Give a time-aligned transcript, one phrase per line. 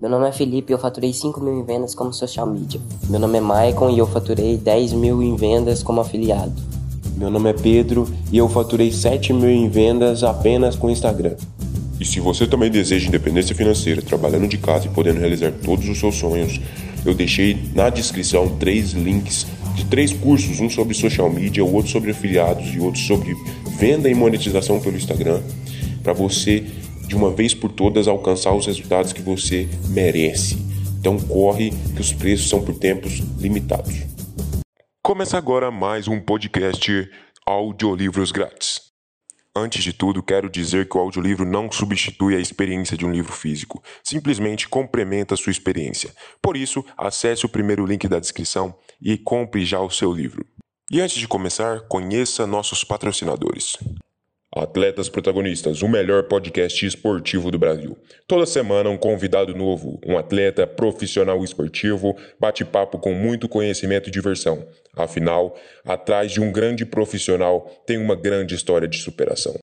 [0.00, 2.80] Meu nome é Felipe e eu faturei 5 mil em vendas como social media.
[3.10, 6.52] Meu nome é Maicon e eu faturei 10 mil em vendas como afiliado.
[7.16, 11.34] Meu nome é Pedro e eu faturei 7 mil em vendas apenas com Instagram.
[11.98, 15.98] E se você também deseja independência financeira, trabalhando de casa e podendo realizar todos os
[15.98, 16.60] seus sonhos,
[17.04, 21.90] eu deixei na descrição três links de três cursos, um sobre social media, o outro
[21.90, 23.36] sobre afiliados e outro sobre
[23.76, 25.40] venda e monetização pelo Instagram,
[26.04, 26.64] para você
[27.08, 30.56] de uma vez por todas alcançar os resultados que você merece.
[31.00, 33.94] Então corre que os preços são por tempos limitados.
[35.02, 37.10] Começa agora mais um podcast
[37.46, 38.88] Audiolivros Grátis.
[39.56, 43.32] Antes de tudo, quero dizer que o audiolivro não substitui a experiência de um livro
[43.32, 46.12] físico, simplesmente complementa a sua experiência.
[46.40, 50.44] Por isso, acesse o primeiro link da descrição e compre já o seu livro.
[50.92, 53.78] E antes de começar, conheça nossos patrocinadores.
[54.60, 57.96] Atletas Protagonistas, o melhor podcast esportivo do Brasil.
[58.26, 64.66] Toda semana um convidado novo, um atleta profissional esportivo, bate-papo com muito conhecimento e diversão.
[64.96, 69.54] Afinal, atrás de um grande profissional tem uma grande história de superação.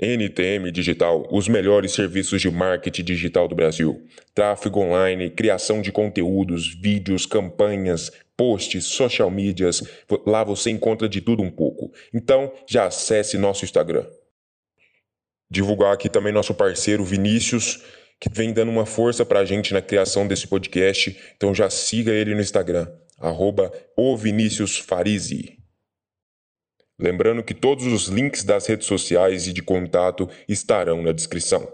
[0.00, 4.00] NTM Digital, os melhores serviços de marketing digital do Brasil.
[4.32, 9.82] Tráfego online, criação de conteúdos, vídeos, campanhas, posts, social medias.
[10.24, 11.90] Lá você encontra de tudo um pouco.
[12.14, 14.06] Então, já acesse nosso Instagram.
[15.50, 17.82] Divulgar aqui também nosso parceiro Vinícius,
[18.20, 21.16] que vem dando uma força para a gente na criação desse podcast.
[21.36, 22.86] Então já siga ele no Instagram,
[23.18, 23.72] arroba.
[27.00, 31.72] Lembrando que todos os links das redes sociais e de contato estarão na descrição.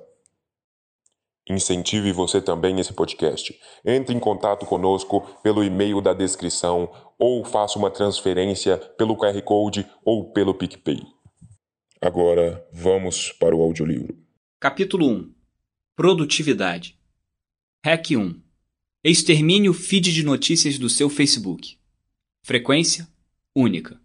[1.48, 3.58] Incentive você também esse podcast.
[3.84, 9.86] Entre em contato conosco pelo e-mail da descrição ou faça uma transferência pelo QR Code
[10.04, 11.13] ou pelo PicPay.
[12.04, 14.14] Agora vamos para o audiolivro.
[14.60, 15.32] Capítulo 1
[15.96, 16.98] Produtividade
[17.82, 18.42] Hack 1
[19.02, 21.78] Extermine o feed de notícias do seu Facebook.
[22.42, 23.08] Frequência
[23.54, 23.98] única.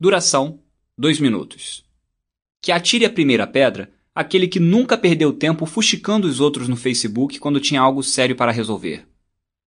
[0.00, 0.58] Duração
[0.98, 1.84] 2 minutos.
[2.60, 7.38] Que atire a primeira pedra aquele que nunca perdeu tempo fuxicando os outros no Facebook
[7.38, 9.06] quando tinha algo sério para resolver.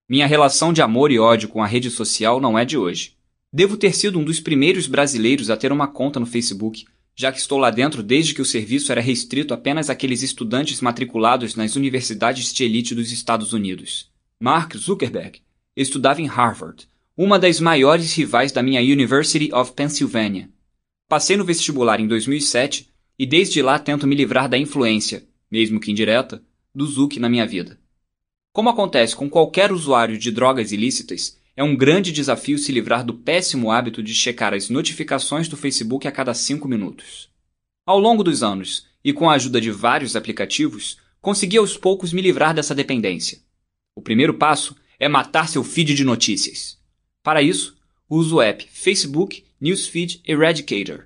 [0.10, 3.16] Minha relação de amor e ódio com a rede social não é de hoje.
[3.50, 6.86] Devo ter sido um dos primeiros brasileiros a ter uma conta no Facebook,
[7.20, 11.56] já que estou lá dentro desde que o serviço era restrito apenas àqueles estudantes matriculados
[11.56, 14.12] nas universidades de elite dos Estados Unidos.
[14.40, 15.42] Mark Zuckerberg
[15.76, 20.48] estudava em Harvard, uma das maiores rivais da minha University of Pennsylvania.
[21.10, 25.92] Passei no vestibular em 2007 e desde lá tento me livrar da influência, mesmo que
[25.92, 27.80] indireta, do Zuck na minha vida.
[28.54, 33.16] Como acontece com qualquer usuário de drogas ilícitas, é um grande desafio se livrar do
[33.16, 37.30] péssimo hábito de checar as notificações do Facebook a cada cinco minutos.
[37.84, 42.22] Ao longo dos anos, e com a ajuda de vários aplicativos, consegui aos poucos me
[42.22, 43.40] livrar dessa dependência.
[43.96, 46.78] O primeiro passo é matar seu feed de notícias.
[47.24, 47.76] Para isso,
[48.08, 51.06] uso o app Facebook Newsfeed Eradicator.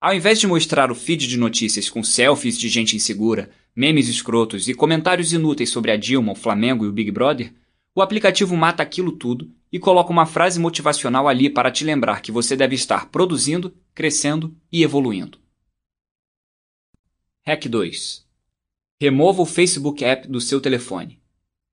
[0.00, 4.68] Ao invés de mostrar o feed de notícias com selfies de gente insegura, memes escrotos
[4.68, 7.52] e comentários inúteis sobre a Dilma, o Flamengo e o Big Brother,
[7.96, 12.30] o aplicativo mata aquilo tudo e coloca uma frase motivacional ali para te lembrar que
[12.30, 15.38] você deve estar produzindo, crescendo e evoluindo.
[17.46, 18.28] Hack 2.
[19.00, 21.22] Remova o Facebook App do seu telefone.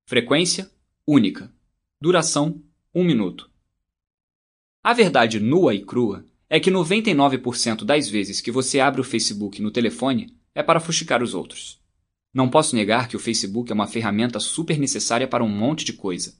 [0.06, 0.72] Frequência
[1.06, 1.53] única.
[2.00, 2.63] Duração
[2.95, 3.51] 1 minuto.
[4.81, 9.61] A verdade nua e crua é que 99% das vezes que você abre o Facebook
[9.61, 11.82] no telefone é para fuxicar os outros.
[12.33, 15.94] Não posso negar que o Facebook é uma ferramenta super necessária para um monte de
[15.94, 16.33] coisa.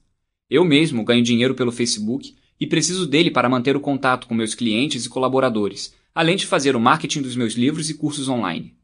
[0.50, 4.56] Eu mesmo ganho dinheiro pelo Facebook e preciso dele para manter o contato com meus
[4.56, 8.76] clientes e colaboradores, além de fazer o marketing dos meus livros e cursos online.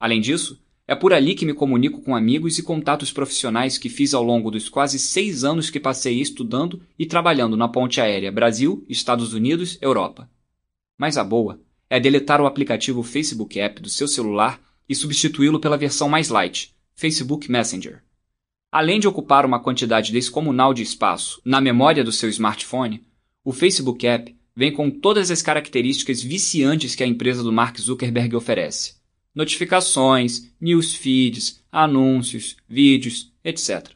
[0.00, 4.14] Além disso, é por ali que me comunico com amigos e contatos profissionais que fiz
[4.14, 8.84] ao longo dos quase seis anos que passei estudando e trabalhando na ponte aérea Brasil,
[8.88, 10.30] Estados Unidos, Europa.
[10.98, 11.60] Mas a boa
[11.90, 16.74] é deletar o aplicativo Facebook App do seu celular e substituí-lo pela versão mais light,
[16.94, 18.02] Facebook Messenger.
[18.70, 23.02] Além de ocupar uma quantidade descomunal de espaço na memória do seu smartphone,
[23.44, 28.34] o Facebook App vem com todas as características viciantes que a empresa do Mark Zuckerberg
[28.34, 28.96] oferece
[29.36, 33.90] notificações, newsfeeds, anúncios, vídeos, etc.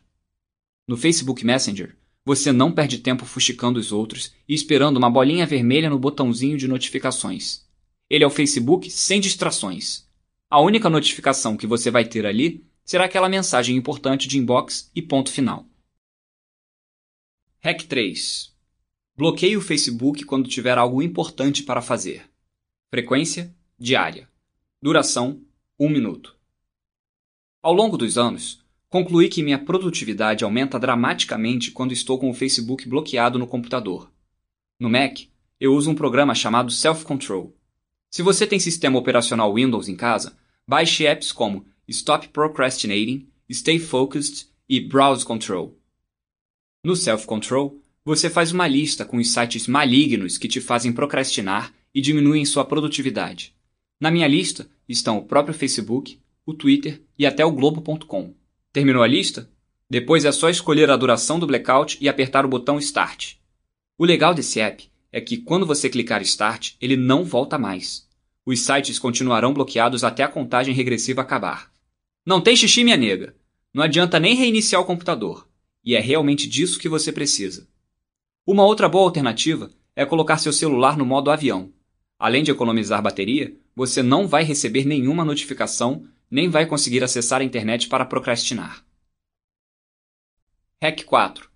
[0.87, 1.97] No Facebook Messenger,
[2.27, 6.69] você não perde tempo fuxicando os outros e esperando uma bolinha vermelha no botãozinho de
[6.69, 7.65] notificações.
[8.11, 10.07] Ele é o Facebook sem distrações.
[10.51, 15.01] A única notificação que você vai ter ali será aquela mensagem importante de inbox e
[15.01, 15.65] ponto final.
[17.63, 18.53] Hack 3.
[19.17, 22.29] Bloqueie o Facebook quando tiver algo importante para fazer.
[22.91, 24.29] Frequência diária.
[24.83, 25.41] Duração:
[25.79, 26.37] 1 minuto.
[27.63, 28.61] Ao longo dos anos,
[28.91, 34.11] Concluí que minha produtividade aumenta dramaticamente quando estou com o Facebook bloqueado no computador.
[34.81, 35.21] No Mac,
[35.61, 37.57] eu uso um programa chamado Self Control.
[38.11, 40.37] Se você tem sistema operacional Windows em casa,
[40.67, 45.79] baixe apps como Stop Procrastinating, Stay Focused e Browse Control.
[46.85, 51.73] No Self Control, você faz uma lista com os sites malignos que te fazem procrastinar
[51.95, 53.55] e diminuem sua produtividade.
[54.01, 58.35] Na minha lista estão o próprio Facebook, o Twitter e até o Globo.com.
[58.73, 59.49] Terminou a lista?
[59.89, 63.35] Depois é só escolher a duração do blackout e apertar o botão Start.
[63.97, 68.09] O legal desse app é que quando você clicar Start, ele não volta mais.
[68.45, 71.71] Os sites continuarão bloqueados até a contagem regressiva acabar.
[72.25, 73.35] Não tem xixi, minha nega.
[73.73, 75.49] Não adianta nem reiniciar o computador.
[75.85, 77.69] E é realmente disso que você precisa.
[78.47, 81.73] Uma outra boa alternativa é colocar seu celular no modo avião.
[82.19, 87.45] Além de economizar bateria, você não vai receber nenhuma notificação nem vai conseguir acessar a
[87.45, 88.85] internet para procrastinar.
[90.83, 91.50] Hack 4.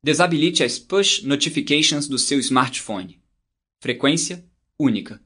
[0.00, 3.20] Desabilite as push notifications do seu smartphone.
[3.82, 4.46] Frequência
[4.78, 5.20] única.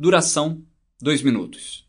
[0.00, 0.64] Duração
[1.00, 1.86] 2 minutos.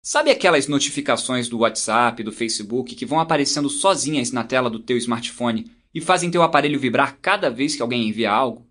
[0.00, 4.96] Sabe aquelas notificações do WhatsApp, do Facebook que vão aparecendo sozinhas na tela do teu
[4.96, 8.64] smartphone e fazem teu aparelho vibrar cada vez que alguém envia algo?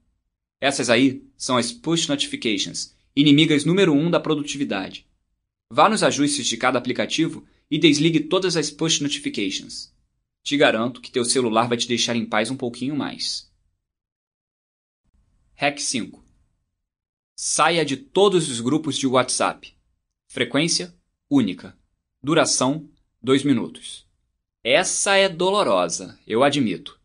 [0.62, 5.06] Essas aí são as push notifications, inimigas número 1 um da produtividade.
[5.70, 9.91] Vá nos ajustes de cada aplicativo e desligue todas as push notifications.
[10.44, 13.52] Te garanto que teu celular vai te deixar em paz um pouquinho mais.
[15.56, 16.24] Hack 5.
[17.36, 19.76] Saia de todos os grupos de WhatsApp.
[20.28, 20.96] Frequência
[21.30, 21.78] única.
[22.22, 22.90] Duração
[23.22, 24.08] 2 minutos.
[24.64, 27.00] Essa é dolorosa, eu admito.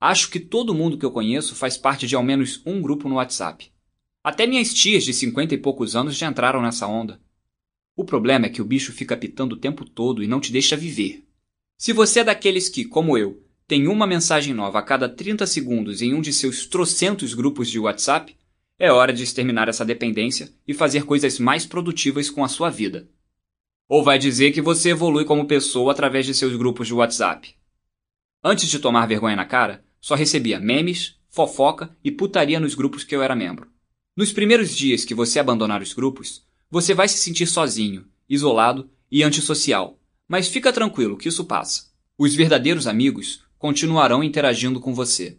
[0.00, 3.16] Acho que todo mundo que eu conheço faz parte de ao menos um grupo no
[3.16, 3.72] WhatsApp.
[4.24, 7.20] Até minhas tias de 50 e poucos anos já entraram nessa onda.
[7.94, 10.76] O problema é que o bicho fica pitando o tempo todo e não te deixa
[10.76, 11.24] viver.
[11.82, 16.00] Se você é daqueles que, como eu, tem uma mensagem nova a cada 30 segundos
[16.00, 18.36] em um de seus trocentos grupos de WhatsApp,
[18.78, 23.08] é hora de exterminar essa dependência e fazer coisas mais produtivas com a sua vida.
[23.88, 27.52] Ou vai dizer que você evolui como pessoa através de seus grupos de WhatsApp.
[28.44, 33.16] Antes de tomar vergonha na cara, só recebia memes, fofoca e putaria nos grupos que
[33.16, 33.66] eu era membro.
[34.16, 39.24] Nos primeiros dias que você abandonar os grupos, você vai se sentir sozinho, isolado e
[39.24, 39.98] antissocial,
[40.32, 41.92] mas fica tranquilo que isso passa.
[42.16, 45.36] Os verdadeiros amigos continuarão interagindo com você.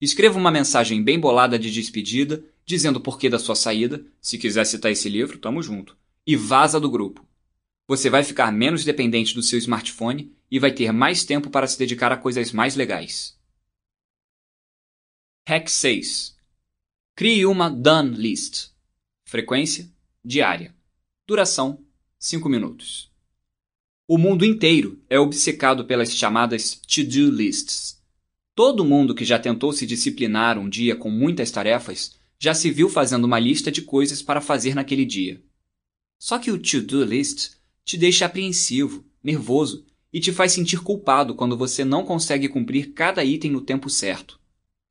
[0.00, 4.64] Escreva uma mensagem bem bolada de despedida, dizendo o porquê da sua saída, se quiser
[4.64, 5.94] citar esse livro, tamo junto,
[6.26, 7.22] e vaza do grupo.
[7.86, 11.78] Você vai ficar menos dependente do seu smartphone e vai ter mais tempo para se
[11.78, 13.38] dedicar a coisas mais legais.
[15.46, 16.34] Hack 6.
[17.14, 18.70] Crie uma done list.
[19.26, 19.86] Frequência
[20.24, 20.74] diária.
[21.26, 21.84] Duração:
[22.18, 23.12] 5 minutos.
[24.06, 27.98] O mundo inteiro é obcecado pelas chamadas to-do lists.
[28.54, 32.90] Todo mundo que já tentou se disciplinar um dia com muitas tarefas já se viu
[32.90, 35.42] fazendo uma lista de coisas para fazer naquele dia.
[36.18, 37.52] Só que o to-do list
[37.82, 43.24] te deixa apreensivo, nervoso e te faz sentir culpado quando você não consegue cumprir cada
[43.24, 44.38] item no tempo certo.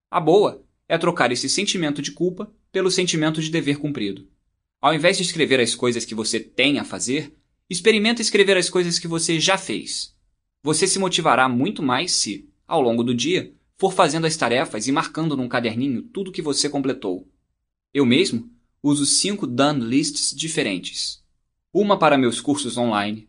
[0.09, 4.27] A boa é trocar esse sentimento de culpa pelo sentimento de dever cumprido.
[4.81, 7.31] Ao invés de escrever as coisas que você tem a fazer,
[7.73, 10.15] experimenta escrever as coisas que você já fez.
[10.61, 14.91] Você se motivará muito mais se, ao longo do dia, for fazendo as tarefas e
[14.91, 17.27] marcando num caderninho tudo que você completou.
[17.93, 18.49] Eu mesmo
[18.81, 21.23] uso cinco done lists diferentes.
[21.73, 23.27] Uma para meus cursos online,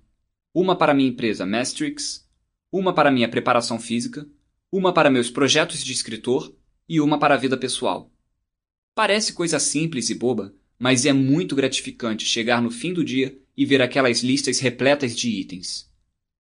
[0.52, 2.28] uma para minha empresa Mastrix,
[2.70, 4.28] uma para minha preparação física,
[4.70, 6.54] uma para meus projetos de escritor
[6.86, 8.12] e uma para a vida pessoal.
[8.94, 13.64] Parece coisa simples e boba, mas é muito gratificante chegar no fim do dia e
[13.64, 15.90] ver aquelas listas repletas de itens.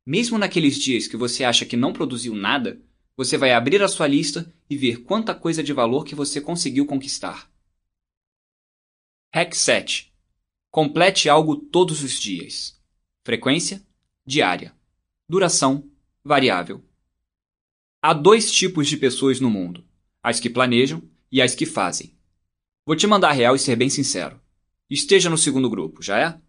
[0.06, 2.80] Mesmo naqueles dias que você acha que não produziu nada,
[3.16, 6.84] você vai abrir a sua lista e ver quanta coisa de valor que você conseguiu
[6.84, 7.50] conquistar.
[9.34, 10.12] Hack 7.
[10.70, 12.80] Complete algo todos os dias.
[13.24, 13.84] Frequência
[14.26, 14.74] diária.
[15.28, 15.88] Duração
[16.22, 16.84] variável.
[18.02, 19.84] Há dois tipos de pessoas no mundo:
[20.22, 22.14] as que planejam e as que fazem.
[22.86, 24.40] Vou te mandar real e ser bem sincero.
[24.90, 26.40] Esteja no segundo grupo, já é?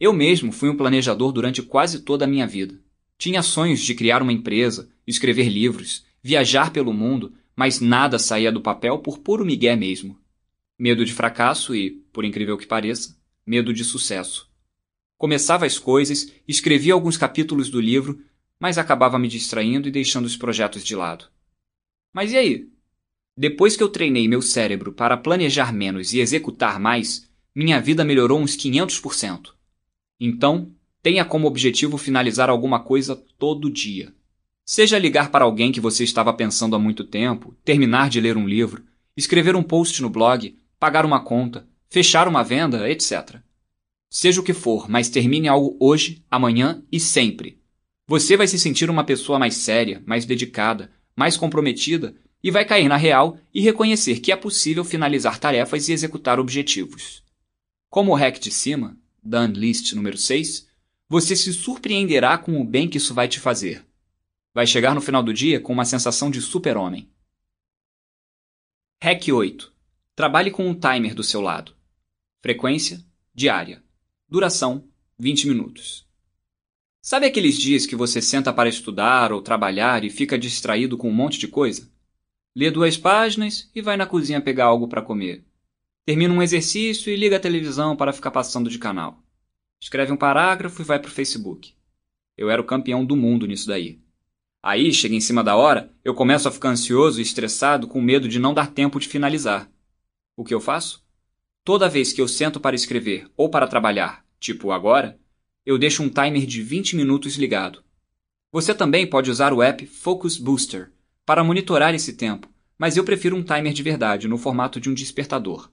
[0.00, 2.80] Eu mesmo fui um planejador durante quase toda a minha vida.
[3.18, 8.62] Tinha sonhos de criar uma empresa, escrever livros, viajar pelo mundo, mas nada saía do
[8.62, 10.18] papel por puro migué mesmo.
[10.78, 13.14] Medo de fracasso e, por incrível que pareça,
[13.46, 14.50] medo de sucesso.
[15.18, 18.22] Começava as coisas, escrevia alguns capítulos do livro,
[18.58, 21.26] mas acabava me distraindo e deixando os projetos de lado.
[22.10, 22.68] Mas e aí?
[23.36, 28.40] Depois que eu treinei meu cérebro para planejar menos e executar mais, minha vida melhorou
[28.40, 29.59] uns 500%.
[30.20, 30.70] Então,
[31.02, 34.12] tenha como objetivo finalizar alguma coisa todo dia.
[34.66, 38.46] Seja ligar para alguém que você estava pensando há muito tempo, terminar de ler um
[38.46, 38.84] livro,
[39.16, 43.40] escrever um post no blog, pagar uma conta, fechar uma venda, etc.
[44.10, 47.58] Seja o que for, mas termine algo hoje, amanhã e sempre.
[48.06, 52.88] Você vai se sentir uma pessoa mais séria, mais dedicada, mais comprometida e vai cair
[52.88, 57.22] na real e reconhecer que é possível finalizar tarefas e executar objetivos.
[57.88, 60.68] Como o hack de cima, Done List número 6,
[61.08, 63.84] você se surpreenderá com o bem que isso vai te fazer.
[64.54, 67.08] Vai chegar no final do dia com uma sensação de super-homem.
[69.02, 69.72] Hack 8.
[70.14, 71.74] Trabalhe com um timer do seu lado.
[72.42, 73.82] Frequência diária.
[74.28, 76.06] Duração 20 minutos.
[77.02, 81.14] Sabe aqueles dias que você senta para estudar ou trabalhar e fica distraído com um
[81.14, 81.90] monte de coisa?
[82.54, 85.44] Lê duas páginas e vai na cozinha pegar algo para comer.
[86.06, 89.22] Termina um exercício e liga a televisão para ficar passando de canal.
[89.80, 91.74] Escreve um parágrafo e vai para o Facebook.
[92.36, 94.00] Eu era o campeão do mundo nisso daí.
[94.62, 98.28] Aí, chega em cima da hora, eu começo a ficar ansioso e estressado com medo
[98.28, 99.70] de não dar tempo de finalizar.
[100.36, 101.02] O que eu faço?
[101.64, 105.18] Toda vez que eu sento para escrever ou para trabalhar, tipo agora,
[105.64, 107.82] eu deixo um timer de 20 minutos ligado.
[108.52, 110.90] Você também pode usar o app Focus Booster
[111.24, 114.94] para monitorar esse tempo, mas eu prefiro um timer de verdade no formato de um
[114.94, 115.70] despertador.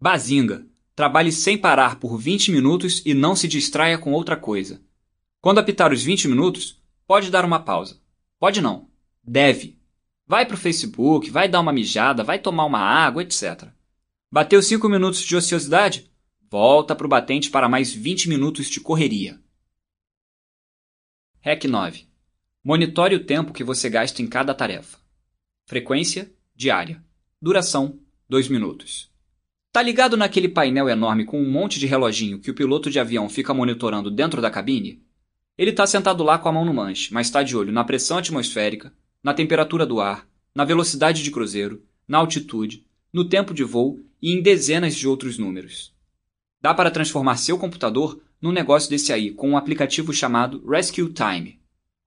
[0.00, 0.64] Bazinga!
[0.94, 4.80] Trabalhe sem parar por 20 minutos e não se distraia com outra coisa.
[5.40, 8.00] Quando apitar os 20 minutos, pode dar uma pausa.
[8.38, 8.88] Pode não.
[9.22, 9.78] Deve.
[10.26, 13.68] Vai pro Facebook, vai dar uma mijada, vai tomar uma água, etc.
[14.30, 16.10] Bateu 5 minutos de ociosidade?
[16.50, 19.40] Volta pro batente para mais 20 minutos de correria.
[21.40, 22.06] Hack 9.
[22.62, 24.98] Monitore o tempo que você gasta em cada tarefa.
[25.66, 27.02] Frequência diária.
[27.40, 29.10] Duração 2 minutos.
[29.70, 33.28] Tá ligado naquele painel enorme com um monte de reloginho que o piloto de avião
[33.28, 35.02] fica monitorando dentro da cabine?
[35.58, 38.18] Ele está sentado lá com a mão no manche, mas está de olho na pressão
[38.18, 44.00] atmosférica, na temperatura do ar, na velocidade de cruzeiro, na altitude, no tempo de voo
[44.22, 45.92] e em dezenas de outros números.
[46.60, 51.60] Dá para transformar seu computador num negócio desse aí com um aplicativo chamado Rescue Time.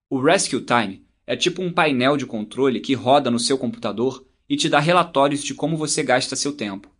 [0.10, 4.58] O Rescue Time é tipo um painel de controle que roda no seu computador e
[4.58, 6.91] te dá relatórios de como você gasta seu tempo.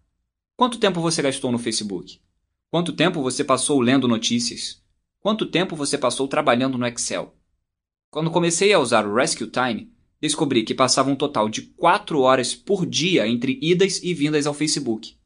[0.62, 2.22] Quanto tempo você gastou no Facebook?
[2.70, 4.80] Quanto tempo você passou lendo notícias?
[5.20, 7.36] Quanto tempo você passou trabalhando no Excel?
[8.12, 12.54] Quando comecei a usar o Rescue Time, descobri que passava um total de 4 horas
[12.54, 15.18] por dia entre idas e vindas ao Facebook.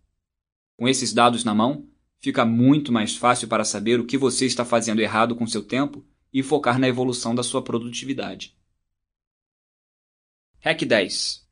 [0.78, 1.86] Com esses dados na mão,
[2.22, 6.02] fica muito mais fácil para saber o que você está fazendo errado com seu tempo
[6.32, 8.56] e focar na evolução da sua produtividade.
[10.62, 11.46] Hack 10.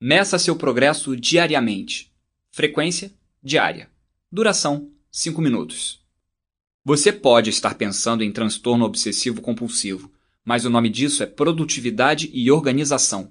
[0.00, 2.14] Meça seu progresso diariamente.
[2.52, 3.12] Frequência
[3.46, 3.90] diária.
[4.32, 6.00] Duração 5 minutos.
[6.82, 10.10] Você pode estar pensando em transtorno obsessivo compulsivo,
[10.42, 13.30] mas o nome disso é produtividade e organização.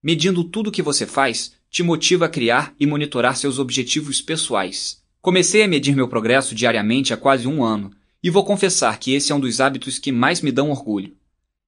[0.00, 5.02] Medindo tudo o que você faz, te motiva a criar e monitorar seus objetivos pessoais.
[5.20, 7.90] Comecei a medir meu progresso diariamente há quase um ano,
[8.22, 11.16] e vou confessar que esse é um dos hábitos que mais me dão orgulho.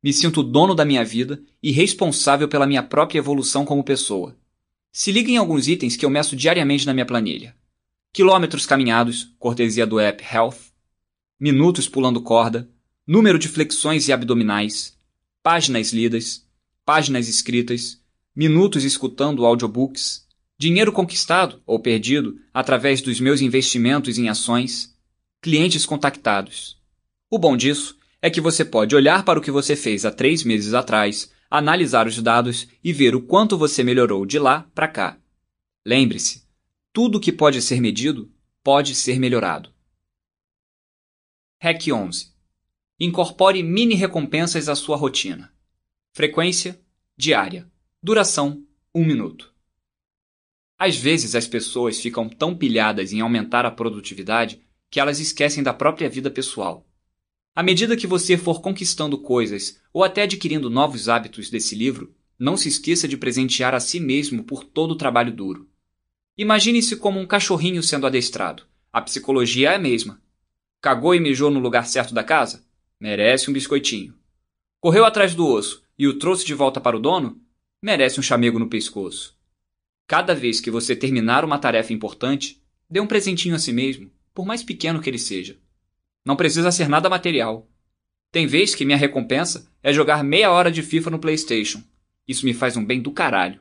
[0.01, 4.37] Me sinto dono da minha vida e responsável pela minha própria evolução como pessoa.
[4.93, 7.57] Se liga em alguns itens que eu meço diariamente na minha planilha:
[8.13, 10.59] quilômetros caminhados, cortesia do app Health,
[11.41, 12.69] minutos pulando corda,
[13.07, 14.95] número de flexões e abdominais,
[15.43, 16.47] páginas lidas,
[16.85, 17.99] páginas escritas,
[18.37, 20.27] minutos escutando audiobooks,
[20.59, 24.95] dinheiro conquistado ou perdido através dos meus investimentos em ações,
[25.41, 26.79] clientes contactados.
[27.31, 30.45] O bom disso é que você pode olhar para o que você fez há três
[30.45, 35.19] meses atrás, analisar os dados e ver o quanto você melhorou de lá para cá.
[35.85, 36.43] Lembre-se,
[36.93, 38.31] tudo que pode ser medido
[38.63, 39.73] pode ser melhorado.
[41.59, 42.31] Hack 11.
[43.01, 45.51] Incorpore mini recompensas à sua rotina.
[46.13, 46.79] Frequência
[47.17, 47.67] diária.
[48.03, 48.63] Duração
[48.95, 49.55] 1 minuto.
[50.79, 55.73] Às vezes as pessoas ficam tão pilhadas em aumentar a produtividade que elas esquecem da
[55.73, 56.87] própria vida pessoal.
[57.55, 62.55] À medida que você for conquistando coisas ou até adquirindo novos hábitos desse livro, não
[62.55, 65.72] se esqueça de presentear a si mesmo por todo o trabalho duro.
[66.43, 68.65] Imagine-se como um cachorrinho sendo adestrado.
[68.93, 70.21] A psicologia é a mesma.
[70.81, 72.67] Cagou e mijou no lugar certo da casa?
[72.99, 74.19] Merece um biscoitinho.
[74.81, 77.41] Correu atrás do osso e o trouxe de volta para o dono?
[77.81, 79.39] Merece um chamego no pescoço.
[80.05, 84.45] Cada vez que você terminar uma tarefa importante, dê um presentinho a si mesmo, por
[84.45, 85.57] mais pequeno que ele seja.
[86.25, 87.71] Não precisa ser nada material.
[88.33, 91.81] Tem vez que minha recompensa é jogar meia hora de FIFA no PlayStation.
[92.27, 93.61] Isso me faz um bem do caralho.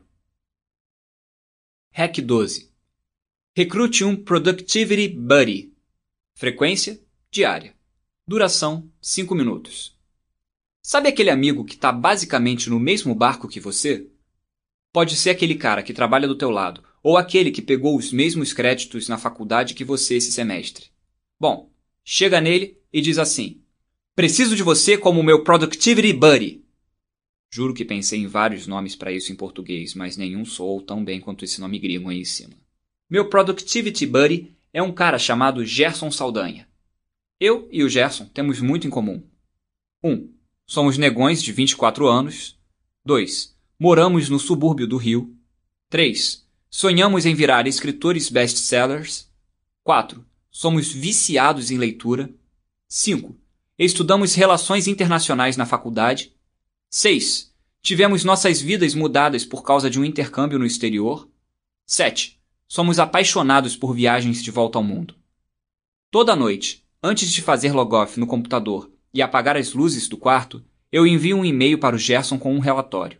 [1.92, 2.71] Hack 12.
[3.54, 5.74] Recrute um Productivity Buddy.
[6.34, 7.76] Frequência diária.
[8.26, 9.94] Duração 5 minutos.
[10.82, 14.08] Sabe aquele amigo que está basicamente no mesmo barco que você?
[14.94, 18.54] Pode ser aquele cara que trabalha do teu lado, ou aquele que pegou os mesmos
[18.54, 20.86] créditos na faculdade que você esse semestre.
[21.38, 21.70] Bom,
[22.06, 23.62] chega nele e diz assim:
[24.16, 26.64] Preciso de você como meu Productivity Buddy.
[27.52, 31.20] Juro que pensei em vários nomes para isso em português, mas nenhum soou tão bem
[31.20, 32.56] quanto esse nome gringo aí em cima.
[33.12, 36.66] Meu Productivity Buddy é um cara chamado Gerson Saldanha.
[37.38, 39.22] Eu e o Gerson temos muito em comum.
[40.02, 40.10] 1.
[40.10, 40.34] Um,
[40.66, 42.58] somos negões de 24 anos.
[43.04, 43.54] 2.
[43.78, 45.36] Moramos no subúrbio do Rio.
[45.90, 46.48] 3.
[46.70, 49.30] Sonhamos em virar escritores best-sellers.
[49.84, 50.26] 4.
[50.50, 52.34] Somos viciados em leitura.
[52.88, 53.36] 5.
[53.78, 56.34] Estudamos relações internacionais na faculdade.
[56.90, 57.54] 6.
[57.82, 61.30] Tivemos nossas vidas mudadas por causa de um intercâmbio no exterior.
[61.86, 62.41] 7.
[62.74, 65.14] Somos apaixonados por viagens de volta ao mundo.
[66.10, 71.06] Toda noite, antes de fazer logoff no computador e apagar as luzes do quarto, eu
[71.06, 73.20] envio um e-mail para o Gerson com um relatório.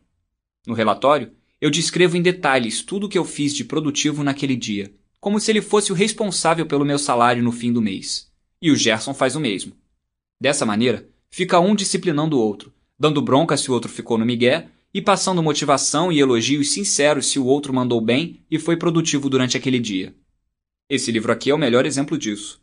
[0.66, 4.90] No relatório, eu descrevo em detalhes tudo o que eu fiz de produtivo naquele dia,
[5.20, 8.32] como se ele fosse o responsável pelo meu salário no fim do mês.
[8.62, 9.74] E o Gerson faz o mesmo.
[10.40, 14.70] Dessa maneira, fica um disciplinando o outro, dando bronca se o outro ficou no migué
[14.94, 19.56] e passando motivação e elogios sinceros se o outro mandou bem e foi produtivo durante
[19.56, 20.14] aquele dia.
[20.90, 22.62] Esse livro aqui é o melhor exemplo disso.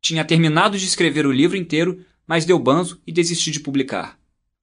[0.00, 4.18] Tinha terminado de escrever o livro inteiro, mas deu banzo e desisti de publicar.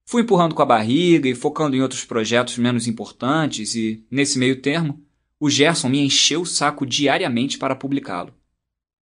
[0.06, 4.60] Fui empurrando com a barriga e focando em outros projetos menos importantes, e, nesse meio
[4.60, 5.04] termo,
[5.38, 8.34] o Gerson me encheu o saco diariamente para publicá-lo.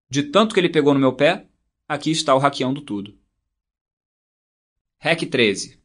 [0.09, 1.47] De tanto que ele pegou no meu pé,
[1.89, 3.15] aqui está o hackeando tudo.
[4.99, 5.80] Hack 13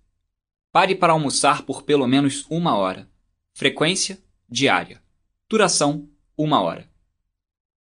[0.76, 3.10] Pare para almoçar por pelo menos uma hora.
[3.54, 5.02] Frequência diária.
[5.48, 6.92] Duração uma hora.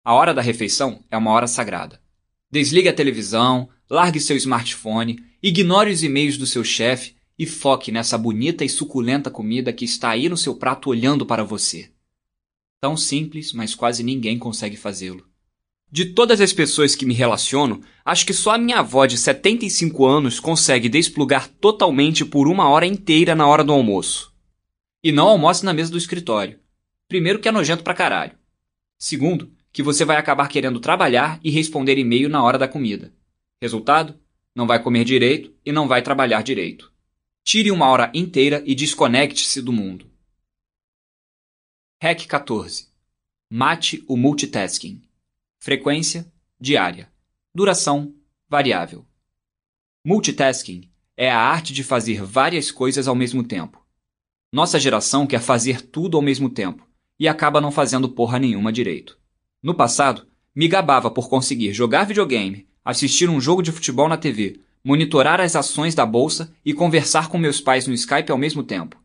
[0.05, 2.01] A hora da refeição é uma hora sagrada.
[2.49, 8.17] Desligue a televisão, largue seu smartphone, ignore os e-mails do seu chefe e foque nessa
[8.17, 11.91] bonita e suculenta comida que está aí no seu prato olhando para você.
[12.81, 15.28] Tão simples, mas quase ninguém consegue fazê-lo.
[15.95, 20.04] De todas as pessoas que me relaciono, acho que só a minha avó de 75
[20.04, 24.35] anos consegue desplugar totalmente por uma hora inteira na hora do almoço.
[25.04, 26.59] E não almoce na mesa do escritório.
[27.07, 28.37] Primeiro, que é nojento pra caralho.
[28.99, 33.15] Segundo, que você vai acabar querendo trabalhar e responder e-mail na hora da comida.
[33.63, 34.19] Resultado?
[34.52, 36.93] Não vai comer direito e não vai trabalhar direito.
[37.45, 40.11] Tire uma hora inteira e desconecte-se do mundo.
[42.02, 42.89] Hack 14.
[43.49, 45.03] Mate o multitasking.
[45.65, 47.09] Frequência diária.
[47.55, 48.13] Duração
[48.47, 49.07] variável.
[50.05, 53.83] Multitasking é a arte de fazer várias coisas ao mesmo tempo.
[54.53, 56.87] Nossa geração quer fazer tudo ao mesmo tempo
[57.19, 59.19] e acaba não fazendo porra nenhuma direito.
[59.63, 64.61] No passado, me gabava por conseguir jogar videogame, assistir um jogo de futebol na TV,
[64.85, 69.03] monitorar as ações da bolsa e conversar com meus pais no Skype ao mesmo tempo.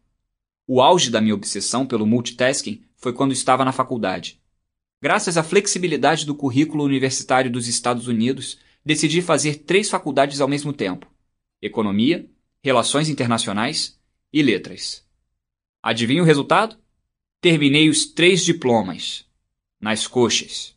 [0.67, 4.41] O auge da minha obsessão pelo multitasking foi quando estava na faculdade.
[5.01, 10.73] Graças à flexibilidade do currículo universitário dos Estados Unidos, decidi fazer três faculdades ao mesmo
[10.73, 11.07] tempo:
[11.61, 12.29] Economia,
[12.61, 13.97] Relações Internacionais
[14.33, 15.07] e Letras.
[15.81, 16.75] Adivinha o resultado?
[17.39, 19.25] Terminei os três diplomas.
[19.79, 20.75] Nas coxas.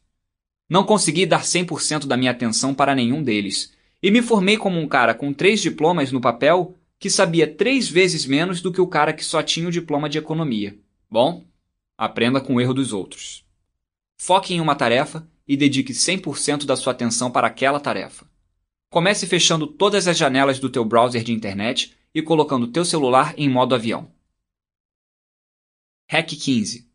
[0.71, 4.87] Não consegui dar 100% da minha atenção para nenhum deles, e me formei como um
[4.87, 9.13] cara com três diplomas no papel que sabia três vezes menos do que o cara
[9.13, 10.79] que só tinha o diploma de economia.
[11.11, 11.45] Bom,
[11.99, 13.45] aprenda com o erro dos outros.
[14.25, 18.25] Foque em uma tarefa e dedique 100% da sua atenção para aquela tarefa.
[18.89, 23.49] Comece fechando todas as janelas do teu browser de internet e colocando teu celular em
[23.49, 24.13] modo avião.
[26.09, 26.89] Hack 15.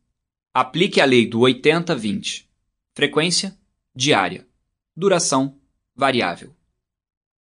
[0.54, 2.46] Aplique a lei do 80-20.
[2.94, 3.60] Frequência
[3.94, 4.48] diária.
[4.96, 5.60] Duração
[5.94, 6.56] variável.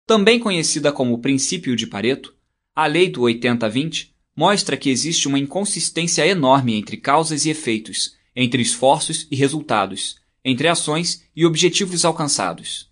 [0.06, 2.32] Também conhecida como princípio de Pareto,
[2.76, 8.62] a lei do 80-20 mostra que existe uma inconsistência enorme entre causas e efeitos entre
[8.62, 12.90] esforços e resultados, entre ações e objetivos alcançados.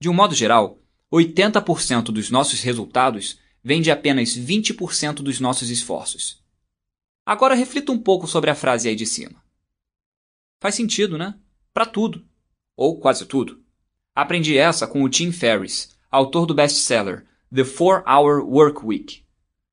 [0.00, 0.78] De um modo geral,
[1.12, 6.42] 80% dos nossos resultados vem de apenas 20% dos nossos esforços.
[7.24, 9.42] Agora reflita um pouco sobre a frase aí de cima.
[10.60, 11.38] Faz sentido, né?
[11.72, 12.26] Para tudo.
[12.76, 13.62] Ou quase tudo.
[14.14, 19.22] Aprendi essa com o Tim Ferriss, autor do best-seller The 4-Hour Work Week.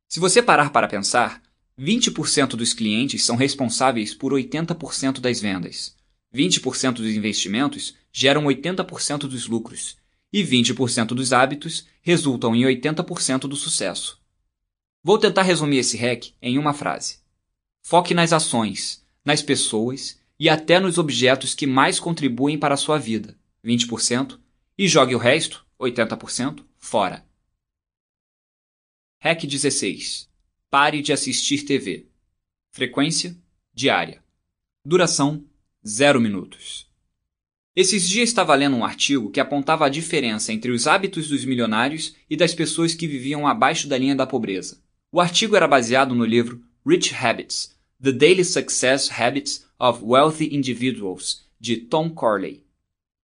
[0.08, 1.42] Se você parar para pensar,
[1.80, 5.96] 20% dos clientes são responsáveis por 80% das vendas.
[6.34, 9.98] 20% dos investimentos geram 80% dos lucros.
[10.32, 14.22] E 20% dos hábitos resultam em 80% do sucesso.
[15.04, 17.20] Vou tentar resumir esse hack em uma frase.
[17.84, 22.98] Foque nas ações, nas pessoas e até nos objetos que mais contribuem para a sua
[22.98, 24.40] vida, 20%,
[24.78, 27.26] e jogue o resto, 80%, fora.
[29.22, 30.30] Hack 16.
[30.78, 32.06] Pare de assistir TV.
[32.70, 33.34] Frequência
[33.74, 34.22] diária.
[34.86, 35.42] Duração
[35.88, 36.86] 0 minutos.
[37.74, 42.18] Esses dias estava lendo um artigo que apontava a diferença entre os hábitos dos milionários
[42.30, 44.84] e das pessoas que viviam abaixo da linha da pobreza.
[45.14, 51.46] O artigo era baseado no livro Rich Habits: The Daily Success Habits of Wealthy Individuals,
[51.58, 52.66] de Tom Corley.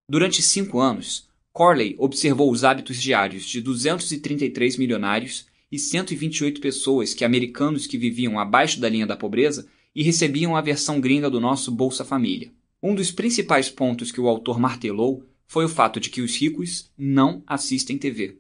[0.08, 7.24] Durante cinco anos, Corley observou os hábitos diários de 233 milionários e 128 pessoas que
[7.24, 11.72] americanos que viviam abaixo da linha da pobreza e recebiam a versão gringa do nosso
[11.72, 12.52] Bolsa Família.
[12.84, 16.92] Um dos principais pontos que o autor martelou foi o fato de que os ricos
[16.98, 18.40] não assistem TV.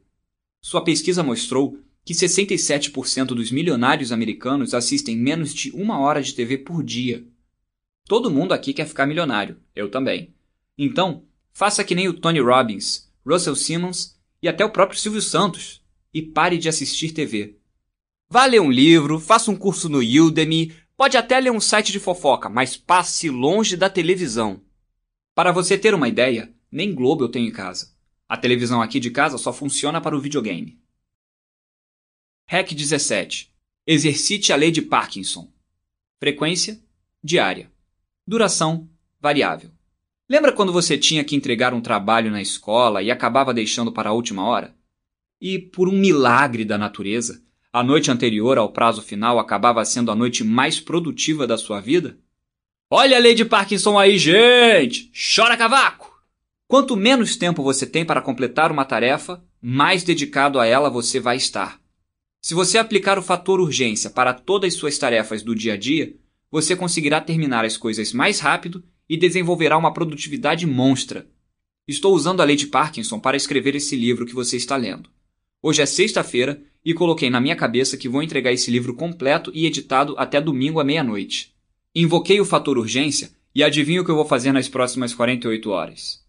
[0.61, 6.57] Sua pesquisa mostrou que 67% dos milionários americanos assistem menos de uma hora de TV
[6.57, 7.25] por dia.
[8.07, 10.33] Todo mundo aqui quer ficar milionário, eu também.
[10.77, 15.80] Então, faça que nem o Tony Robbins, Russell Simmons e até o próprio Silvio Santos
[16.13, 17.57] e pare de assistir TV.
[18.29, 21.99] Vá ler um livro, faça um curso no Udemy, pode até ler um site de
[21.99, 24.61] fofoca, mas passe longe da televisão.
[25.35, 27.93] Para você ter uma ideia, nem Globo eu tenho em casa.
[28.27, 30.79] A televisão aqui de casa só funciona para o videogame.
[32.47, 33.53] Hack 17.
[33.85, 35.51] Exercite a lei de Parkinson.
[36.19, 36.81] Frequência
[37.23, 37.71] diária.
[38.25, 39.71] Duração variável.
[40.29, 44.13] Lembra quando você tinha que entregar um trabalho na escola e acabava deixando para a
[44.13, 44.73] última hora?
[45.41, 47.41] E, por um milagre da natureza,
[47.73, 52.19] a noite anterior ao prazo final acabava sendo a noite mais produtiva da sua vida?
[52.87, 55.11] Olha a lei de Parkinson aí, gente!
[55.35, 56.11] Chora cavaco!
[56.67, 61.37] Quanto menos tempo você tem para completar uma tarefa, mais dedicado a ela você vai
[61.37, 61.81] estar.
[62.39, 66.15] Se você aplicar o fator urgência para todas as suas tarefas do dia a dia,
[66.51, 71.27] você conseguirá terminar as coisas mais rápido e desenvolverá uma produtividade monstra.
[71.87, 75.09] Estou usando a lei de Parkinson para escrever esse livro que você está lendo.
[75.63, 79.67] Hoje é sexta-feira e coloquei na minha cabeça que vou entregar esse livro completo e
[79.67, 81.55] editado até domingo à meia-noite.
[81.93, 86.25] Invoquei o fator urgência e adivinho o que eu vou fazer nas próximas 48 horas.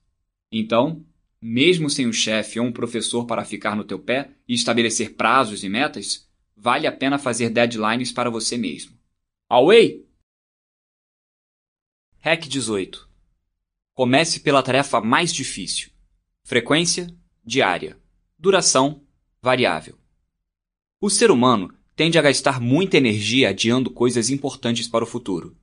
[0.51, 1.03] Então,
[1.41, 5.65] mesmo sem um chefe ou um professor para ficar no teu pé e estabelecer prazos
[5.65, 8.93] e metas, vale a pena fazer deadlines para você mesmo.
[9.49, 10.07] Away!
[12.21, 13.09] Hack 18.
[13.95, 15.91] Comece pela tarefa mais difícil.
[16.45, 17.09] Frequência
[17.45, 17.99] diária.
[18.39, 19.03] Duração
[19.43, 19.99] variável.
[21.01, 25.57] O ser humano tende a gastar muita energia adiando coisas importantes para o futuro.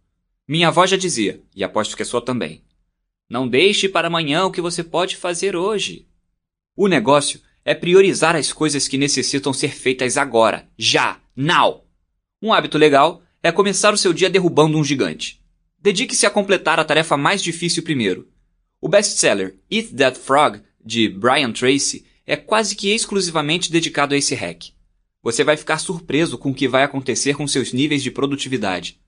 [0.46, 2.62] Minha avó já dizia, e aposto que a sua também:
[3.30, 6.06] Não deixe para amanhã o que você pode fazer hoje.
[6.76, 11.86] O negócio é priorizar as coisas que necessitam ser feitas agora, já, now.
[12.42, 15.42] Um hábito legal é começar o seu dia derrubando um gigante.
[15.82, 18.28] Dedique-se a completar a tarefa mais difícil primeiro.
[18.82, 24.36] O best-seller Eat That Frog, de Brian Tracy, é quase que exclusivamente dedicado a esse
[24.36, 24.66] hack.
[25.24, 29.02] Você vai ficar surpreso com o que vai acontecer com seus níveis de produtividade.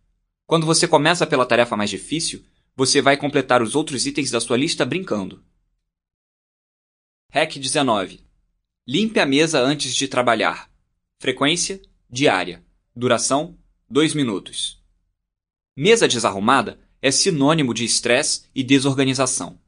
[0.48, 2.44] Quando você começa pela tarefa mais difícil,
[2.76, 5.40] você vai completar os outros itens da sua lista brincando.
[7.32, 8.22] Hack 19.
[8.88, 10.72] Limpe a mesa antes de trabalhar.
[11.20, 11.80] Frequência
[12.10, 12.66] diária.
[12.96, 13.56] Duração
[13.88, 14.82] 2 minutos.
[15.78, 19.60] Mesa desarrumada é sinônimo de estresse e desorganização.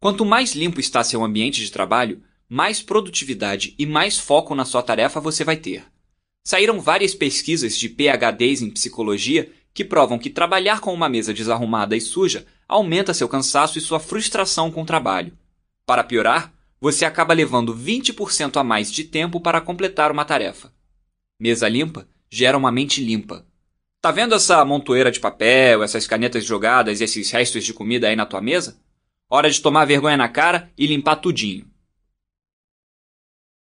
[0.00, 2.22] Quanto mais limpo está seu ambiente de trabalho,
[2.52, 5.86] mais produtividade e mais foco na sua tarefa você vai ter.
[6.44, 11.96] Saíram várias pesquisas de PhDs em psicologia que provam que trabalhar com uma mesa desarrumada
[11.96, 15.32] e suja aumenta seu cansaço e sua frustração com o trabalho.
[15.86, 20.70] Para piorar, você acaba levando 20% a mais de tempo para completar uma tarefa.
[21.40, 23.46] Mesa limpa gera uma mente limpa.
[23.98, 28.16] Tá vendo essa montoeira de papel, essas canetas jogadas e esses restos de comida aí
[28.16, 28.78] na tua mesa?
[29.30, 31.71] Hora de tomar vergonha na cara e limpar tudinho.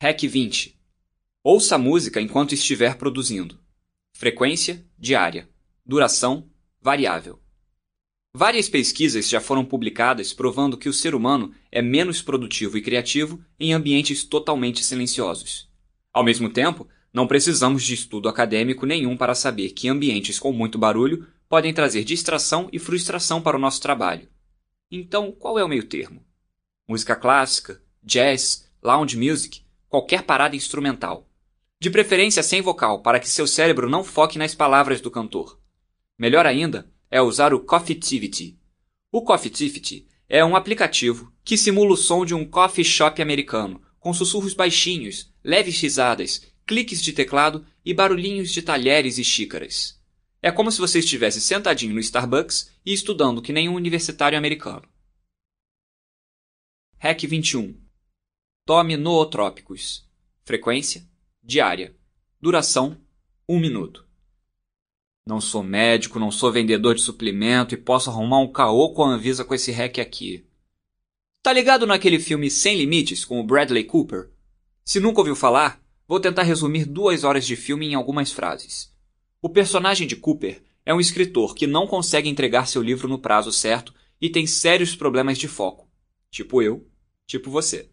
[0.02, 0.78] Hack 20.
[1.42, 3.58] Ouça a música enquanto estiver produzindo.
[4.12, 5.48] Frequência diária.
[5.86, 6.50] Duração
[6.82, 7.40] variável.
[8.34, 13.42] Várias pesquisas já foram publicadas provando que o ser humano é menos produtivo e criativo
[13.58, 15.70] em ambientes totalmente silenciosos.
[16.12, 20.78] Ao mesmo tempo, não precisamos de estudo acadêmico nenhum para saber que ambientes com muito
[20.78, 24.28] barulho podem trazer distração e frustração para o nosso trabalho.
[24.92, 26.22] Então, qual é o meio termo?
[26.86, 29.65] Música clássica, jazz, lounge music
[29.96, 31.26] qualquer parada instrumental.
[31.80, 35.58] De preferência sem vocal, para que seu cérebro não foque nas palavras do cantor.
[36.20, 38.60] Melhor ainda é usar o Coffeetivity.
[39.10, 44.14] O Coffeetivity é um aplicativo que simula o som de um coffee shop americano, com
[44.14, 49.98] sussurros baixinhos, leves risadas, cliques de teclado e barulhinhos de talheres e xícaras.
[50.42, 54.84] É como se você estivesse sentadinho no Starbucks e estudando que nem um universitário americano.
[56.98, 57.85] Hack 21
[58.68, 60.10] Tome nootrópicos.
[60.44, 61.08] Frequência
[61.44, 61.96] diária.
[62.42, 62.98] Duração
[63.48, 64.04] 1 minuto.
[65.24, 69.10] Não sou médico, não sou vendedor de suplemento e posso arrumar um caô com a
[69.10, 70.48] Anvisa com esse hack aqui.
[71.44, 74.32] Tá ligado naquele filme Sem Limites com o Bradley Cooper?
[74.84, 78.92] Se nunca ouviu falar, vou tentar resumir duas horas de filme em algumas frases.
[79.44, 83.52] O personagem de Cooper é um escritor que não consegue entregar seu livro no prazo
[83.52, 85.88] certo e tem sérios problemas de foco.
[86.32, 86.90] Tipo eu,
[87.28, 87.92] tipo você.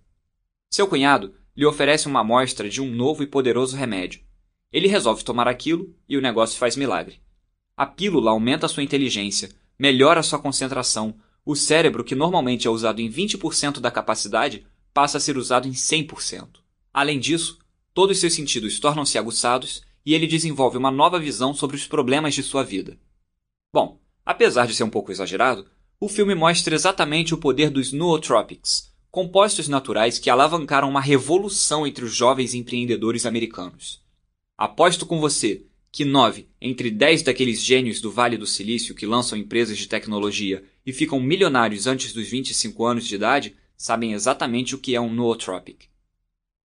[0.72, 4.22] Seu cunhado lhe oferece uma amostra de um novo e poderoso remédio.
[4.72, 7.20] Ele resolve tomar aquilo e o negócio faz milagre.
[7.76, 13.10] A pílula aumenta sua inteligência, melhora sua concentração, o cérebro, que normalmente é usado em
[13.10, 16.48] 20% da capacidade, passa a ser usado em 100%.
[16.90, 17.58] Além disso,
[17.92, 22.42] todos seus sentidos tornam-se aguçados e ele desenvolve uma nova visão sobre os problemas de
[22.42, 22.98] sua vida.
[23.70, 25.66] Bom, apesar de ser um pouco exagerado,
[26.00, 32.02] o filme mostra exatamente o poder dos nootropics, compostos naturais que alavancaram uma revolução entre
[32.02, 34.02] os jovens empreendedores americanos.
[34.56, 39.36] Aposto com você que nove entre dez daqueles gênios do Vale do Silício que lançam
[39.36, 44.78] empresas de tecnologia e ficam milionários antes dos 25 anos de idade sabem exatamente o
[44.78, 45.90] que é um nootropic.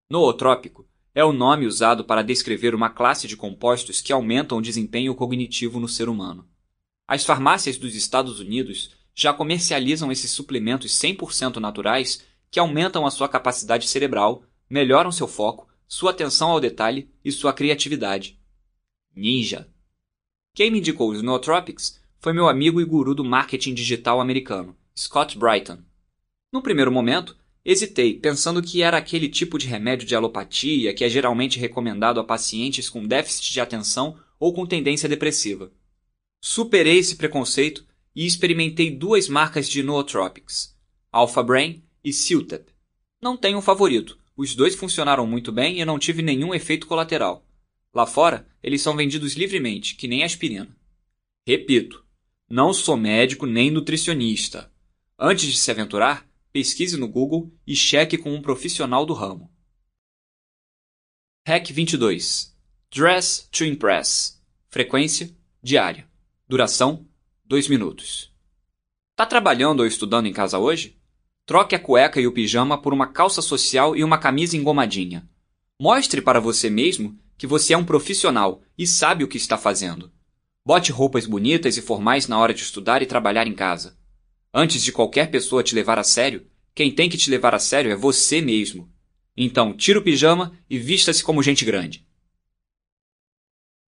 [0.10, 5.14] Nootrópico é o nome usado para descrever uma classe de compostos que aumentam o desempenho
[5.16, 6.48] cognitivo no ser humano.
[7.06, 13.28] As farmácias dos Estados Unidos já comercializam esses suplementos 100% naturais que aumentam a sua
[13.28, 18.40] capacidade cerebral, melhoram seu foco, sua atenção ao detalhe e sua criatividade.
[19.16, 19.68] Ninja.
[20.54, 25.38] Quem me indicou os Nootropics foi meu amigo e guru do marketing digital americano, Scott
[25.38, 25.80] Brighton.
[26.52, 31.10] No primeiro momento, Hesitei, pensando que era aquele tipo de remédio de alopatia que é
[31.10, 35.72] geralmente recomendado a pacientes com déficit de atenção ou com tendência depressiva.
[36.40, 40.76] Superei esse preconceito e experimentei duas marcas de nootropics,
[41.12, 42.72] Alpha Brain e Siltep.
[43.22, 47.46] Não tenho um favorito, os dois funcionaram muito bem e não tive nenhum efeito colateral.
[47.94, 50.74] Lá fora, eles são vendidos livremente, que nem aspirina.
[51.46, 52.06] Repito,
[52.50, 54.72] não sou médico nem nutricionista.
[55.20, 59.52] Antes de se aventurar, pesquise no Google e cheque com um profissional do ramo.
[61.46, 62.56] Hack 22
[62.90, 66.10] Dress to Impress Frequência diária.
[66.48, 67.06] Duração
[67.44, 68.32] 2 minutos.
[69.14, 70.97] Tá trabalhando ou estudando em casa hoje?
[71.48, 75.26] Troque a cueca e o pijama por uma calça social e uma camisa engomadinha.
[75.80, 80.12] Mostre para você mesmo que você é um profissional e sabe o que está fazendo.
[80.66, 83.98] Bote roupas bonitas e formais na hora de estudar e trabalhar em casa.
[84.54, 87.90] Antes de qualquer pessoa te levar a sério, quem tem que te levar a sério
[87.92, 88.92] é você mesmo.
[89.38, 92.06] Então, tira o pijama e vista-se como gente grande.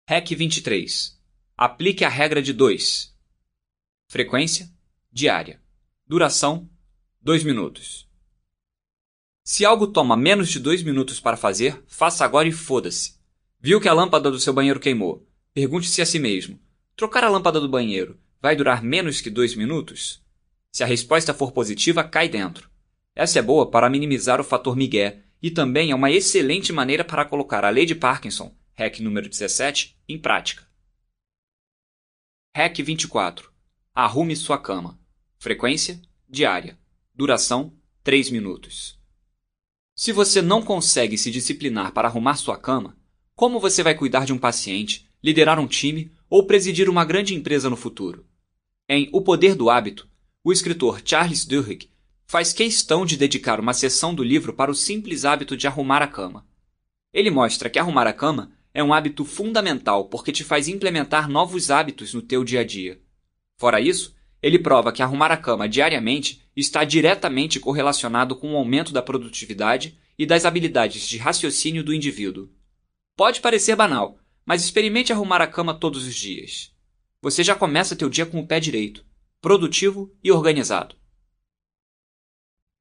[0.09, 1.21] Hack 23.
[1.57, 3.13] Aplique a regra de 2.
[4.07, 4.71] Frequência
[5.11, 5.61] diária.
[6.07, 6.71] Duração
[7.23, 8.09] 2 minutos.
[9.45, 13.21] Se algo toma menos de 2 minutos para fazer, faça agora e foda-se.
[13.61, 15.29] Viu que a lâmpada do seu banheiro queimou?
[15.53, 16.59] Pergunte-se a si mesmo:
[16.97, 20.25] trocar a lâmpada do banheiro vai durar menos que 2 minutos?
[20.73, 22.71] Se a resposta for positiva, cai dentro.
[23.15, 27.27] Essa é boa para minimizar o fator migué e também é uma excelente maneira para
[27.27, 30.67] colocar a lei de Parkinson, hack número 17, em prática.
[32.57, 33.53] Hack 24.
[33.95, 34.99] Arrume sua cama.
[35.39, 36.80] Frequência diária.
[37.21, 38.99] Duração 3 minutos.
[39.95, 42.97] Se você não consegue se disciplinar para arrumar sua cama,
[43.37, 47.69] como você vai cuidar de um paciente, liderar um time ou presidir uma grande empresa
[47.69, 48.25] no futuro?
[48.89, 50.09] Em O Poder do Hábito,
[50.43, 51.91] o escritor Charles Duhigg
[52.27, 56.09] faz questão de dedicar uma seção do livro para o simples hábito de arrumar a
[56.09, 56.49] cama.
[57.13, 61.71] Ele mostra que arrumar a cama é um hábito fundamental porque te faz implementar novos
[61.71, 62.99] hábitos no teu dia a dia.
[63.59, 68.93] Fora isso, ele prova que arrumar a cama diariamente está diretamente correlacionado com o aumento
[68.93, 72.51] da produtividade e das habilidades de raciocínio do indivíduo.
[73.17, 76.75] Pode parecer banal, mas experimente arrumar a cama todos os dias.
[77.23, 79.05] Você já começa teu dia com o pé direito
[79.41, 80.95] produtivo e organizado.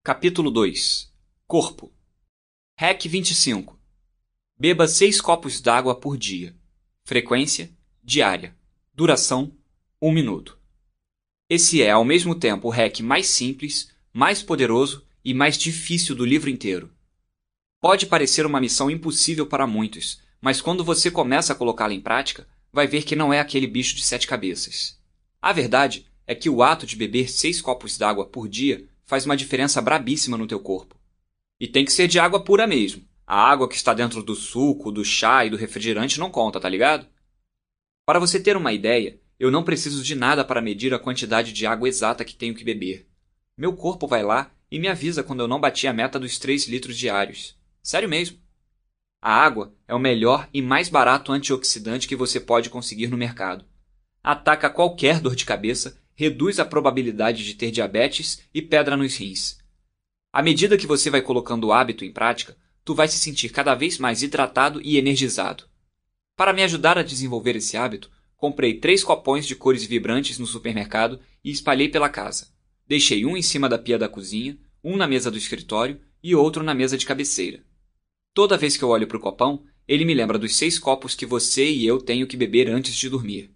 [0.03, 1.09] Capítulo 2
[1.47, 1.89] Corpo
[2.77, 3.79] Hack 25
[4.57, 6.53] Beba 6 copos d'água por dia.
[7.05, 8.57] Frequência diária.
[8.93, 9.55] Duração
[10.01, 10.58] 1 minuto.
[11.49, 16.23] Esse é, ao mesmo tempo, o hack mais simples, mais poderoso e mais difícil do
[16.23, 16.91] livro inteiro.
[17.81, 22.47] Pode parecer uma missão impossível para muitos, mas quando você começa a colocá-la em prática,
[22.71, 24.99] vai ver que não é aquele bicho de sete cabeças.
[25.41, 29.35] A verdade é que o ato de beber seis copos d'água por dia faz uma
[29.35, 30.95] diferença brabíssima no teu corpo.
[31.59, 33.03] E tem que ser de água pura mesmo.
[33.25, 36.69] A água que está dentro do suco, do chá e do refrigerante não conta, tá
[36.69, 37.07] ligado?
[38.05, 41.65] Para você ter uma ideia, eu não preciso de nada para medir a quantidade de
[41.65, 43.07] água exata que tenho que beber.
[43.57, 46.67] Meu corpo vai lá e me avisa quando eu não bati a meta dos 3
[46.67, 47.57] litros diários.
[47.81, 48.37] Sério mesmo.
[49.21, 53.65] A água é o melhor e mais barato antioxidante que você pode conseguir no mercado.
[54.21, 59.57] Ataca qualquer dor de cabeça, reduz a probabilidade de ter diabetes e pedra nos rins.
[60.31, 63.73] À medida que você vai colocando o hábito em prática, tu vai se sentir cada
[63.73, 65.63] vez mais hidratado e energizado.
[66.35, 71.19] Para me ajudar a desenvolver esse hábito, comprei três copões de cores vibrantes no supermercado
[71.43, 72.47] e espalhei pela casa.
[72.87, 76.63] Deixei um em cima da pia da cozinha, um na mesa do escritório e outro
[76.63, 77.65] na mesa de cabeceira.
[78.33, 81.25] Toda vez que eu olho para o copão, ele me lembra dos seis copos que
[81.25, 83.53] você e eu tenho que beber antes de dormir.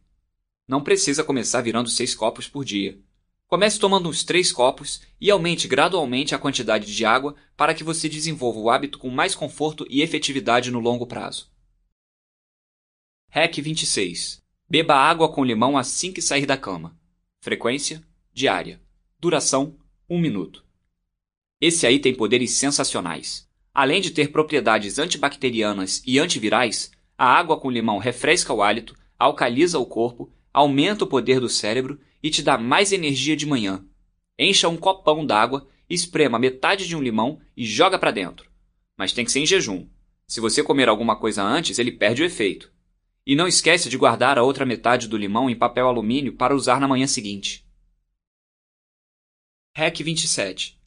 [0.67, 2.99] Não precisa começar virando seis copos por dia.
[3.47, 8.09] Comece tomando uns três copos e aumente gradualmente a quantidade de água para que você
[8.09, 11.49] desenvolva o hábito com mais conforto e efetividade no longo prazo.
[13.29, 14.42] Hack 26.
[14.73, 16.97] Beba água com limão assim que sair da cama.
[17.39, 18.01] Frequência:
[18.33, 18.81] diária.
[19.19, 19.75] Duração:
[20.09, 20.65] 1 minuto.
[21.61, 23.47] Esse aí tem poderes sensacionais.
[23.71, 29.77] Além de ter propriedades antibacterianas e antivirais, a água com limão refresca o hálito, alcaliza
[29.77, 33.85] o corpo, aumenta o poder do cérebro e te dá mais energia de manhã.
[34.39, 38.49] Encha um copão d'água, esprema metade de um limão e joga para dentro.
[38.97, 39.85] Mas tem que ser em jejum.
[40.25, 42.72] Se você comer alguma coisa antes, ele perde o efeito.
[43.25, 46.79] E não esquece de guardar a outra metade do limão em papel alumínio para usar
[46.79, 47.65] na manhã seguinte.
[49.75, 50.79] Hack 27.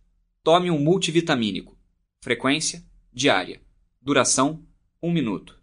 [0.42, 1.77] Tome um multivitamínico.
[2.22, 3.62] Frequência: diária.
[4.03, 4.62] Duração:
[5.03, 5.59] 1 minuto.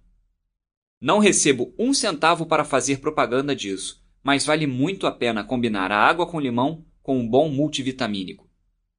[0.99, 5.99] Não recebo um centavo para fazer propaganda disso, mas vale muito a pena combinar a
[5.99, 8.49] água com limão com um bom multivitamínico.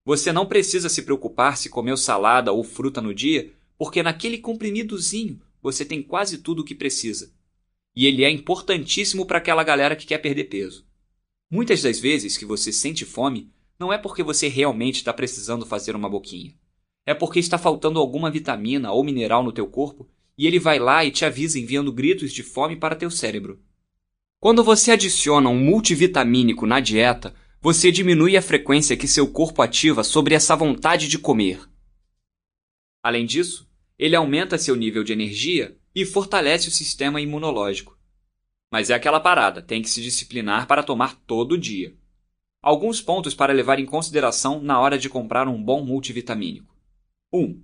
[0.05, 5.41] Você não precisa se preocupar se comeu salada ou fruta no dia, porque naquele comprimidozinho
[5.61, 7.34] você tem quase tudo o que precisa.
[7.95, 10.87] E ele é importantíssimo para aquela galera que quer perder peso.
[11.51, 15.95] Muitas das vezes que você sente fome, não é porque você realmente está precisando fazer
[15.95, 16.55] uma boquinha
[17.07, 21.05] é porque está faltando alguma vitamina ou mineral no teu corpo e ele vai lá
[21.05, 23.61] e te avisa enviando gritos de fome para teu cérebro.
[24.41, 30.03] Quando você adiciona um multivitamínico na dieta, você diminui a frequência que seu corpo ativa
[30.03, 31.61] sobre essa vontade de comer.
[33.03, 37.97] Além disso, ele aumenta seu nível de energia e fortalece o sistema imunológico.
[38.71, 41.97] Mas é aquela parada, tem que se disciplinar para tomar todo dia.
[42.61, 46.75] Alguns pontos para levar em consideração na hora de comprar um bom multivitamínico.
[47.33, 47.63] 1.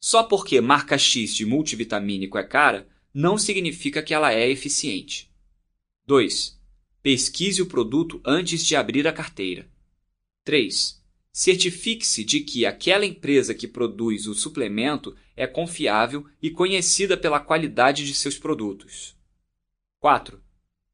[0.00, 5.30] Só porque marca X de multivitamínico é cara, não significa que ela é eficiente.
[6.06, 6.58] 2.
[7.02, 9.70] Pesquise o produto antes de abrir a carteira.
[10.44, 11.00] 3.
[11.32, 18.04] Certifique-se de que aquela empresa que produz o suplemento é confiável e conhecida pela qualidade
[18.06, 19.16] de seus produtos.
[19.98, 20.38] 4.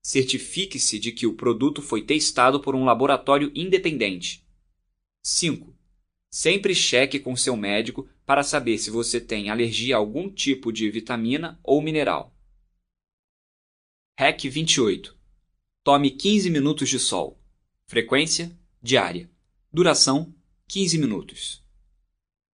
[0.01, 4.47] Certifique-se de que o produto foi testado por um laboratório independente.
[5.21, 5.77] 5.
[6.31, 10.89] Sempre cheque com seu médico para saber se você tem alergia a algum tipo de
[10.93, 12.33] vitamina ou mineral.
[14.17, 15.19] Hack 28.
[15.83, 17.37] Tome 15 minutos de sol.
[17.89, 19.29] Frequência diária.
[19.73, 20.33] Duração
[20.69, 21.66] 15 minutos.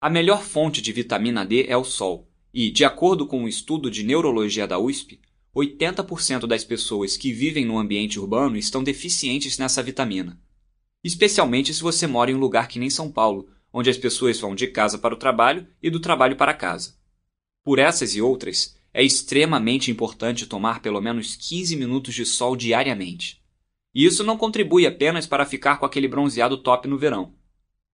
[0.03, 3.88] A melhor fonte de vitamina D é o sol, e, de acordo com um estudo
[3.88, 5.21] de neurologia da USP,
[5.55, 10.43] 80% das pessoas que vivem no ambiente urbano estão deficientes nessa vitamina.
[11.05, 14.57] Especialmente se você mora em um lugar que nem São Paulo, onde as pessoas vão
[14.57, 16.97] de casa para o trabalho e do trabalho para casa.
[17.62, 23.41] Por essas e outras, é extremamente importante tomar pelo menos 15 minutos de sol diariamente.
[23.95, 27.41] E isso não contribui apenas para ficar com aquele bronzeado top no verão.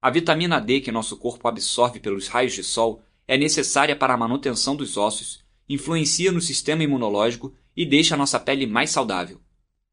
[0.00, 4.16] A vitamina D que nosso corpo absorve pelos raios de sol é necessária para a
[4.16, 9.40] manutenção dos ossos, influencia no sistema imunológico e deixa a nossa pele mais saudável.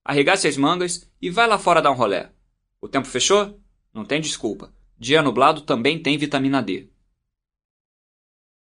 [0.03, 2.31] Arregace as mangas e vai lá fora dar um rolé.
[2.79, 3.59] O tempo fechou?
[3.91, 4.71] Não tem desculpa.
[4.97, 6.87] Dia nublado também tem vitamina D.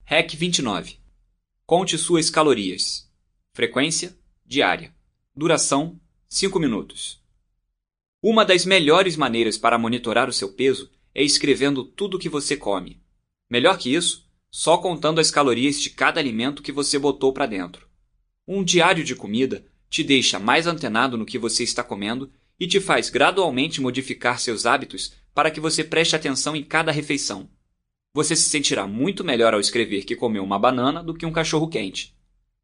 [0.05, 0.99] Hack 29.
[1.65, 3.11] Conte suas calorias.
[3.55, 4.95] Frequência diária.
[5.35, 5.99] Duração
[6.29, 7.19] 5 minutos.
[8.23, 12.57] Uma das melhores maneiras para monitorar o seu peso é escrevendo tudo o que você
[12.57, 13.03] come.
[13.49, 17.89] Melhor que isso, só contando as calorias de cada alimento que você botou para dentro.
[18.47, 22.81] Um diário de comida te deixa mais antenado no que você está comendo e te
[22.81, 27.49] faz gradualmente modificar seus hábitos para que você preste atenção em cada refeição.
[28.13, 31.69] Você se sentirá muito melhor ao escrever que comeu uma banana do que um cachorro
[31.69, 32.15] quente.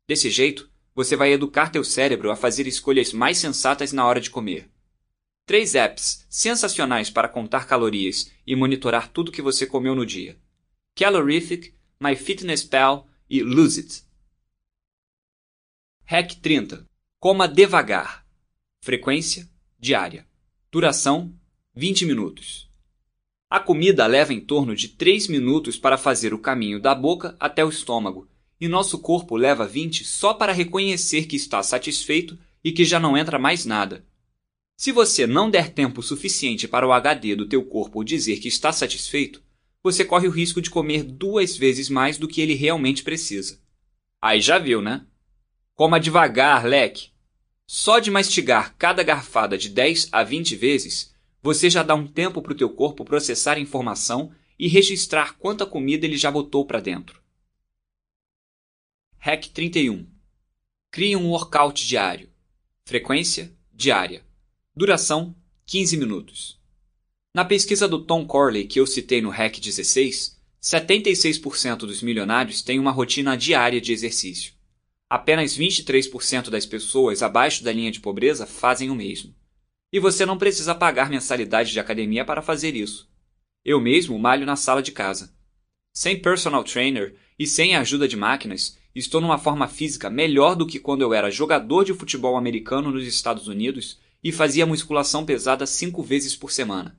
[0.09, 4.31] Desse jeito, você vai educar teu cérebro a fazer escolhas mais sensatas na hora de
[4.31, 4.69] comer.
[5.47, 10.37] Três apps sensacionais para contar calorias e monitorar tudo que você comeu no dia:
[10.97, 14.03] Calorific, MyFitnessPal e Lose It.
[16.05, 16.85] Hack 30.
[17.21, 18.27] Coma devagar.
[18.83, 20.27] Frequência diária.
[20.73, 21.33] Duração
[21.77, 22.69] 20 minutos.
[23.49, 27.65] A comida leva em torno de 3 minutos para fazer o caminho da boca até
[27.65, 28.29] o estômago,
[28.61, 33.17] e nosso corpo leva 20 só para reconhecer que está satisfeito e que já não
[33.17, 34.05] entra mais nada.
[34.77, 38.71] Se você não der tempo suficiente para o HD do teu corpo dizer que está
[38.71, 39.43] satisfeito,
[39.83, 43.59] você corre o risco de comer duas vezes mais do que ele realmente precisa.
[44.21, 45.07] Aí já viu, né?
[45.75, 47.11] Coma devagar, leque.
[47.67, 52.43] Só de mastigar cada garfada de 10 a 20 vezes, você já dá um tempo
[52.43, 56.81] para o teu corpo processar a informação e registrar quanta comida ele já botou para
[56.81, 57.23] dentro.
[59.19, 60.07] Hack 31.
[60.91, 62.29] Crie um workout diário.
[62.85, 64.27] Frequência diária.
[64.79, 66.61] Duração 15 minutos.
[67.35, 72.79] Na pesquisa do Tom Corley que eu citei no Hack 16, 76% dos milionários têm
[72.79, 74.53] uma rotina diária de exercício.
[75.09, 79.35] Apenas 23% das pessoas abaixo da linha de pobreza fazem o mesmo.
[79.91, 83.09] E você não precisa pagar mensalidade de academia para fazer isso.
[83.65, 85.35] Eu mesmo malho na sala de casa.
[85.91, 90.67] Sem personal trainer e sem a ajuda de máquinas, estou numa forma física melhor do
[90.67, 95.67] que quando eu era jogador de futebol americano nos Estados Unidos e fazia musculação pesada
[95.67, 96.99] cinco vezes por semana.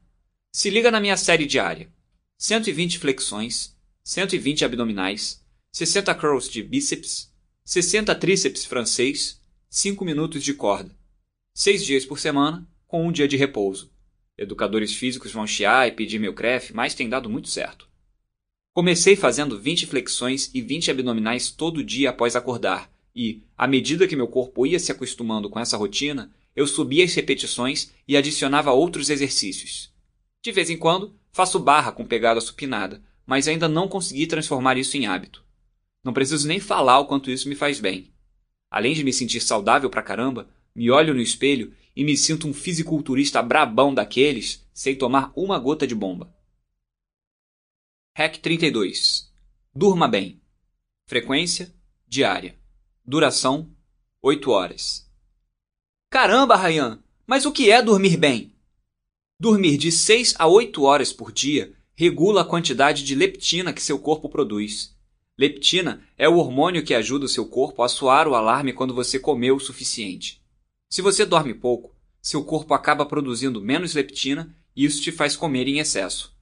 [0.51, 1.91] Se liga na minha série diária:
[2.37, 10.95] 120 flexões, 120 abdominais, 60 curls de bíceps, 60 tríceps francês, 5 minutos de corda.
[11.53, 13.91] 6 dias por semana, com um dia de repouso.
[14.37, 17.87] Educadores físicos vão chiar e pedir meu CREF, mas tem dado muito certo.
[18.73, 24.15] Comecei fazendo 20 flexões e 20 abdominais todo dia após acordar, e, à medida que
[24.15, 29.11] meu corpo ia se acostumando com essa rotina, eu subia as repetições e adicionava outros
[29.11, 29.93] exercícios.
[30.41, 34.97] De vez em quando, faço barra com pegada supinada, mas ainda não consegui transformar isso
[34.97, 35.45] em hábito.
[36.03, 38.11] Não preciso nem falar o quanto isso me faz bem.
[38.71, 42.53] Além de me sentir saudável pra caramba, me olho no espelho e me sinto um
[42.53, 46.35] fisiculturista brabão daqueles sem tomar uma gota de bomba.
[48.17, 49.31] Hack 32.
[49.75, 50.41] Durma bem.
[51.05, 51.71] Frequência
[52.07, 52.57] diária.
[53.05, 53.69] Duração
[54.23, 55.06] 8 horas.
[56.19, 56.97] Caramba, Ryan,
[57.27, 58.51] mas o que é dormir bem?
[59.39, 63.99] Dormir de 6 a 8 horas por dia regula a quantidade de leptina que seu
[63.99, 64.97] corpo produz.
[65.37, 69.19] Leptina é o hormônio que ajuda o seu corpo a soar o alarme quando você
[69.19, 70.41] comeu o suficiente.
[70.89, 75.67] Se você dorme pouco, seu corpo acaba produzindo menos leptina e isso te faz comer
[75.67, 76.35] em excesso.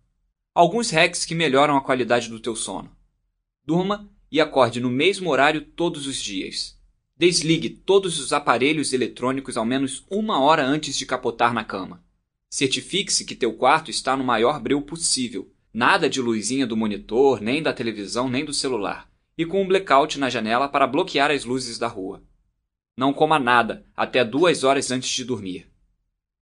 [0.54, 2.96] Alguns hacks que melhoram a qualidade do teu sono.
[3.66, 6.80] Durma e acorde no mesmo horário todos os dias.
[7.18, 12.04] Desligue todos os aparelhos eletrônicos ao menos uma hora antes de capotar na cama.
[12.50, 15.50] Certifique-se que teu quarto está no maior breu possível.
[15.74, 19.10] Nada de luzinha do monitor, nem da televisão, nem do celular.
[19.38, 22.22] E com um blackout na janela para bloquear as luzes da rua.
[22.98, 25.68] Não coma nada até duas horas antes de dormir.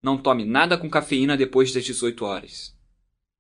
[0.02, 2.76] Não tome nada com cafeína depois das 18 horas.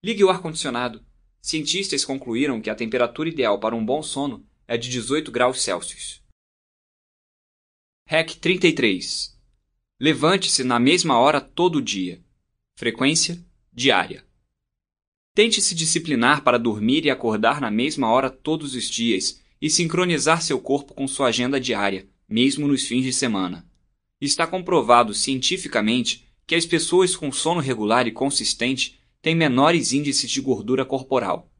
[0.03, 1.01] Ligue o ar-condicionado.
[1.41, 6.22] Cientistas concluíram que a temperatura ideal para um bom sono é de 18 graus Celsius.
[8.05, 9.33] Hack 33.
[9.99, 12.21] Levante-se na mesma hora todo dia.
[12.75, 14.25] Frequência diária.
[15.33, 20.41] Tente se disciplinar para dormir e acordar na mesma hora todos os dias e sincronizar
[20.41, 23.65] seu corpo com sua agenda diária mesmo nos fins de semana.
[24.19, 30.41] Está comprovado cientificamente que as pessoas com sono regular e consistente têm menores índices de
[30.41, 31.51] gordura corporal.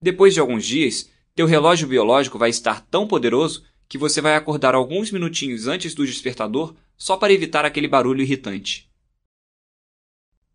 [0.00, 4.74] Depois de alguns dias, teu relógio biológico vai estar tão poderoso que você vai acordar
[4.74, 8.90] alguns minutinhos antes do despertador só para evitar aquele barulho irritante.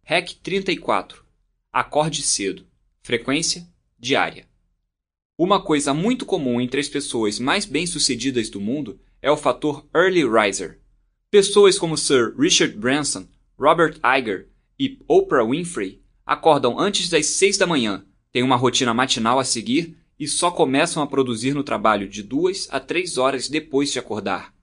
[0.04, 1.24] Hack 34.
[1.72, 2.66] Acorde cedo.
[3.02, 3.68] Frequência
[3.98, 4.48] diária.
[5.38, 10.24] Uma coisa muito comum entre as pessoas mais bem-sucedidas do mundo é o fator early
[10.28, 10.80] riser.
[11.32, 13.28] Pessoas como Sir Richard Branson,
[13.58, 14.50] Robert Iger
[14.80, 19.98] e Oprah Winfrey acordam antes das 6 da manhã, têm uma rotina matinal a seguir
[20.20, 24.54] e só começam a produzir no trabalho de duas a três horas depois de acordar.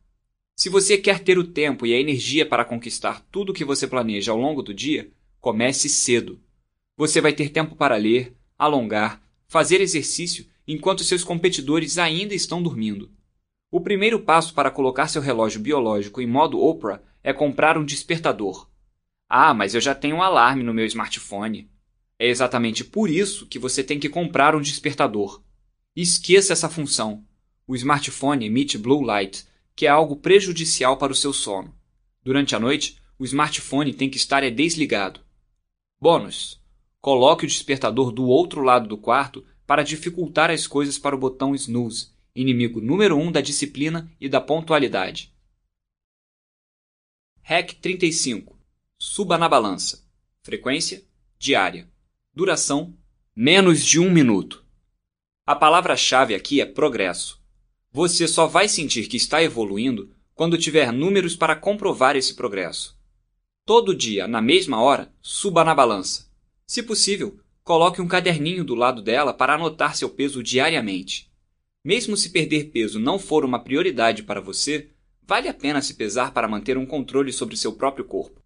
[0.54, 3.86] Se você quer ter o tempo e a energia para conquistar tudo o que você
[3.86, 6.40] planeja ao longo do dia, comece cedo.
[6.96, 13.10] Você vai ter tempo para ler, alongar, fazer exercício enquanto seus competidores ainda estão dormindo.
[13.70, 18.68] O primeiro passo para colocar seu relógio biológico em modo Oprah é comprar um despertador.
[19.28, 21.68] Ah, mas eu já tenho um alarme no meu smartphone.
[22.18, 25.42] É exatamente por isso que você tem que comprar um despertador.
[25.96, 27.24] Esqueça essa função.
[27.66, 31.74] O smartphone emite blue light, que é algo prejudicial para o seu sono.
[32.22, 35.20] Durante a noite, o smartphone tem que estar é desligado.
[35.98, 36.62] Bônus:
[37.00, 41.54] coloque o despertador do outro lado do quarto para dificultar as coisas para o botão
[41.54, 45.34] snooze inimigo número um da disciplina e da pontualidade.
[47.40, 48.58] Hack 35.
[48.98, 50.06] Suba na balança.
[50.42, 51.02] Frequência
[51.38, 51.90] diária.
[52.34, 52.94] Duração
[53.34, 54.65] menos de um minuto.
[55.46, 57.40] A palavra-chave aqui é progresso.
[57.92, 62.98] Você só vai sentir que está evoluindo quando tiver números para comprovar esse progresso.
[63.64, 66.28] Todo dia, na mesma hora, suba na balança.
[66.66, 71.30] Se possível, coloque um caderninho do lado dela para anotar seu peso diariamente.
[71.84, 74.90] Mesmo se perder peso não for uma prioridade para você,
[75.22, 78.42] vale a pena se pesar para manter um controle sobre seu próprio corpo.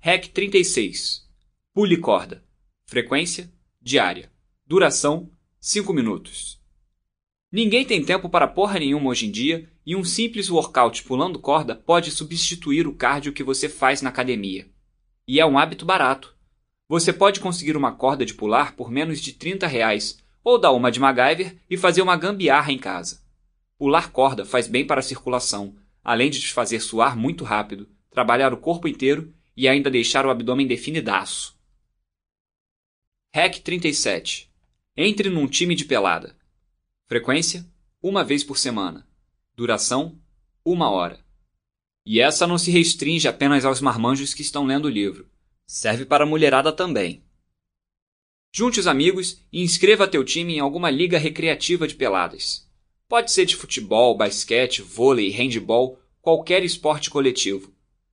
[0.00, 1.24] Hack 36.
[1.72, 2.44] Pule corda.
[2.84, 3.48] Frequência
[3.80, 4.28] diária.
[4.70, 6.62] Duração 5 minutos.
[7.50, 11.74] Ninguém tem tempo para porra nenhuma hoje em dia e um simples workout pulando corda
[11.74, 14.70] pode substituir o cardio que você faz na academia.
[15.26, 16.36] E é um hábito barato.
[16.88, 20.92] Você pode conseguir uma corda de pular por menos de 30 reais, ou dar uma
[20.92, 23.20] de MacGyver e fazer uma gambiarra em casa.
[23.76, 28.54] Pular corda faz bem para a circulação, além de te fazer suar muito rápido, trabalhar
[28.54, 31.58] o corpo inteiro e ainda deixar o abdômen definidaço.
[33.34, 34.49] Hack 37.
[35.02, 36.36] Entre num time de pelada.
[37.06, 37.66] Frequência:
[38.02, 39.08] uma vez por semana.
[39.56, 40.20] Duração:
[40.62, 41.24] uma hora.
[42.04, 45.26] E essa não se restringe apenas aos marmanjos que estão lendo o livro.
[45.66, 47.24] Serve para a mulherada também.
[48.52, 52.70] Junte os amigos e inscreva teu time em alguma liga recreativa de peladas.
[53.08, 57.72] Pode ser de futebol, basquete, vôlei, handball, qualquer esporte coletivo.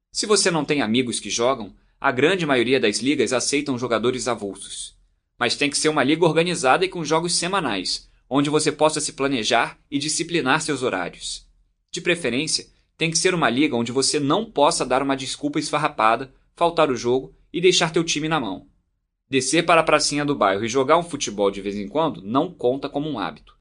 [0.09, 4.96] Se você não tem amigos que jogam, a grande maioria das ligas aceitam jogadores avulsos.
[5.39, 9.13] Mas tem que ser uma liga organizada e com jogos semanais, onde você possa se
[9.13, 11.47] planejar e disciplinar seus horários.
[11.91, 12.67] De preferência,
[12.97, 16.95] tem que ser uma liga onde você não possa dar uma desculpa esfarrapada, faltar o
[16.95, 18.67] jogo e deixar teu time na mão.
[19.29, 22.51] Descer para a pracinha do bairro e jogar um futebol de vez em quando não
[22.51, 23.55] conta como um hábito.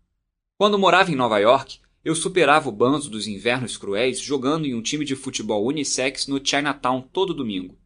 [0.57, 4.81] Quando morava em Nova York, eu superava o banzo dos invernos cruéis jogando em um
[4.81, 7.77] time de futebol unissex no Chinatown todo domingo.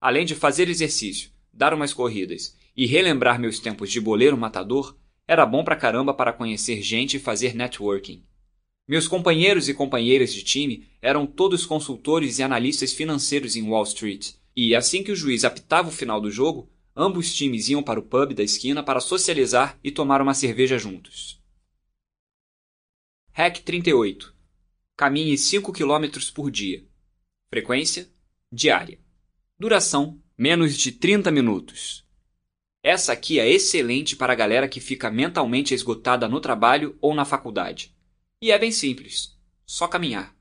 [0.00, 4.96] Além de fazer exercício, dar umas corridas e relembrar meus tempos de boleiro matador,
[5.26, 8.22] era bom pra caramba para conhecer gente e fazer networking.
[8.86, 14.34] Meus companheiros e companheiras de time eram todos consultores e analistas financeiros em Wall Street,
[14.54, 18.02] e assim que o juiz apitava o final do jogo, ambos times iam para o
[18.02, 21.42] pub da esquina para socializar e tomar uma cerveja juntos.
[23.32, 24.34] Hack 38.
[24.96, 26.86] Caminhe 5 km por dia.
[27.50, 28.08] Frequência
[28.50, 28.98] diária.
[29.58, 32.05] Duração menos de 30 minutos.
[32.86, 37.24] Essa aqui é excelente para a galera que fica mentalmente esgotada no trabalho ou na
[37.24, 37.92] faculdade.
[38.40, 40.32] E é bem simples: só caminhar.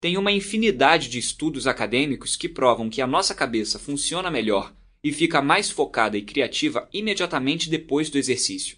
[0.00, 4.72] Tem uma infinidade de estudos acadêmicos que provam que a nossa cabeça funciona melhor
[5.02, 8.76] e fica mais focada e criativa imediatamente depois do exercício.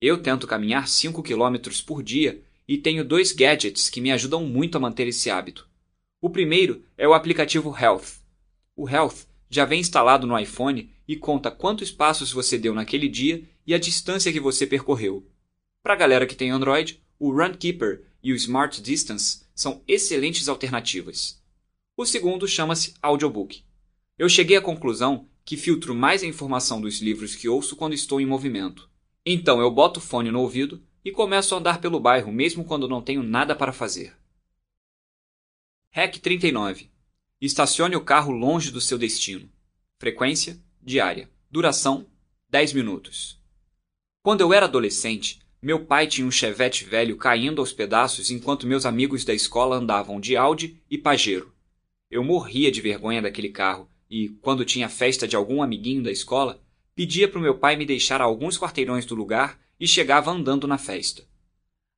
[0.00, 4.78] Eu tento caminhar 5 km por dia e tenho dois gadgets que me ajudam muito
[4.78, 5.68] a manter esse hábito.
[6.18, 8.22] O primeiro é o aplicativo Health.
[8.74, 13.46] O Health já vem instalado no iPhone e conta quantos passos você deu naquele dia
[13.66, 15.28] e a distância que você percorreu.
[15.82, 21.38] Para a galera que tem Android, o Runkeeper e o Smart Distance são excelentes alternativas.
[21.94, 23.62] O segundo chama-se Audiobook.
[24.18, 28.22] Eu cheguei à conclusão que filtro mais a informação dos livros que ouço quando estou
[28.22, 28.88] em movimento.
[29.26, 32.88] Então eu boto o fone no ouvido e começo a andar pelo bairro mesmo quando
[32.88, 34.16] não tenho nada para fazer.
[35.90, 36.91] Hack 39
[37.44, 39.50] Estacione o carro longe do seu destino.
[39.98, 41.28] Frequência diária.
[41.50, 42.06] Duração
[42.48, 43.36] 10 minutos.
[44.22, 48.86] Quando eu era adolescente, meu pai tinha um chevette velho caindo aos pedaços enquanto meus
[48.86, 51.52] amigos da escola andavam de Audi e Pajero.
[52.08, 56.62] Eu morria de vergonha daquele carro e, quando tinha festa de algum amiguinho da escola,
[56.94, 60.68] pedia para o meu pai me deixar a alguns quarteirões do lugar e chegava andando
[60.68, 61.24] na festa.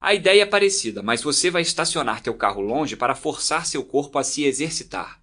[0.01, 4.19] A ideia é parecida, mas você vai estacionar teu carro longe para forçar seu corpo
[4.19, 5.23] a se exercitar.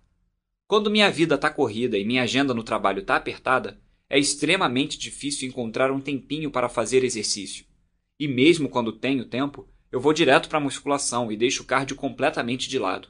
[0.71, 3.77] Quando minha vida está corrida e minha agenda no trabalho está apertada,
[4.09, 7.65] é extremamente difícil encontrar um tempinho para fazer exercício.
[8.17, 11.97] E mesmo quando tenho tempo, eu vou direto para a musculação e deixo o cardio
[11.97, 13.09] completamente de lado.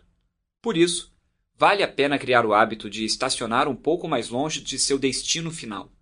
[0.59, 1.13] Por isso,
[1.55, 5.51] vale a pena criar o hábito de estacionar um pouco mais longe de seu destino
[5.51, 5.93] final.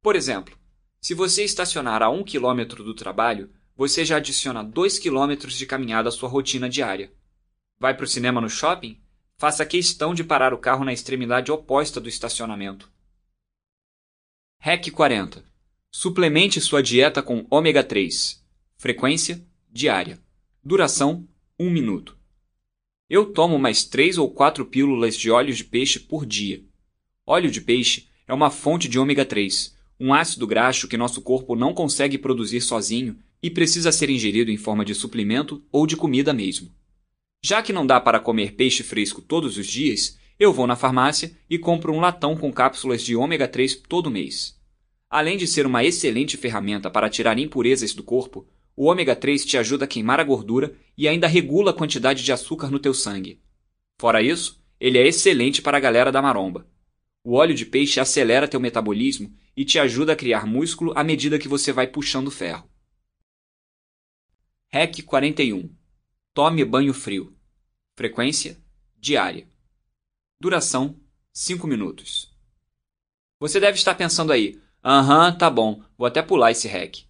[0.00, 0.56] Por exemplo,
[1.00, 6.10] se você estacionar a um quilômetro do trabalho, você já adiciona dois quilômetros de caminhada
[6.10, 7.12] à sua rotina diária.
[7.76, 9.01] Vai para o cinema no shopping?
[9.42, 12.88] Faça questão de parar o carro na extremidade oposta do estacionamento.
[14.60, 15.44] REC 40.
[15.90, 18.40] Suplemente sua dieta com ômega 3.
[18.76, 20.22] Frequência diária.
[20.62, 21.26] Duração
[21.58, 22.16] 1 minuto.
[23.10, 26.64] Eu tomo mais 3 ou 4 pílulas de óleo de peixe por dia.
[27.26, 31.56] Óleo de peixe é uma fonte de ômega 3, um ácido graxo que nosso corpo
[31.56, 36.32] não consegue produzir sozinho e precisa ser ingerido em forma de suplemento ou de comida
[36.32, 36.72] mesmo.
[37.44, 41.36] Já que não dá para comer peixe fresco todos os dias, eu vou na farmácia
[41.50, 44.56] e compro um latão com cápsulas de ômega 3 todo mês.
[45.10, 49.58] Além de ser uma excelente ferramenta para tirar impurezas do corpo, o ômega 3 te
[49.58, 53.40] ajuda a queimar a gordura e ainda regula a quantidade de açúcar no teu sangue.
[54.00, 56.64] Fora isso, ele é excelente para a galera da maromba.
[57.24, 61.40] O óleo de peixe acelera teu metabolismo e te ajuda a criar músculo à medida
[61.40, 62.70] que você vai puxando ferro.
[64.72, 65.81] REC 41
[66.34, 67.36] Tome banho frio.
[67.94, 68.56] Frequência
[68.98, 69.46] diária.
[70.40, 70.96] Duração
[71.30, 72.34] 5 minutos.
[73.38, 77.04] Você deve estar pensando aí: aham, tá bom, vou até pular esse REC.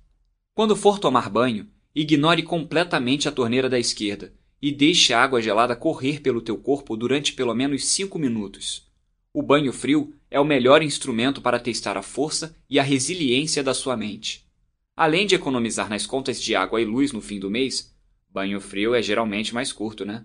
[0.52, 5.76] Quando for tomar banho, ignore completamente a torneira da esquerda e deixe a água gelada
[5.76, 8.90] correr pelo teu corpo durante pelo menos 5 minutos.
[9.32, 13.72] O banho frio é o melhor instrumento para testar a força e a resiliência da
[13.72, 14.44] sua mente.
[14.96, 17.91] Além de economizar nas contas de água e luz no fim do mês,
[18.32, 20.24] banho frio é geralmente mais curto, né?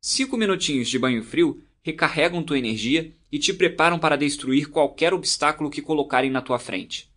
[0.00, 5.70] Cinco minutinhos de banho frio recarregam tua energia e te preparam para destruir qualquer obstáculo
[5.70, 7.10] que colocarem na tua frente.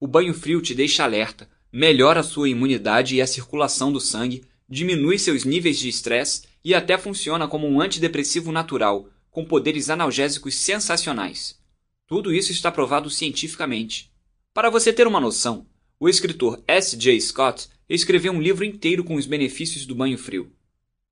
[0.00, 4.44] O banho frio te deixa alerta, melhora a sua imunidade e a circulação do sangue,
[4.68, 10.54] diminui seus níveis de estresse e até funciona como um antidepressivo natural, com poderes analgésicos
[10.54, 11.60] sensacionais.
[12.06, 14.10] Tudo isso está provado cientificamente.
[14.54, 15.66] Para você ter uma noção,
[16.02, 16.96] o escritor S.
[16.96, 17.20] J.
[17.20, 20.52] Scott escreveu um livro inteiro com os benefícios do banho frio.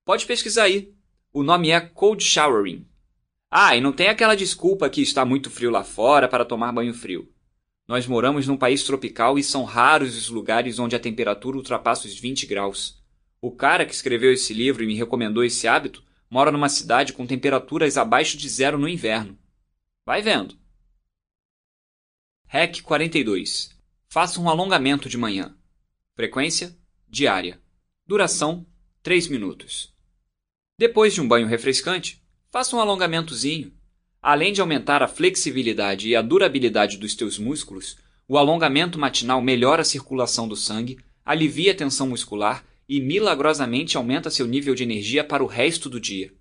[0.04, 0.92] Pode pesquisar aí.
[1.32, 2.84] O nome é Cold Showering.
[3.48, 6.92] Ah, e não tem aquela desculpa que está muito frio lá fora para tomar banho
[6.92, 7.32] frio.
[7.86, 12.18] Nós moramos num país tropical e são raros os lugares onde a temperatura ultrapassa os
[12.18, 13.00] 20 graus.
[13.40, 17.28] O cara que escreveu esse livro e me recomendou esse hábito mora numa cidade com
[17.28, 19.38] temperaturas abaixo de zero no inverno.
[20.04, 20.58] Vai vendo.
[22.48, 23.78] REC 42.
[24.12, 25.54] Faça um alongamento de manhã.
[26.16, 26.76] Frequência
[27.08, 27.60] diária.
[28.04, 28.66] Duração
[29.04, 29.94] 3 minutos.
[30.76, 33.72] Depois de um banho refrescante, faça um alongamentozinho.
[34.20, 39.82] Além de aumentar a flexibilidade e a durabilidade dos teus músculos, o alongamento matinal melhora
[39.82, 45.22] a circulação do sangue, alivia a tensão muscular e milagrosamente aumenta seu nível de energia
[45.22, 46.34] para o resto do dia.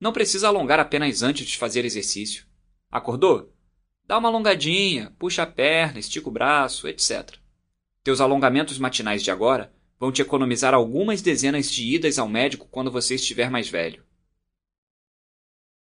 [0.00, 2.44] Não precisa alongar apenas antes de fazer exercício.
[2.90, 3.56] Acordou?
[4.08, 7.36] Dá uma alongadinha, puxa a perna, estica o braço, etc.
[8.02, 12.90] Teus alongamentos matinais de agora vão te economizar algumas dezenas de idas ao médico quando
[12.90, 14.02] você estiver mais velho.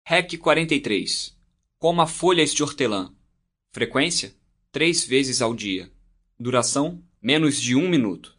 [0.07, 1.37] REC 43.
[1.79, 3.15] Coma folhas de hortelã.
[3.73, 4.35] Frequência:
[4.73, 5.93] 3 vezes ao dia.
[6.41, 8.35] Duração: menos de um minuto.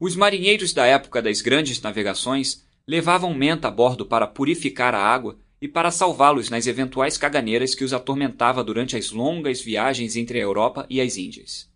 [0.00, 5.38] Os marinheiros da época das grandes navegações levavam menta a bordo para purificar a água
[5.64, 10.42] e para salvá-los nas eventuais caganeiras que os atormentava durante as longas viagens entre a
[10.42, 11.70] Europa e as Índias.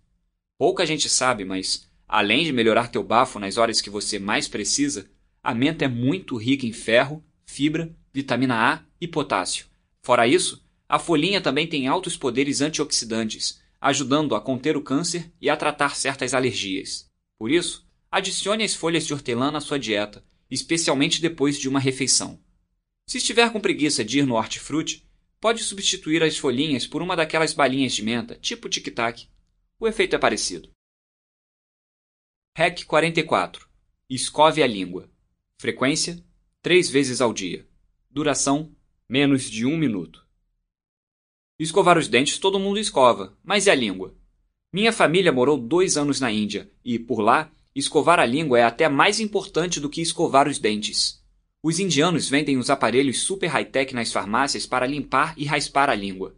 [0.58, 5.08] Pouca gente sabe, mas, além de melhorar teu bafo nas horas que você mais precisa,
[5.42, 9.64] a menta é muito rica em ferro, fibra, vitamina A e potássio.
[10.02, 15.48] Fora isso, a folhinha também tem altos poderes antioxidantes, ajudando a conter o câncer e
[15.48, 17.08] a tratar certas alergias.
[17.38, 22.38] Por isso, Adicione as folhas de hortelã na sua dieta, especialmente depois de uma refeição.
[23.08, 25.08] Se estiver com preguiça de ir no hortifruti,
[25.40, 29.26] pode substituir as folhinhas por uma daquelas balinhas de menta, tipo tic-tac.
[29.80, 30.70] O efeito é parecido.
[32.54, 33.66] REC 44.
[34.10, 35.10] Escove a língua.
[35.58, 36.22] Frequência:
[36.60, 37.66] 3 vezes ao dia.
[38.10, 38.76] Duração:
[39.08, 40.26] menos de um minuto.
[41.58, 44.14] Escovar os dentes todo mundo escova, mas e a língua?
[44.70, 48.88] Minha família morou dois anos na Índia e, por lá, Escovar a língua é até
[48.88, 51.17] mais importante do que escovar os dentes.
[51.60, 56.36] Os indianos vendem os aparelhos super high-tech nas farmácias para limpar e raspar a língua.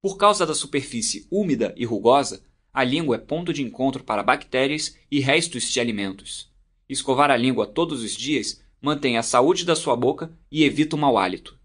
[0.00, 2.42] Por causa da superfície úmida e rugosa,
[2.72, 6.50] a língua é ponto de encontro para bactérias e restos de alimentos.
[6.88, 10.98] Escovar a língua todos os dias mantém a saúde da sua boca e evita o
[10.98, 11.58] mau hálito.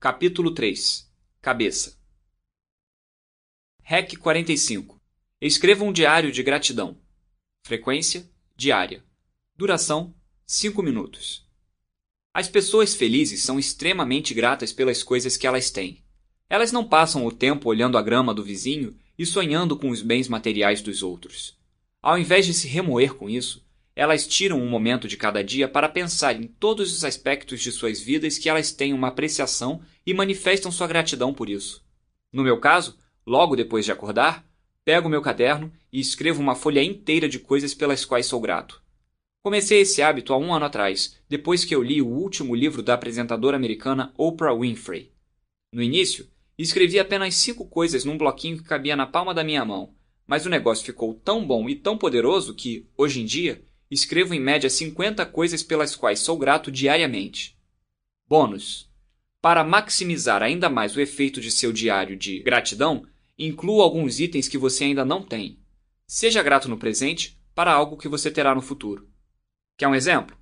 [0.00, 1.10] Capítulo 3
[1.40, 1.96] Cabeça
[3.82, 5.00] REC 45
[5.40, 7.00] Escreva um diário de gratidão.
[7.64, 9.04] Frequência diária.
[9.56, 10.14] Duração
[10.46, 11.44] 5 minutos.
[12.32, 16.02] As pessoas felizes são extremamente gratas pelas coisas que elas têm.
[16.50, 20.28] Elas não passam o tempo olhando a grama do vizinho e sonhando com os bens
[20.28, 21.56] materiais dos outros.
[22.02, 23.64] Ao invés de se remoer com isso,
[23.96, 28.00] elas tiram um momento de cada dia para pensar em todos os aspectos de suas
[28.00, 31.82] vidas que elas têm uma apreciação e manifestam sua gratidão por isso.
[32.32, 34.44] No meu caso, logo depois de acordar,
[34.84, 38.82] Pego meu caderno e escrevo uma folha inteira de coisas pelas quais sou grato.
[39.44, 42.94] Comecei esse hábito há um ano atrás, depois que eu li o último livro da
[42.94, 45.12] apresentadora americana Oprah Winfrey.
[45.70, 46.26] No início,
[46.56, 49.94] escrevi apenas cinco coisas num bloquinho que cabia na palma da minha mão,
[50.26, 54.40] mas o negócio ficou tão bom e tão poderoso que, hoje em dia, escrevo em
[54.40, 57.54] média 50 coisas pelas quais sou grato diariamente.
[58.26, 58.90] Bônus:
[59.42, 64.56] Para maximizar ainda mais o efeito de seu diário de gratidão, Inclua alguns itens que
[64.56, 65.58] você ainda não tem.
[66.06, 69.08] Seja grato no presente, para algo que você terá no futuro.
[69.76, 70.36] Quer um exemplo?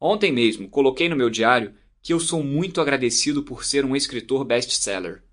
[0.00, 4.44] Ontem mesmo coloquei no meu diário que eu sou muito agradecido por ser um escritor
[4.44, 5.24] best-seller.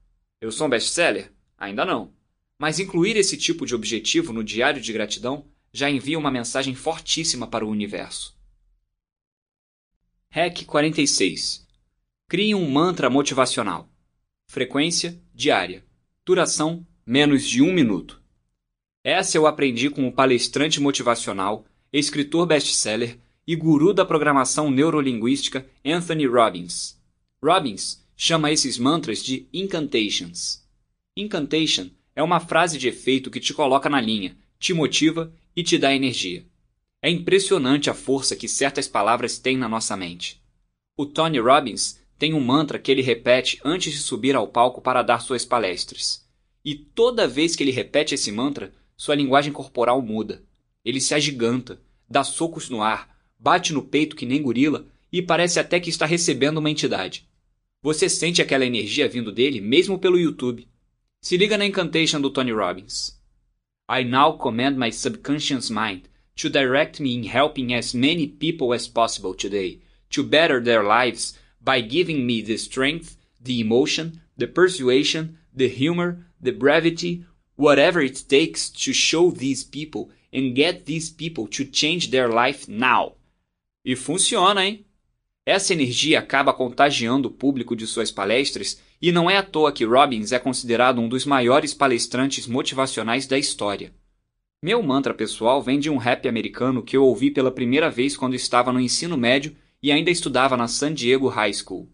[0.42, 1.32] Eu sou um best-seller?
[1.58, 2.14] Ainda não.
[2.58, 7.48] Mas incluir esse tipo de objetivo no diário de gratidão já envia uma mensagem fortíssima
[7.48, 8.36] para o universo.
[10.30, 11.68] Hack 46
[12.28, 13.88] Crie um mantra motivacional.
[14.48, 15.86] Frequência diária.
[16.26, 18.20] Duração menos de um minuto.
[19.04, 26.26] Essa eu aprendi com o palestrante motivacional, escritor best-seller e guru da programação neurolinguística Anthony
[26.26, 26.98] Robbins.
[27.44, 30.64] Robbins chama esses mantras de incantations.
[31.16, 35.78] Incantation é uma frase de efeito que te coloca na linha, te motiva e te
[35.78, 36.46] dá energia.
[37.02, 40.42] É impressionante a força que certas palavras têm na nossa mente.
[40.96, 45.04] O Tony Robbins tem um mantra que ele repete antes de subir ao palco para
[45.04, 46.26] dar suas palestras.
[46.64, 50.42] E toda vez que ele repete esse mantra, sua linguagem corporal muda.
[50.86, 53.13] Ele se agiganta, dá socos no ar,
[53.44, 57.28] bate no peito que nem gorila e parece até que está recebendo uma entidade.
[57.82, 60.66] Você sente aquela energia vindo dele mesmo pelo YouTube.
[61.22, 63.22] Se liga na incantation do Tony Robbins.
[63.90, 66.04] I now command my subconscious mind
[66.38, 71.38] to direct me in helping as many people as possible today to better their lives
[71.60, 77.26] by giving me the strength, the emotion, the persuasion, the humor, the brevity,
[77.58, 82.70] whatever it takes to show these people and get these people to change their life
[82.70, 83.16] now.
[83.86, 84.86] E funciona, hein?
[85.46, 89.84] Essa energia acaba contagiando o público de suas palestras e não é à toa que
[89.84, 93.94] Robbins é considerado um dos maiores palestrantes motivacionais da história.
[94.62, 98.34] Meu mantra pessoal vem de um rap americano que eu ouvi pela primeira vez quando
[98.34, 101.90] estava no ensino médio e ainda estudava na San Diego High School.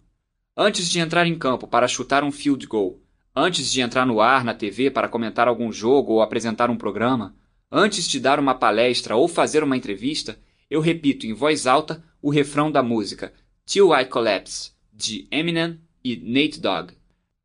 [0.55, 3.01] Antes de entrar em campo para chutar um field goal,
[3.35, 7.35] antes de entrar no ar na TV para comentar algum jogo ou apresentar um programa,
[7.71, 10.37] antes de dar uma palestra ou fazer uma entrevista,
[10.69, 13.33] eu repito em voz alta o refrão da música
[13.65, 16.93] Till I Collapse, de Eminem e Nate Dogg.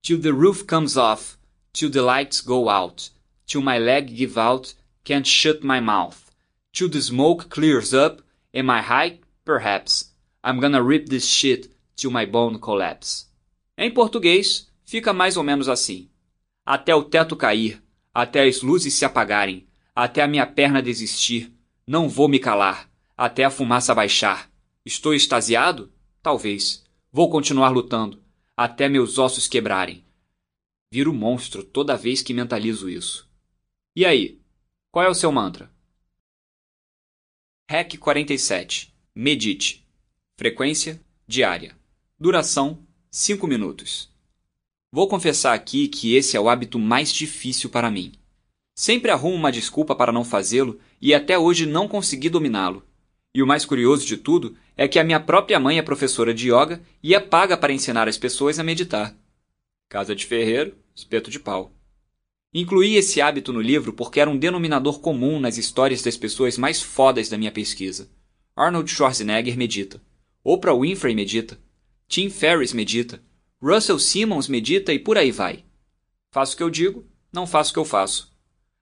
[0.03, 1.39] Till the roof comes off,
[1.73, 3.11] till the lights go out,
[3.47, 6.31] till my leg give out, can't shut my mouth,
[6.73, 8.23] till the smoke clears up,
[8.53, 9.21] am I high?
[9.45, 10.15] Perhaps.
[10.43, 13.27] I'm gonna rip this shit till my bone collapse.
[13.79, 16.09] Em português, fica mais ou menos assim.
[16.67, 21.53] Até o teto cair, até as luzes se apagarem, até a minha perna desistir,
[21.87, 24.51] não vou me calar, até a fumaça baixar.
[24.85, 25.93] Estou extasiado?
[26.23, 26.85] Talvez.
[27.11, 28.23] Vou continuar lutando,
[28.57, 30.05] até meus ossos quebrarem.
[30.93, 33.29] Viro monstro toda vez que mentalizo isso.
[33.97, 34.41] E aí?
[34.91, 35.73] Qual é o seu mantra?
[37.71, 38.95] Hack 47.
[39.15, 39.87] Medite.
[40.37, 41.77] Frequência diária.
[42.19, 42.79] Duração
[43.11, 44.13] 5 minutos.
[44.93, 48.13] Vou confessar aqui que esse é o hábito mais difícil para mim.
[48.75, 52.85] Sempre arrumo uma desculpa para não fazê-lo e até hoje não consegui dominá-lo.
[53.35, 56.53] E o mais curioso de tudo é que a minha própria mãe é professora de
[56.53, 59.17] yoga e é paga para ensinar as pessoas a meditar.
[59.89, 61.73] Casa de ferreiro, espeto de pau.
[62.53, 66.81] Incluí esse hábito no livro porque era um denominador comum nas histórias das pessoas mais
[66.81, 68.09] fodas da minha pesquisa.
[68.55, 70.01] Arnold Schwarzenegger medita.
[70.45, 71.59] Oprah Winfrey medita.
[72.07, 73.21] Tim Ferriss medita.
[73.61, 75.65] Russell Simmons medita e por aí vai.
[76.31, 78.33] Faço o que eu digo, não faço o que eu faço.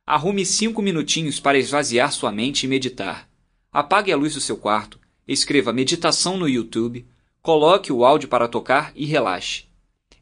[0.07, 3.32] Arrume cinco minutinhos para esvaziar sua mente e meditar.
[3.73, 7.07] Apague a luz do seu quarto, escreva meditação no YouTube,
[7.41, 9.65] coloque o áudio para tocar e relaxe.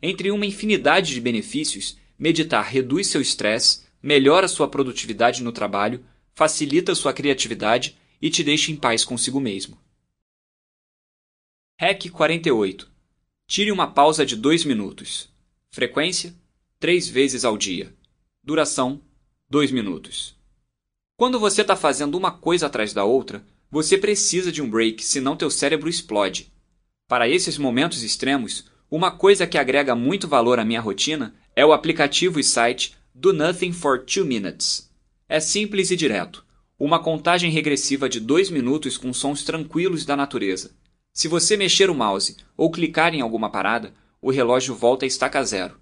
[0.00, 6.94] Entre uma infinidade de benefícios, meditar reduz seu estresse, melhora sua produtividade no trabalho, facilita
[6.94, 9.76] sua criatividade e te deixa em paz consigo mesmo.
[11.80, 12.88] Hack 48.
[13.48, 15.28] Tire uma pausa de 2 minutos.
[15.70, 16.32] Frequência:
[16.78, 17.92] 3 vezes ao dia.
[18.44, 19.02] Duração:
[19.48, 20.39] 2 minutos.
[21.20, 25.36] Quando você está fazendo uma coisa atrás da outra, você precisa de um break, senão
[25.36, 26.50] teu cérebro explode.
[27.06, 31.74] Para esses momentos extremos, uma coisa que agrega muito valor à minha rotina é o
[31.74, 34.90] aplicativo e site Do Nothing for 2 Minutes.
[35.28, 36.42] É simples e direto.
[36.78, 40.70] Uma contagem regressiva de 2 minutos com sons tranquilos da natureza.
[41.12, 43.92] Se você mexer o mouse ou clicar em alguma parada,
[44.22, 45.78] o relógio volta a estaca zero.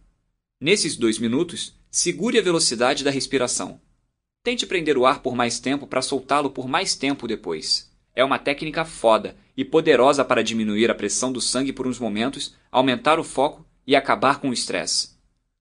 [0.61, 3.80] Nesses dois minutos, segure a velocidade da respiração.
[4.49, 7.93] Tente prender o ar por mais tempo para soltá-lo por mais tempo depois.
[8.17, 12.57] É uma técnica foda e poderosa para diminuir a pressão do sangue por uns momentos,
[12.73, 15.19] aumentar o foco e acabar com o estresse.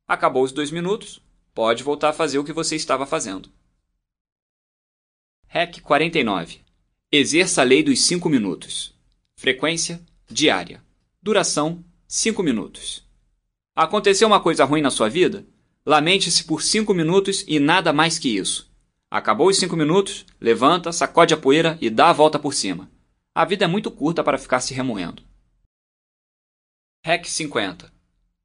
[0.07, 1.21] Acabou os dois minutos,
[1.53, 3.49] pode voltar a fazer o que você estava fazendo.
[5.49, 6.61] Hack 49.
[7.11, 8.95] Exerça a lei dos 5 minutos.
[9.35, 10.81] Frequência diária.
[11.21, 13.05] Duração 5 minutos.
[13.75, 15.45] Aconteceu uma coisa ruim na sua vida?
[15.85, 18.66] Lamente-se por 5 minutos e nada mais que isso.
[19.09, 22.91] Acabou os 5 minutos, levanta, sacode a poeira e dá a volta por cima.
[23.33, 25.23] A vida é muito curta para ficar se remoendo.
[27.05, 27.93] Hack 50.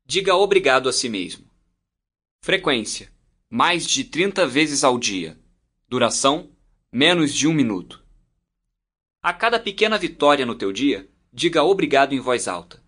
[0.07, 1.51] Diga obrigado a si mesmo.
[2.45, 3.13] Frequência:
[3.51, 5.37] mais de 30 vezes ao dia.
[5.89, 6.51] Duração:
[6.93, 8.01] menos de um minuto.
[9.21, 12.83] A cada pequena vitória no teu dia, diga obrigado em voz alta.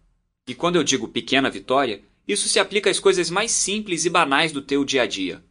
[0.47, 4.53] E quando eu digo pequena vitória, isso se aplica às coisas mais simples e banais
[4.53, 5.45] do teu dia a dia.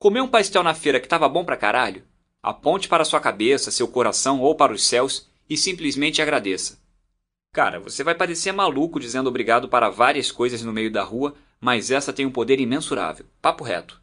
[0.00, 2.06] Comer um pastel na feira que tava bom pra caralho?
[2.40, 6.80] Aponte para sua cabeça, seu coração ou para os céus e simplesmente agradeça.
[7.52, 11.90] Cara, você vai parecer maluco dizendo obrigado para várias coisas no meio da rua, mas
[11.90, 13.26] essa tem um poder imensurável.
[13.42, 14.00] Papo reto.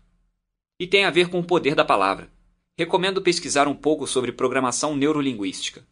[0.77, 2.29] E tem a ver com o poder da palavra.
[2.77, 5.87] Recomendo pesquisar um pouco sobre programação neurolinguística.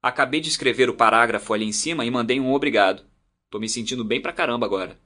[0.00, 3.04] Acabei de escrever o parágrafo ali em cima e mandei um obrigado.
[3.50, 4.96] Tô me sentindo bem pra caramba agora.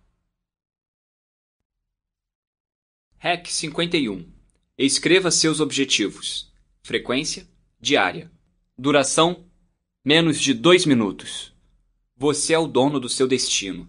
[3.18, 4.31] Hack 51.
[4.84, 6.52] Escreva seus objetivos.
[6.82, 7.46] Frequência
[7.80, 8.32] diária.
[8.76, 9.44] Duração
[10.04, 11.54] menos de 2 minutos.
[12.16, 13.88] Você é o dono do seu destino.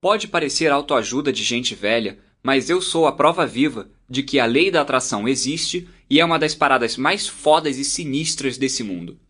[0.00, 4.46] Pode parecer autoajuda de gente velha, mas eu sou a prova viva de que a
[4.46, 9.20] lei da atração existe e é uma das paradas mais fodas e sinistras desse mundo.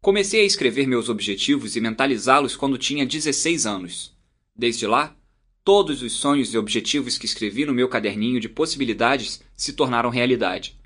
[0.00, 4.16] Comecei a escrever meus objetivos e mentalizá-los quando tinha 16 anos.
[4.54, 5.16] Desde lá,
[5.64, 10.76] todos os sonhos e objetivos que escrevi no meu caderninho de possibilidades se tornaram realidade.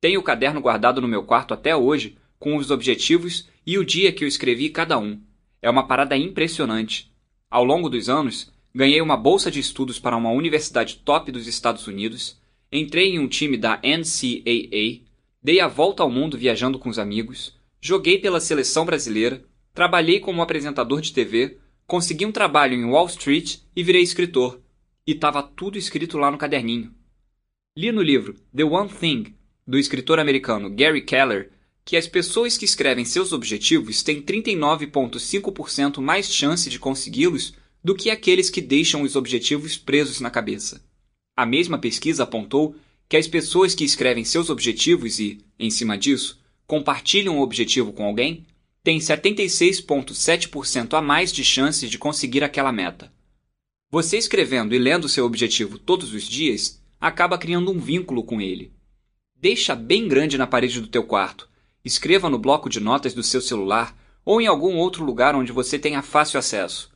[0.00, 4.12] Tenho o caderno guardado no meu quarto até hoje, com os objetivos e o dia
[4.12, 5.20] que eu escrevi cada um.
[5.60, 7.10] É uma parada impressionante.
[7.50, 11.86] Ao longo dos anos, ganhei uma bolsa de estudos para uma universidade top dos Estados
[11.86, 12.38] Unidos,
[12.72, 15.04] entrei em um time da NCAA,
[15.42, 20.42] dei a volta ao mundo viajando com os amigos, joguei pela seleção brasileira, trabalhei como
[20.42, 24.60] apresentador de TV, consegui um trabalho em Wall Street e virei escritor.
[25.06, 26.92] E estava tudo escrito lá no caderninho.
[27.76, 29.34] Li no livro The One Thing,
[29.66, 31.50] do escritor americano Gary Keller,
[31.84, 38.08] que as pessoas que escrevem seus objetivos têm 39,5% mais chance de consegui-los do que
[38.08, 40.82] aqueles que deixam os objetivos presos na cabeça.
[41.36, 42.74] A mesma pesquisa apontou
[43.06, 48.04] que as pessoas que escrevem seus objetivos e, em cima disso, compartilham o objetivo com
[48.04, 48.46] alguém
[48.84, 53.12] têm 76,7% a mais de chances de conseguir aquela meta.
[53.90, 58.72] Você escrevendo e lendo seu objetivo todos os dias acaba criando um vínculo com ele.
[59.34, 61.52] Deixa bem grande na parede do teu quarto
[61.84, 65.78] Escreva no bloco de notas do seu celular ou em algum outro lugar onde você
[65.78, 66.90] tenha fácil acesso.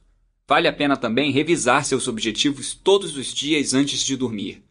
[0.46, 4.64] Vale a pena também revisar seus objetivos todos os dias antes de dormir.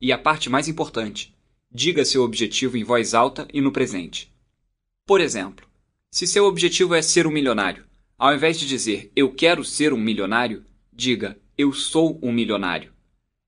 [0.00, 1.34] E a parte mais importante:
[1.68, 4.32] diga seu objetivo em voz alta e no presente.
[5.04, 5.66] Por exemplo,
[6.10, 7.84] se seu objetivo é ser um milionário,
[8.18, 12.92] ao invés de dizer eu quero ser um milionário, diga eu sou um milionário.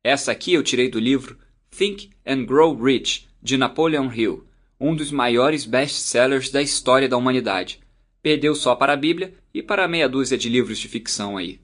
[0.04, 1.38] Essa aqui eu tirei do livro
[1.70, 4.46] Think and Grow Rich, de Napoleon Hill
[4.82, 7.80] um dos maiores best-sellers da história da humanidade.
[8.20, 11.60] Perdeu só para a Bíblia e para meia dúzia de livros de ficção aí.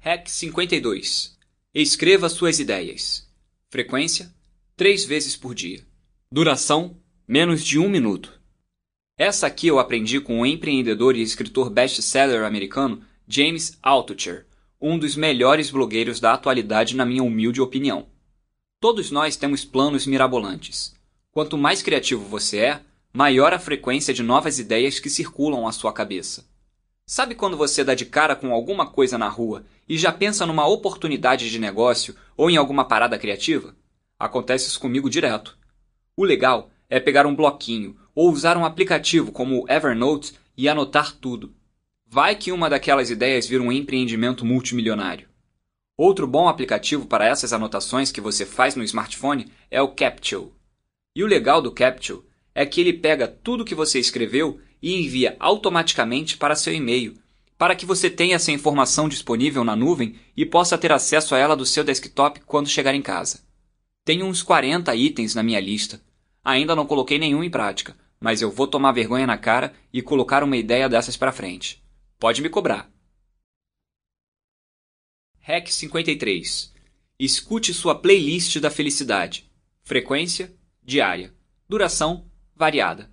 [0.00, 1.38] Hack 52.
[1.72, 3.30] Escreva suas ideias.
[3.70, 4.34] Frequência:
[4.76, 5.86] três vezes por dia.
[6.30, 7.00] Duração:
[7.32, 8.38] menos de um minuto.
[9.16, 14.44] Essa aqui eu aprendi com o empreendedor e escritor best-seller americano James Altucher,
[14.78, 18.06] um dos melhores blogueiros da atualidade na minha humilde opinião.
[18.78, 20.94] Todos nós temos planos mirabolantes.
[21.30, 22.80] Quanto mais criativo você é,
[23.14, 26.44] maior a frequência de novas ideias que circulam à sua cabeça.
[27.06, 30.68] Sabe quando você dá de cara com alguma coisa na rua e já pensa numa
[30.68, 33.74] oportunidade de negócio ou em alguma parada criativa?
[34.18, 35.56] Acontece isso comigo direto.
[36.14, 41.16] O legal é pegar um bloquinho ou usar um aplicativo como o Evernote e anotar
[41.16, 41.54] tudo.
[42.06, 45.26] Vai que uma daquelas ideias vira um empreendimento multimilionário.
[45.96, 50.50] Outro bom aplicativo para essas anotações que você faz no smartphone é o Capture.
[51.16, 52.20] E o legal do Capture
[52.54, 57.14] é que ele pega tudo que você escreveu e envia automaticamente para seu e-mail,
[57.56, 61.56] para que você tenha essa informação disponível na nuvem e possa ter acesso a ela
[61.56, 63.40] do seu desktop quando chegar em casa.
[64.04, 65.98] Tenho uns 40 itens na minha lista.
[66.44, 70.42] Ainda não coloquei nenhum em prática, mas eu vou tomar vergonha na cara e colocar
[70.42, 71.82] uma ideia dessas para frente.
[72.18, 72.90] Pode me cobrar.
[75.40, 76.72] Hack 53.
[77.18, 79.50] Escute sua playlist da felicidade.
[79.82, 81.32] Frequência diária.
[81.68, 83.10] Duração variada.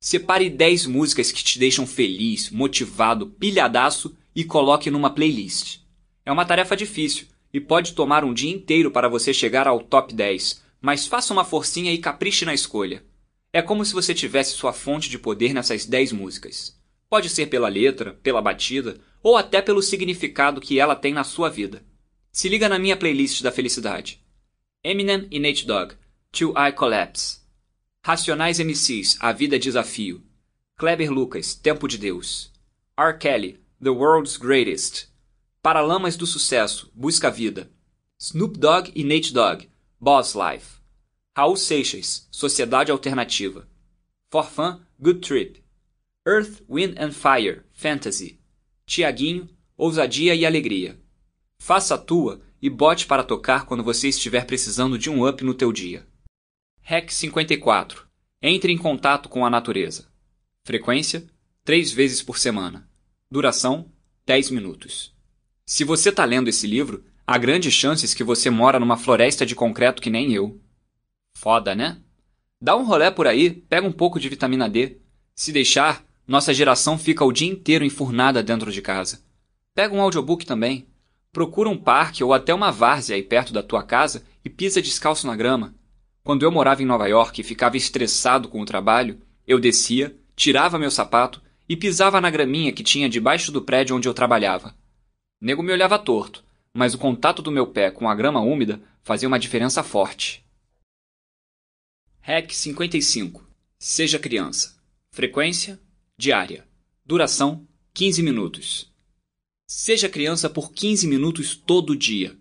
[0.00, 5.80] Separe 10 músicas que te deixam feliz, motivado, pilhadaço e coloque numa playlist.
[6.24, 10.14] É uma tarefa difícil e pode tomar um dia inteiro para você chegar ao top
[10.14, 13.04] 10, mas faça uma forcinha e capriche na escolha.
[13.52, 16.76] É como se você tivesse sua fonte de poder nessas 10 músicas.
[17.08, 21.48] Pode ser pela letra, pela batida ou até pelo significado que ela tem na sua
[21.48, 21.84] vida.
[22.32, 24.20] Se liga na minha playlist da felicidade.
[24.82, 25.94] Eminem e Nate Dogg,
[26.32, 27.40] Till I Collapse.
[28.04, 30.24] Racionais MCs, A Vida é Desafio.
[30.76, 32.50] Kleber Lucas, Tempo de Deus.
[32.98, 33.16] R.
[33.18, 35.08] Kelly, The World's Greatest.
[35.62, 37.70] Paralamas do Sucesso, Busca a Vida.
[38.18, 39.68] Snoop Dogg e Nate Dogg,
[40.04, 40.80] Boss Life.
[41.32, 43.68] Raul Seixas, Sociedade Alternativa.
[44.32, 45.62] Forfan, Good Trip.
[46.26, 48.40] Earth, Wind and Fire, Fantasy.
[48.84, 51.00] Tiaguinho, Ousadia e Alegria.
[51.56, 55.54] Faça a tua e bote para tocar quando você estiver precisando de um up no
[55.54, 56.04] teu dia.
[56.80, 58.04] Hack 54.
[58.42, 60.08] Entre em contato com a natureza.
[60.64, 61.30] Frequência:
[61.62, 62.90] 3 vezes por semana.
[63.30, 63.88] Duração:
[64.26, 65.14] 10 minutos.
[65.64, 69.54] Se você está lendo esse livro, há grandes chances que você mora numa floresta de
[69.54, 70.60] concreto que nem eu.
[71.34, 71.96] Foda, né?
[72.60, 74.98] Dá um rolé por aí, pega um pouco de vitamina D.
[75.34, 79.22] Se deixar, nossa geração fica o dia inteiro enfurnada dentro de casa.
[79.74, 80.86] Pega um audiobook também.
[81.32, 85.26] Procura um parque ou até uma várzea aí perto da tua casa e pisa descalço
[85.26, 85.74] na grama.
[86.22, 90.78] Quando eu morava em Nova York e ficava estressado com o trabalho, eu descia, tirava
[90.78, 94.74] meu sapato e pisava na graminha que tinha debaixo do prédio onde eu trabalhava.
[95.40, 96.44] Nego me olhava torto,
[96.74, 100.44] mas o contato do meu pé com a grama úmida fazia uma diferença forte.
[102.20, 103.46] Hack 55.
[103.78, 104.80] Seja criança.
[105.10, 105.80] Frequência
[106.16, 106.66] diária.
[107.04, 108.92] Duração 15 minutos.
[109.68, 112.38] Seja criança por 15 minutos todo dia.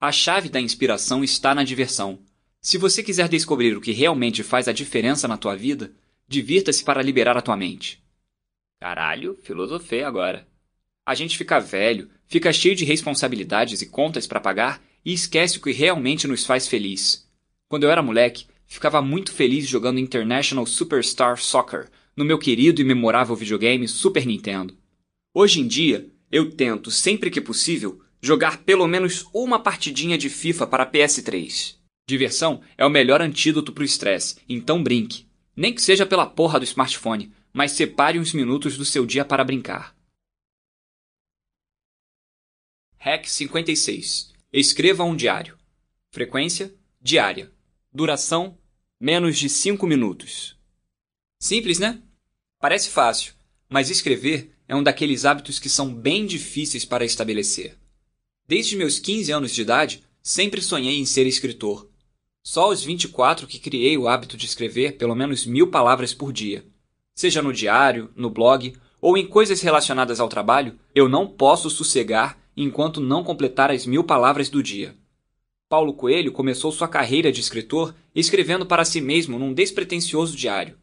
[0.00, 2.20] A chave da inspiração está na diversão.
[2.60, 5.92] Se você quiser descobrir o que realmente faz a diferença na tua vida,
[6.26, 8.02] divirta-se para liberar a tua mente.
[8.80, 10.48] Caralho, filosofei agora.
[11.06, 15.60] A gente fica velho, fica cheio de responsabilidades e contas para pagar e esquece o
[15.60, 17.26] que realmente nos faz feliz.
[17.68, 22.84] Quando eu era moleque, ficava muito feliz jogando International Superstar Soccer no meu querido e
[22.84, 24.76] memorável videogame Super Nintendo.
[25.34, 30.66] Hoje em dia, eu tento, sempre que possível, jogar pelo menos uma partidinha de FIFA
[30.66, 31.76] para PS3.
[32.08, 35.26] Diversão é o melhor antídoto para o estresse, então brinque.
[35.56, 39.44] Nem que seja pela porra do smartphone, mas separe uns minutos do seu dia para
[39.44, 39.97] brincar.
[43.00, 44.32] Hack 56.
[44.52, 45.56] Escreva um diário.
[46.10, 47.52] Frequência: diária.
[47.92, 48.58] Duração:
[48.98, 50.58] menos de 5 minutos.
[51.38, 52.02] Simples, né?
[52.58, 53.34] Parece fácil,
[53.68, 57.78] mas escrever é um daqueles hábitos que são bem difíceis para estabelecer.
[58.48, 61.88] Desde meus 15 anos de idade, sempre sonhei em ser escritor.
[62.42, 66.66] Só aos 24 que criei o hábito de escrever pelo menos mil palavras por dia.
[67.14, 72.36] Seja no diário, no blog ou em coisas relacionadas ao trabalho, eu não posso sossegar
[72.62, 74.96] enquanto não completar as mil palavras do dia.
[75.68, 80.76] Paulo Coelho começou sua carreira de escritor escrevendo para si mesmo num despretensioso diário.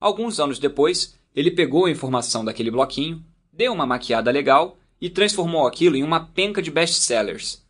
[0.00, 5.66] Alguns anos depois, ele pegou a informação daquele bloquinho, deu uma maquiada legal e transformou
[5.66, 7.62] aquilo em uma penca de best-sellers.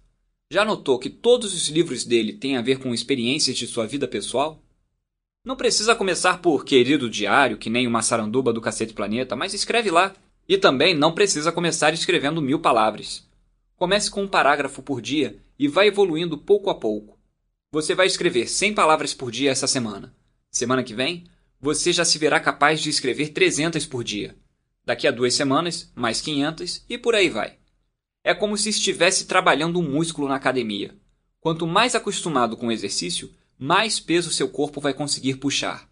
[0.53, 4.07] Já notou que todos os livros dele têm a ver com experiências de sua vida
[4.07, 4.61] pessoal?
[5.44, 9.90] Não precisa começar por querido diário, que nem uma saranduba do Cacete Planeta, mas escreve
[9.90, 10.14] lá.
[10.48, 13.30] E também não precisa começar escrevendo mil palavras.
[13.81, 17.18] Comece com um parágrafo por dia e vai evoluindo pouco a pouco.
[17.72, 20.14] Você vai escrever 100 palavras por dia essa semana.
[20.51, 21.24] Semana que vem,
[21.59, 24.37] você já se verá capaz de escrever 300 por dia.
[24.85, 27.57] Daqui a duas semanas, mais 500 e por aí vai.
[28.22, 30.95] É como se estivesse trabalhando um músculo na academia.
[31.41, 35.91] Quanto mais acostumado com o exercício, mais peso seu corpo vai conseguir puxar.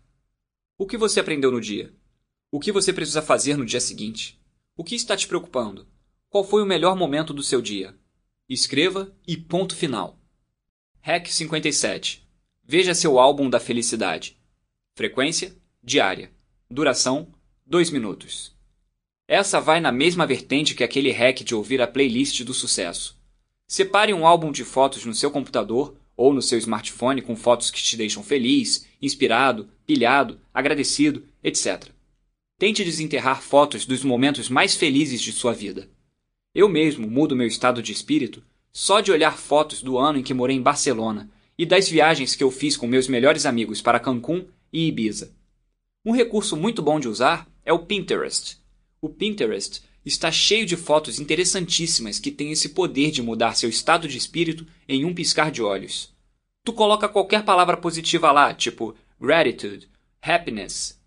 [0.77, 1.91] O que você aprendeu no dia?
[2.53, 4.39] O que você precisa fazer no dia seguinte?
[4.77, 5.89] O que está te preocupando?
[6.31, 7.97] Qual foi o melhor momento do seu dia?
[8.47, 10.19] Escreva e ponto final.
[11.01, 12.29] Hack 57.
[12.63, 14.37] Veja seu álbum da felicidade.
[14.95, 16.31] Frequência: diária.
[16.71, 17.33] Duração:
[17.65, 18.55] 2 minutos.
[19.27, 23.19] Essa vai na mesma vertente que aquele hack de ouvir a playlist do sucesso.
[23.67, 27.83] Separe um álbum de fotos no seu computador ou no seu smartphone com fotos que
[27.83, 31.89] te deixam feliz, inspirado, pilhado, agradecido, etc.
[32.59, 35.89] Tente desenterrar fotos dos momentos mais felizes de sua vida.
[36.59, 38.43] Eu mesmo mudo meu estado de espírito
[38.73, 42.43] só de olhar fotos do ano em que morei em Barcelona e das viagens que
[42.43, 45.31] eu fiz com meus melhores amigos para Cancún e Ibiza.
[46.05, 48.59] Um recurso muito bom de usar é o Pinterest.
[49.01, 54.09] O Pinterest está cheio de fotos interessantíssimas que têm esse poder de mudar seu estado
[54.09, 56.13] de espírito em um piscar de olhos.
[56.65, 59.89] Tu coloca qualquer palavra positiva lá, tipo gratitude,
[60.21, 61.01] happiness,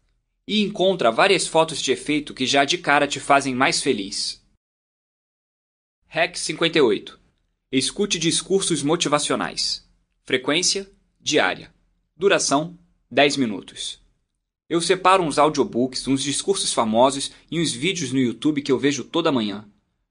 [0.48, 4.41] e encontra várias fotos de efeito que já de cara te fazem mais feliz.
[6.14, 7.18] Hack 58.
[7.72, 9.90] Escute discursos motivacionais.
[10.26, 10.92] Frequência
[11.22, 11.74] diária.
[12.18, 12.78] Duração
[13.10, 13.98] 10 minutos.
[14.70, 19.06] Eu separo uns audiobooks, uns discursos famosos e uns vídeos no YouTube que eu vejo
[19.06, 19.64] toda manhã.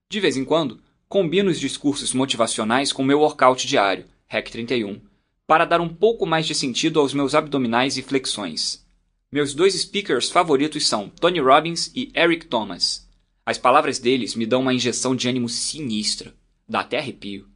[0.09, 5.03] De vez em quando, combino os discursos motivacionais com meu workout diário, Hack 31,
[5.47, 8.83] para dar um pouco mais de sentido aos meus abdominais e flexões.
[9.31, 13.07] Meus dois speakers favoritos são Tony Robbins e Eric Thomas.
[13.51, 16.33] As palavras deles me dão uma injeção de ânimo sinistra.
[16.69, 17.49] Dá até arrepio.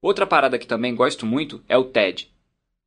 [0.00, 2.32] Outra parada que também gosto muito é o TED.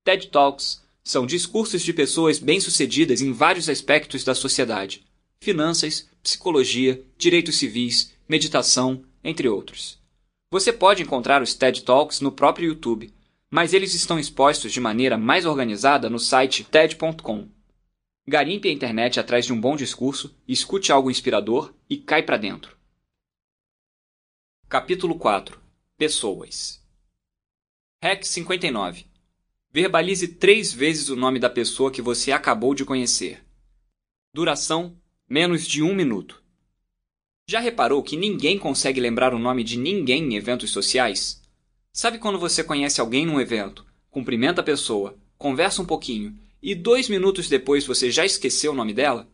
[0.03, 5.05] TED Talks são discursos de pessoas bem-sucedidas em vários aspectos da sociedade:
[5.39, 9.99] finanças, psicologia, direitos civis, meditação, entre outros.
[10.49, 13.13] Você pode encontrar os TED Talks no próprio YouTube,
[13.51, 17.49] mas eles estão expostos de maneira mais organizada no site TED.com.
[18.29, 22.75] Garimpe a internet atrás de um bom discurso, escute algo inspirador e cai para dentro.
[24.67, 25.57] Capítulo 4
[25.97, 26.85] Pessoas
[28.03, 29.05] Hack 59
[29.71, 33.45] Verbalize três vezes o nome da pessoa que você acabou de conhecer.
[34.33, 34.97] Duração:
[35.29, 36.43] menos de um minuto.
[37.47, 41.41] Já reparou que ninguém consegue lembrar o nome de ninguém em eventos sociais?
[41.93, 47.09] Sabe quando você conhece alguém num evento, cumprimenta a pessoa, conversa um pouquinho e dois
[47.09, 49.29] minutos depois você já esqueceu o nome dela?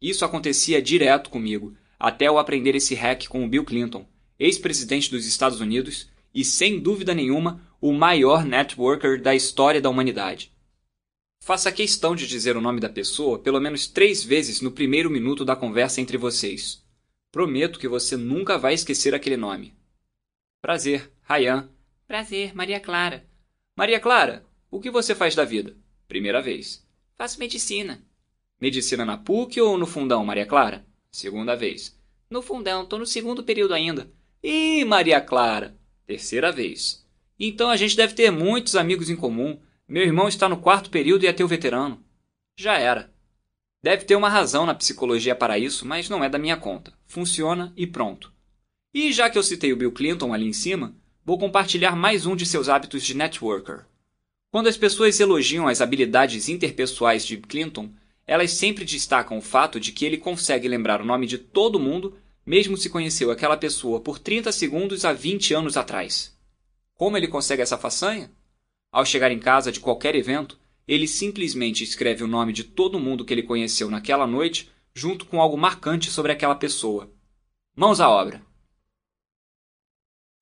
[0.00, 4.06] Isso acontecia direto comigo, até eu aprender esse hack com o Bill Clinton,
[4.38, 10.52] ex-presidente dos Estados Unidos e, sem dúvida nenhuma, o maior networker da história da humanidade.
[11.40, 15.44] Faça questão de dizer o nome da pessoa pelo menos três vezes no primeiro minuto
[15.44, 16.82] da conversa entre vocês.
[17.30, 19.74] Prometo que você nunca vai esquecer aquele nome.
[20.62, 21.68] Prazer, Ryan.
[22.06, 23.26] Prazer, Maria Clara.
[23.76, 25.76] Maria Clara, o que você faz da vida?
[26.14, 26.86] Primeira vez.
[27.18, 28.00] Faço medicina.
[28.60, 30.86] Medicina na PUC ou no fundão, Maria Clara?
[31.10, 31.98] Segunda vez.
[32.30, 34.08] No fundão, tô no segundo período ainda.
[34.40, 35.76] Ih, Maria Clara!
[36.06, 37.04] Terceira vez.
[37.36, 39.58] Então a gente deve ter muitos amigos em comum.
[39.88, 42.00] Meu irmão está no quarto período e é teu veterano.
[42.56, 43.12] Já era.
[43.82, 46.92] Deve ter uma razão na psicologia para isso, mas não é da minha conta.
[47.08, 48.32] Funciona e pronto.
[48.94, 50.94] E já que eu citei o Bill Clinton ali em cima,
[51.24, 53.86] vou compartilhar mais um de seus hábitos de networker.
[54.54, 57.90] Quando as pessoas elogiam as habilidades interpessoais de Clinton,
[58.24, 62.16] elas sempre destacam o fato de que ele consegue lembrar o nome de todo mundo,
[62.46, 66.38] mesmo se conheceu aquela pessoa por 30 segundos há 20 anos atrás.
[66.94, 68.30] Como ele consegue essa façanha?
[68.92, 73.24] Ao chegar em casa de qualquer evento, ele simplesmente escreve o nome de todo mundo
[73.24, 77.10] que ele conheceu naquela noite, junto com algo marcante sobre aquela pessoa.
[77.74, 78.40] Mãos à obra!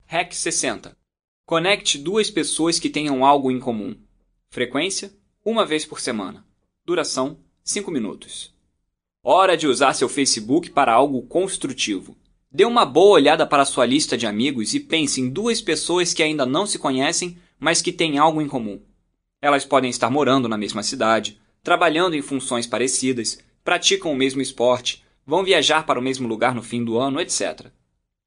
[0.04, 1.00] Hack 60
[1.52, 3.94] Conecte duas pessoas que tenham algo em comum.
[4.48, 5.12] Frequência:
[5.44, 6.46] uma vez por semana.
[6.82, 8.54] Duração: 5 minutos.
[9.22, 12.16] Hora de usar seu Facebook para algo construtivo.
[12.50, 16.22] Dê uma boa olhada para sua lista de amigos e pense em duas pessoas que
[16.22, 18.80] ainda não se conhecem, mas que têm algo em comum.
[19.42, 25.04] Elas podem estar morando na mesma cidade, trabalhando em funções parecidas, praticam o mesmo esporte,
[25.26, 27.66] vão viajar para o mesmo lugar no fim do ano, etc.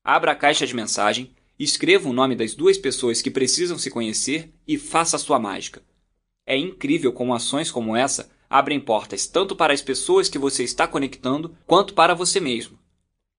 [0.03, 4.53] Abra a caixa de mensagem Escreva o nome das duas pessoas que precisam se conhecer
[4.68, 5.82] e faça a sua mágica.
[6.45, 10.88] É incrível como ações como essa abrem portas tanto para as pessoas que você está
[10.88, 12.78] conectando quanto para você mesmo.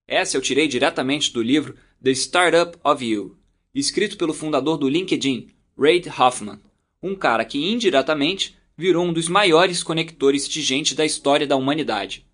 [0.07, 3.37] Essa eu tirei diretamente do livro The Startup of You,
[3.75, 6.61] escrito pelo fundador do LinkedIn, Reid Hoffman,
[7.03, 12.27] um cara que indiretamente virou um dos maiores conectores de gente da história da humanidade.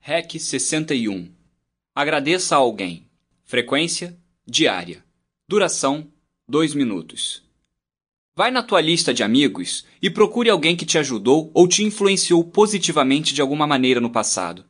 [0.00, 1.32] Hack 61
[1.94, 3.05] Agradeça a alguém.
[3.48, 5.04] Frequência diária.
[5.48, 6.08] Duração
[6.48, 7.44] 2 minutos.
[8.34, 12.42] Vai na tua lista de amigos e procure alguém que te ajudou ou te influenciou
[12.42, 14.64] positivamente de alguma maneira no passado.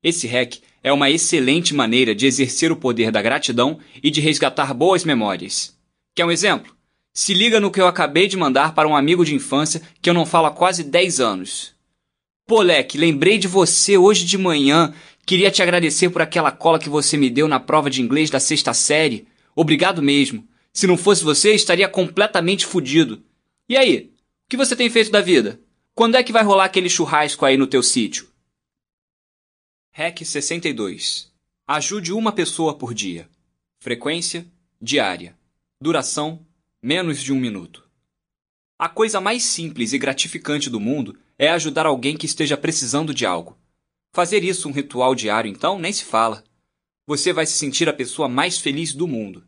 [0.00, 4.72] Esse hack é uma excelente maneira de exercer o poder da gratidão e de resgatar
[4.72, 5.76] boas memórias.
[6.14, 6.72] Quer um exemplo?
[7.12, 10.14] Se liga no que eu acabei de mandar para um amigo de infância que eu
[10.14, 11.74] não falo há quase 10 anos.
[12.46, 14.92] Pô, lembrei de você hoje de manhã
[15.26, 18.40] Queria te agradecer por aquela cola que você me deu na prova de inglês da
[18.40, 19.26] sexta série.
[19.54, 20.46] Obrigado mesmo.
[20.72, 23.22] Se não fosse você, estaria completamente fudido.
[23.68, 24.12] E aí?
[24.46, 25.60] O que você tem feito da vida?
[25.94, 28.28] Quando é que vai rolar aquele churrasco aí no teu sítio?
[29.92, 31.30] Hack 62.
[31.68, 33.28] Ajude uma pessoa por dia.
[33.80, 34.46] Frequência
[34.80, 35.36] diária.
[35.80, 36.44] Duração
[36.82, 37.88] menos de um minuto.
[38.78, 43.26] A coisa mais simples e gratificante do mundo é ajudar alguém que esteja precisando de
[43.26, 43.58] algo.
[44.12, 46.42] Fazer isso um ritual diário, então, nem se fala.
[47.06, 49.44] Você vai se sentir a pessoa mais feliz do mundo.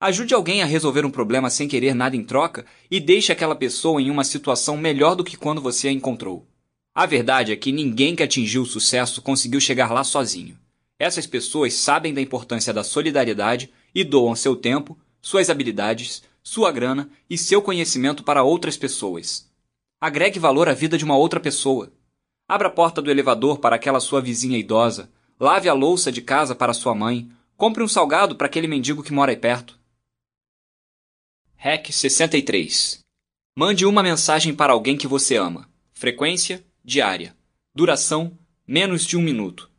[0.00, 4.00] Ajude alguém a resolver um problema sem querer nada em troca e deixe aquela pessoa
[4.00, 6.46] em uma situação melhor do que quando você a encontrou.
[6.94, 10.58] A verdade é que ninguém que atingiu o sucesso conseguiu chegar lá sozinho.
[10.98, 17.10] Essas pessoas sabem da importância da solidariedade e doam seu tempo, suas habilidades, sua grana
[17.28, 19.50] e seu conhecimento para outras pessoas.
[20.00, 21.92] Agregue valor à vida de uma outra pessoa.
[22.50, 25.08] Abra a porta do elevador para aquela sua vizinha idosa.
[25.38, 27.30] Lave a louça de casa para sua mãe.
[27.56, 29.78] Compre um salgado para aquele mendigo que mora aí perto.
[31.54, 33.04] Hack 63
[33.56, 35.70] Mande uma mensagem para alguém que você ama.
[35.92, 37.36] Frequência diária.
[37.72, 38.36] Duração
[38.66, 39.70] menos de um minuto.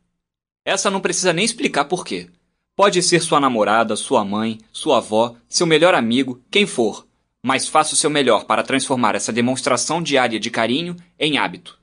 [0.64, 2.30] Essa não precisa nem explicar por quê.
[2.74, 7.06] Pode ser sua namorada, sua mãe, sua avó, seu melhor amigo, quem for,
[7.42, 11.81] mas faça o seu melhor para transformar essa demonstração diária de carinho em hábito.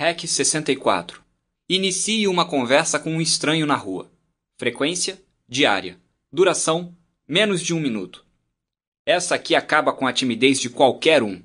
[0.00, 1.20] Hack 64.
[1.68, 4.08] Inicie uma conversa com um estranho na rua.
[4.56, 5.98] Frequência diária.
[6.32, 6.94] Duração
[7.26, 8.24] menos de um minuto.
[9.04, 11.42] Essa aqui acaba com a timidez de qualquer um.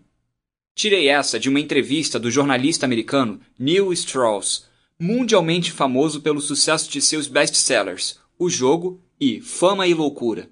[0.75, 4.67] Tirei essa de uma entrevista do jornalista americano Neil Strauss,
[4.99, 10.47] mundialmente famoso pelo sucesso de seus best-sellers O Jogo e Fama e Loucura.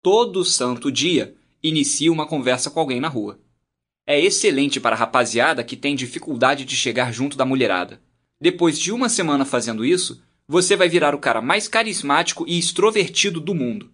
[0.00, 3.38] Todo santo dia inicia uma conversa com alguém na rua.
[4.10, 8.00] É excelente para a rapaziada que tem dificuldade de chegar junto da mulherada.
[8.40, 13.38] Depois de uma semana fazendo isso, você vai virar o cara mais carismático e extrovertido
[13.38, 13.92] do mundo.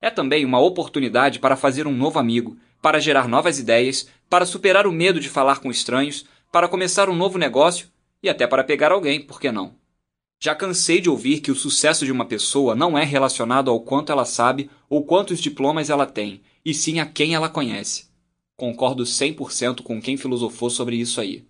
[0.00, 4.84] É também uma oportunidade para fazer um novo amigo, para gerar novas ideias, para superar
[4.84, 7.86] o medo de falar com estranhos, para começar um novo negócio
[8.20, 9.76] e até para pegar alguém, por que não?
[10.42, 14.10] Já cansei de ouvir que o sucesso de uma pessoa não é relacionado ao quanto
[14.10, 18.10] ela sabe ou quantos diplomas ela tem, e sim a quem ela conhece.
[18.62, 21.44] Concordo 100% com quem filosofou sobre isso aí.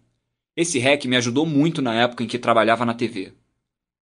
[0.56, 3.34] Esse hack me ajudou muito na época em que trabalhava na TV.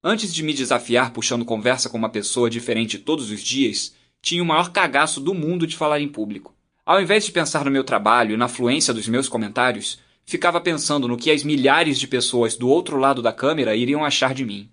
[0.01, 4.47] Antes de me desafiar puxando conversa com uma pessoa diferente todos os dias, tinha o
[4.47, 6.55] maior cagaço do mundo de falar em público.
[6.87, 11.09] Ao invés de pensar no meu trabalho e na fluência dos meus comentários, ficava pensando
[11.09, 14.71] no que as milhares de pessoas do outro lado da câmera iriam achar de mim.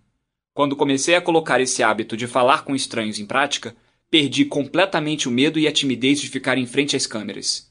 [0.54, 3.76] Quando comecei a colocar esse hábito de falar com estranhos em prática,
[4.12, 7.67] perdi completamente o medo e a timidez de ficar em frente às câmeras.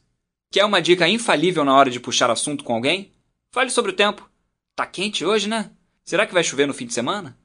[0.50, 3.12] Quer uma dica infalível na hora de puxar assunto com alguém?
[3.50, 4.30] Fale sobre o tempo.
[4.74, 5.70] Tá quente hoje, né?
[6.04, 7.36] Será que vai chover no fim de semana?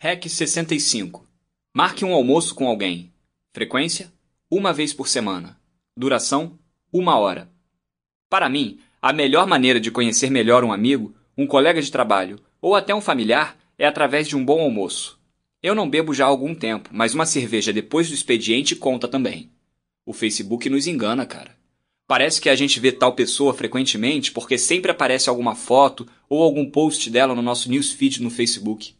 [0.00, 1.26] Hack 65
[1.74, 3.12] Marque um almoço com alguém.
[3.52, 4.12] Frequência:
[4.50, 5.60] uma vez por semana.
[5.96, 6.58] Duração:
[6.92, 7.50] uma hora.
[8.28, 12.74] Para mim, a melhor maneira de conhecer melhor um amigo, um colega de trabalho ou
[12.74, 15.18] até um familiar é através de um bom almoço.
[15.62, 19.50] Eu não bebo já há algum tempo, mas uma cerveja depois do expediente conta também.
[20.08, 21.54] O Facebook nos engana, cara.
[22.06, 26.64] Parece que a gente vê tal pessoa frequentemente porque sempre aparece alguma foto ou algum
[26.64, 28.94] post dela no nosso newsfeed no Facebook.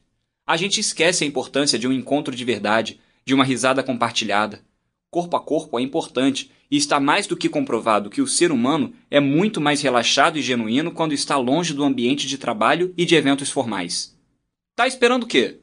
[0.47, 4.61] A gente esquece a importância de um encontro de verdade, de uma risada compartilhada.
[5.11, 8.93] Corpo a corpo é importante e está mais do que comprovado que o ser humano
[9.11, 13.15] é muito mais relaxado e genuíno quando está longe do ambiente de trabalho e de
[13.15, 14.15] eventos formais.
[14.77, 15.61] Tá esperando o quê?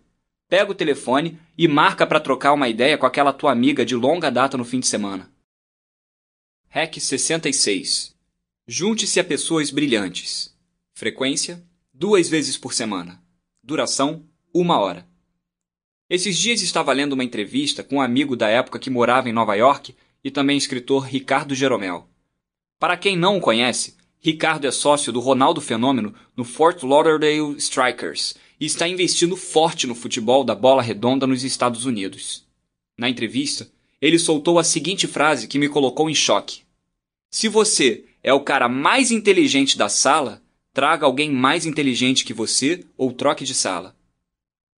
[0.50, 4.32] Pega o telefone e marca para trocar uma ideia com aquela tua amiga de longa
[4.32, 5.35] data no fim de semana.
[6.78, 8.14] Hack 66.
[8.68, 10.54] Junte-se a pessoas brilhantes.
[10.94, 13.24] Frequência: duas vezes por semana.
[13.64, 15.08] Duração: uma hora.
[16.10, 19.56] Esses dias estava lendo uma entrevista com um amigo da época que morava em Nova
[19.56, 22.10] York e também escritor Ricardo Jeromel.
[22.78, 28.36] Para quem não o conhece, Ricardo é sócio do Ronaldo Fenômeno no Fort Lauderdale Strikers
[28.60, 32.46] e está investindo forte no futebol da bola redonda nos Estados Unidos.
[32.98, 33.72] Na entrevista,
[34.02, 36.65] ele soltou a seguinte frase que me colocou em choque:
[37.38, 40.42] Se você é o cara mais inteligente da sala,
[40.74, 43.94] traga alguém mais inteligente que você ou troque de sala.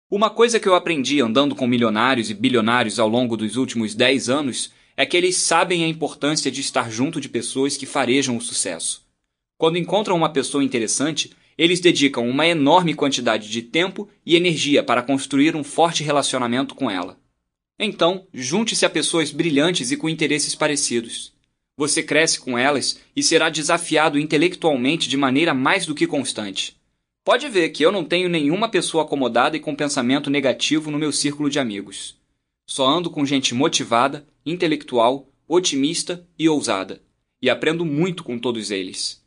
[0.10, 4.30] Uma coisa que eu aprendi andando com milionários e bilionários ao longo dos últimos 10
[4.30, 8.42] anos é que eles sabem a importância de estar junto de pessoas que farejam o
[8.42, 9.06] sucesso.
[9.58, 15.04] Quando encontram uma pessoa interessante, eles dedicam uma enorme quantidade de tempo e energia para
[15.04, 17.20] construir um forte relacionamento com ela.
[17.78, 21.35] Então, junte-se a pessoas brilhantes e com interesses parecidos.
[21.78, 26.78] Você cresce com elas e será desafiado intelectualmente de maneira mais do que constante.
[27.24, 31.12] Pode ver que eu não tenho nenhuma pessoa acomodada e com pensamento negativo no meu
[31.12, 32.18] círculo de amigos.
[32.66, 37.02] Só ando com gente motivada, intelectual, otimista e ousada,
[37.42, 39.24] e aprendo muito com todos eles.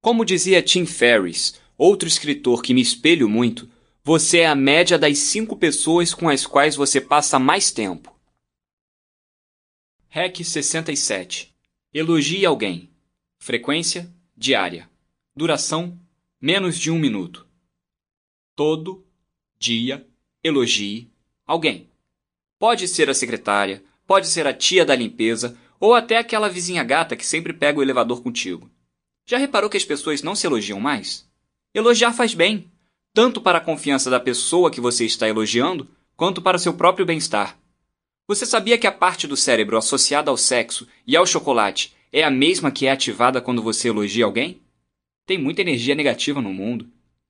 [0.00, 3.68] Como dizia Tim Ferriss, outro escritor que me espelho muito,
[4.04, 8.14] você é a média das cinco pessoas com as quais você passa mais tempo.
[10.08, 11.54] Hack 67.
[11.92, 12.90] Elogie alguém.
[13.38, 14.90] Frequência diária.
[15.34, 15.98] Duração
[16.38, 17.46] menos de um minuto.
[18.54, 19.06] Todo
[19.58, 20.06] dia
[20.44, 21.10] elogie
[21.46, 21.88] alguém.
[22.58, 27.16] Pode ser a secretária, pode ser a tia da limpeza ou até aquela vizinha gata
[27.16, 28.70] que sempre pega o elevador contigo.
[29.24, 31.26] Já reparou que as pessoas não se elogiam mais?
[31.72, 32.70] Elogiar faz bem,
[33.14, 37.06] tanto para a confiança da pessoa que você está elogiando, quanto para o seu próprio
[37.06, 37.57] bem-estar.
[38.28, 42.30] Você sabia que a parte do cérebro associada ao sexo e ao chocolate é a
[42.30, 44.60] mesma que é ativada quando você elogia alguém?
[45.24, 46.86] Tem muita energia negativa no mundo.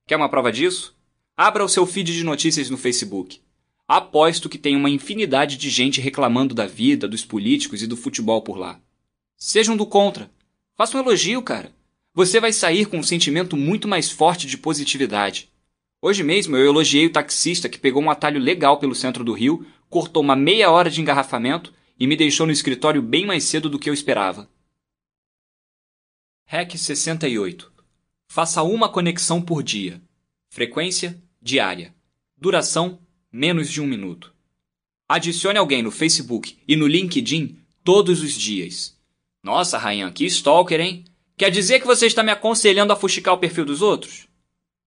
[0.09, 0.97] Quer uma prova disso?
[1.37, 3.41] Abra o seu feed de notícias no Facebook.
[3.87, 8.43] Aposto que tem uma infinidade de gente reclamando da vida, dos políticos e do futebol
[8.43, 8.81] por lá.
[9.37, 10.29] Sejam do contra.
[10.77, 11.70] Faça um elogio, cara.
[12.12, 15.49] Você vai sair com um sentimento muito mais forte de positividade.
[16.03, 19.65] Hoje mesmo eu elogiei o taxista que pegou um atalho legal pelo centro do Rio,
[19.89, 23.78] cortou uma meia hora de engarrafamento e me deixou no escritório bem mais cedo do
[23.78, 24.48] que eu esperava.
[26.47, 27.73] REC 68.
[28.28, 30.01] Faça uma conexão por dia.
[30.51, 31.94] Frequência diária.
[32.36, 33.01] Duração
[33.31, 34.35] menos de um minuto.
[35.09, 38.98] Adicione alguém no Facebook e no LinkedIn todos os dias.
[39.43, 41.05] Nossa, Ryan, que stalker, hein?
[41.36, 44.27] Quer dizer que você está me aconselhando a fuxicar o perfil dos outros?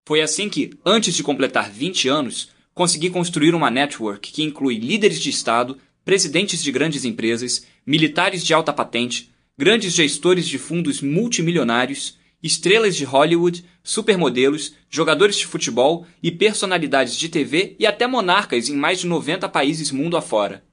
[0.06, 5.20] Foi assim que, antes de completar 20 anos, consegui construir uma network que inclui líderes
[5.20, 12.18] de Estado, presidentes de grandes empresas, militares de alta patente, grandes gestores de fundos multimilionários,
[12.42, 18.76] estrelas de Hollywood, supermodelos, jogadores de futebol e personalidades de TV e até monarcas em
[18.76, 20.64] mais de 90 países mundo afora.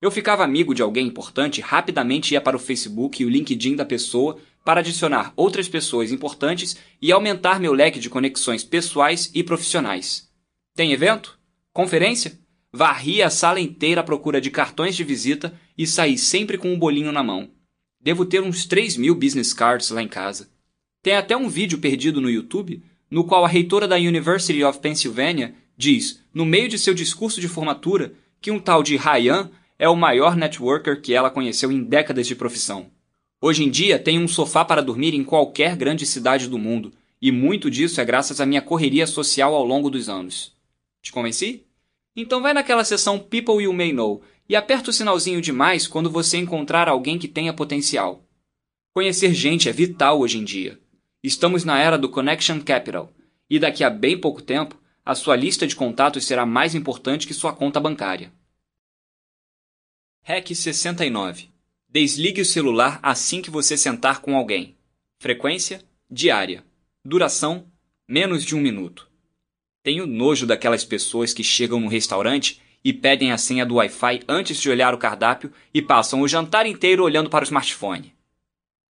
[0.00, 3.84] Eu ficava amigo de alguém importante rapidamente ia para o Facebook e o LinkedIn da
[3.84, 10.29] pessoa para adicionar outras pessoas importantes e aumentar meu leque de conexões pessoais e profissionais.
[10.74, 11.38] Tem evento?
[11.72, 12.38] Conferência?
[12.72, 16.78] Varri a sala inteira à procura de cartões de visita e saí sempre com um
[16.78, 17.50] bolinho na mão.
[18.00, 20.48] Devo ter uns 3 mil business cards lá em casa.
[21.02, 25.54] Tem até um vídeo perdido no YouTube no qual a reitora da University of Pennsylvania
[25.76, 29.96] diz, no meio de seu discurso de formatura, que um tal de Ryan é o
[29.96, 32.86] maior networker que ela conheceu em décadas de profissão.
[33.40, 37.32] Hoje em dia, tenho um sofá para dormir em qualquer grande cidade do mundo, e
[37.32, 40.54] muito disso é graças à minha correria social ao longo dos anos.
[41.02, 41.66] Te convenci?
[42.14, 46.10] Então vai naquela seção People You May Know e aperta o sinalzinho de mais quando
[46.10, 48.24] você encontrar alguém que tenha potencial.
[48.92, 50.80] Conhecer gente é vital hoje em dia.
[51.22, 53.12] Estamos na era do Connection Capital,
[53.48, 57.34] e daqui a bem pouco tempo, a sua lista de contatos será mais importante que
[57.34, 58.32] sua conta bancária.
[60.22, 61.50] REC 69.
[61.88, 64.76] Desligue o celular assim que você sentar com alguém.
[65.18, 66.64] Frequência diária.
[67.04, 67.66] Duração
[68.08, 69.09] menos de um minuto.
[69.90, 74.60] Tenho nojo daquelas pessoas que chegam no restaurante e pedem a senha do Wi-Fi antes
[74.60, 78.14] de olhar o cardápio e passam o jantar inteiro olhando para o smartphone.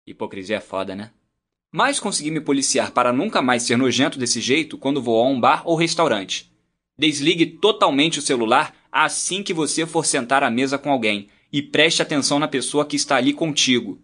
[0.06, 1.10] Hipocrisia é foda, né?
[1.72, 5.40] Mas consegui me policiar para nunca mais ser nojento desse jeito quando vou a um
[5.40, 6.52] bar ou restaurante.
[6.98, 12.02] Desligue totalmente o celular assim que você for sentar à mesa com alguém e preste
[12.02, 13.98] atenção na pessoa que está ali contigo.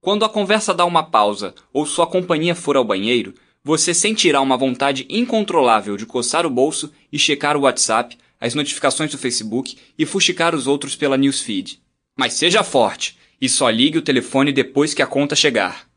[0.00, 3.32] Quando a conversa dá uma pausa ou sua companhia for ao banheiro,
[3.64, 9.12] você sentirá uma vontade incontrolável de coçar o bolso e checar o WhatsApp as notificações
[9.12, 11.80] do Facebook e fuxicar os outros pela newsfeed.
[12.16, 15.88] Mas seja forte e só ligue o telefone depois que a conta chegar.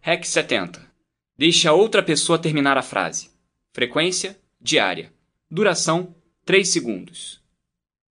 [0.00, 0.86] REC 70.
[1.38, 3.30] Deixe a outra pessoa terminar a frase.
[3.72, 5.10] Frequência diária.
[5.50, 7.40] Duração 3 segundos.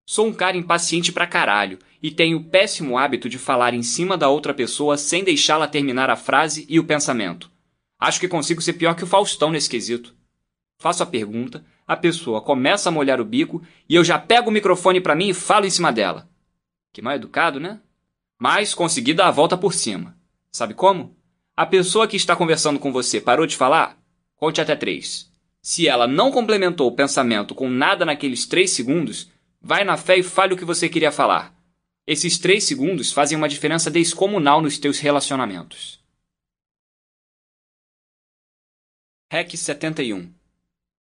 [0.04, 4.18] Sou um cara impaciente pra caralho e tenho o péssimo hábito de falar em cima
[4.18, 7.52] da outra pessoa sem deixá-la terminar a frase e o pensamento.
[8.00, 10.16] Acho que consigo ser pior que o Faustão nesse quesito.
[10.78, 14.54] Faço a pergunta, a pessoa começa a molhar o bico e eu já pego o
[14.54, 16.30] microfone para mim e falo em cima dela.
[16.94, 17.80] Que mal educado, né?
[18.38, 20.16] Mas consegui dar a volta por cima.
[20.52, 21.16] Sabe como?
[21.56, 23.98] A pessoa que está conversando com você parou de falar?
[24.36, 25.32] Conte até três.
[25.62, 29.30] Se ela não complementou o pensamento com nada naqueles três segundos,
[29.60, 31.54] vai na fé e fale o que você queria falar.
[32.06, 36.00] Esses três segundos fazem uma diferença descomunal nos teus relacionamentos.
[39.30, 40.32] REC 71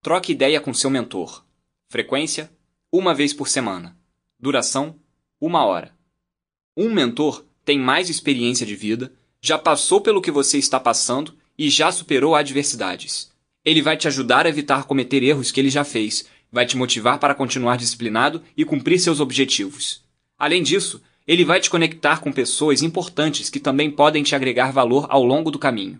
[0.01, 1.45] Troque ideia com seu mentor.
[1.87, 2.51] Frequência:
[2.91, 3.97] uma vez por semana.
[4.37, 4.97] Duração:
[5.39, 5.95] uma hora.
[6.75, 11.69] Um mentor tem mais experiência de vida, já passou pelo que você está passando e
[11.69, 13.31] já superou adversidades.
[13.63, 17.19] Ele vai te ajudar a evitar cometer erros que ele já fez, vai te motivar
[17.19, 20.03] para continuar disciplinado e cumprir seus objetivos.
[20.37, 25.05] Além disso, ele vai te conectar com pessoas importantes que também podem te agregar valor
[25.09, 25.97] ao longo do caminho.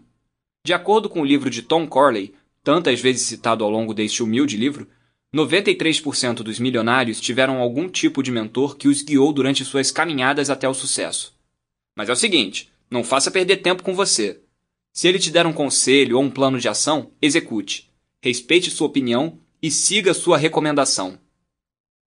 [0.67, 4.57] De acordo com o livro de Tom Corley, tantas vezes citado ao longo deste humilde
[4.57, 4.85] livro,
[5.33, 10.67] 93% dos milionários tiveram algum tipo de mentor que os guiou durante suas caminhadas até
[10.67, 11.33] o sucesso.
[11.95, 14.41] Mas é o seguinte, não faça perder tempo com você.
[14.91, 17.89] Se ele te der um conselho ou um plano de ação, execute.
[18.21, 21.17] Respeite sua opinião e siga sua recomendação.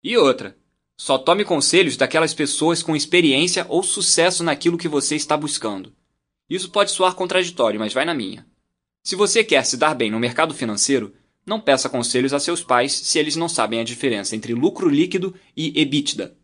[0.03, 0.57] E outra,
[0.97, 5.93] só tome conselhos daquelas pessoas com experiência ou sucesso naquilo que você está buscando.
[6.49, 8.45] Isso pode soar contraditório, mas vai na minha.
[9.03, 11.13] Se você quer se dar bem no mercado financeiro,
[11.45, 15.35] não peça conselhos a seus pais se eles não sabem a diferença entre lucro líquido
[15.55, 16.35] e EBITDA.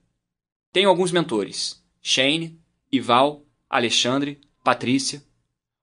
[0.72, 2.60] Tenho alguns mentores: Shane,
[2.92, 5.24] Ival, Alexandre, Patrícia.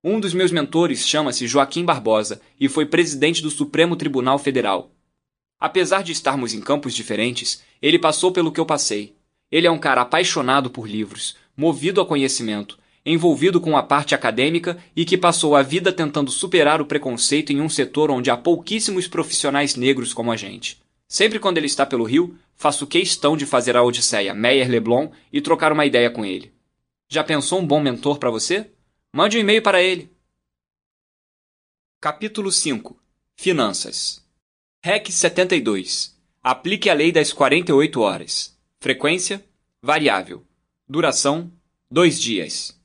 [0.05, 4.93] Um dos meus mentores chama-se Joaquim Barbosa e foi presidente do Supremo Tribunal Federal.
[5.61, 9.15] Apesar de estarmos em campos diferentes, ele passou pelo que eu passei.
[9.49, 14.79] Ele é um cara apaixonado por livros, movido a conhecimento, envolvido com a parte acadêmica
[14.95, 19.09] e que passou a vida tentando superar o preconceito em um setor onde há pouquíssimos
[19.09, 20.81] profissionais negros como a gente.
[21.09, 25.41] Sempre quando ele está pelo Rio, faço questão de fazer a Odisseia Meyer Leblon e
[25.41, 26.53] trocar uma ideia com ele.
[27.09, 28.71] Já pensou um bom mentor para você?
[29.13, 30.11] Mande um e-mail para ele.
[32.01, 32.99] Capítulo 5
[33.37, 34.25] Finanças
[34.83, 38.59] REC 72 Aplique a lei das 48 horas.
[38.81, 39.45] Frequência
[39.81, 40.45] variável.
[40.89, 41.53] Duração
[41.91, 42.82] 2 dias.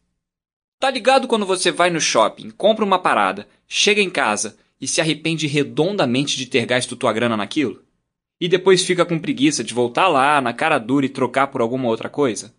[0.79, 5.01] Tá ligado quando você vai no shopping, compra uma parada, chega em casa e se
[5.01, 7.83] arrepende redondamente de ter gasto tua grana naquilo?
[8.39, 11.87] E depois fica com preguiça de voltar lá na cara dura e trocar por alguma
[11.87, 12.53] outra coisa?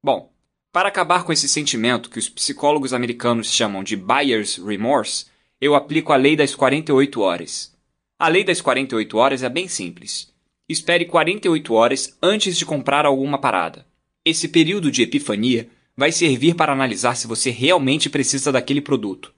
[0.00, 0.32] Bom,
[0.72, 5.26] para acabar com esse sentimento que os psicólogos americanos chamam de buyer's remorse,
[5.60, 7.74] eu aplico a lei das 48 horas.
[8.16, 10.32] A lei das 48 horas é bem simples.
[10.68, 13.84] Espere 48 horas antes de comprar alguma parada.
[14.24, 19.34] Esse período de epifania vai servir para analisar se você realmente precisa daquele produto.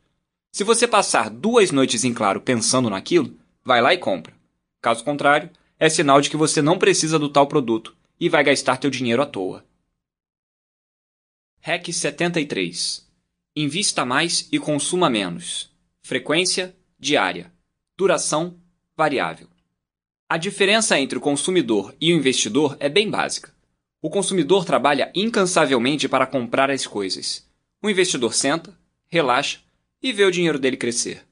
[0.52, 4.34] Se você passar duas noites em claro pensando naquilo, vai lá e compra.
[4.80, 8.78] Caso contrário, é sinal de que você não precisa do tal produto e vai gastar
[8.78, 9.64] teu dinheiro à toa.
[11.60, 13.06] REC 73
[13.54, 15.70] Invista mais e consuma menos.
[16.02, 17.52] Frequência diária.
[17.96, 18.58] Duração
[18.96, 19.48] variável.
[20.28, 23.55] A diferença entre o consumidor e o investidor é bem básica.
[24.02, 27.46] O consumidor trabalha incansavelmente para comprar as coisas.
[27.82, 28.76] O investidor senta,
[29.08, 29.58] relaxa
[30.02, 31.24] e vê o dinheiro dele crescer.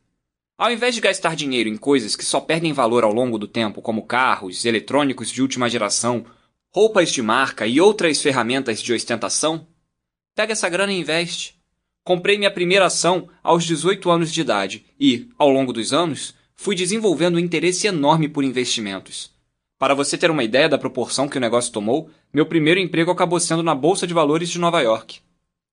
[0.56, 3.82] Ao invés de gastar dinheiro em coisas que só perdem valor ao longo do tempo,
[3.82, 6.24] como carros, eletrônicos de última geração,
[6.72, 9.66] roupas de marca e outras ferramentas de ostentação,
[10.34, 11.56] pega essa grana e investe.
[12.04, 16.76] Comprei minha primeira ação aos 18 anos de idade e, ao longo dos anos, fui
[16.76, 19.32] desenvolvendo um interesse enorme por investimentos.
[19.78, 23.38] Para você ter uma ideia da proporção que o negócio tomou, meu primeiro emprego acabou
[23.38, 25.20] sendo na Bolsa de Valores de Nova York.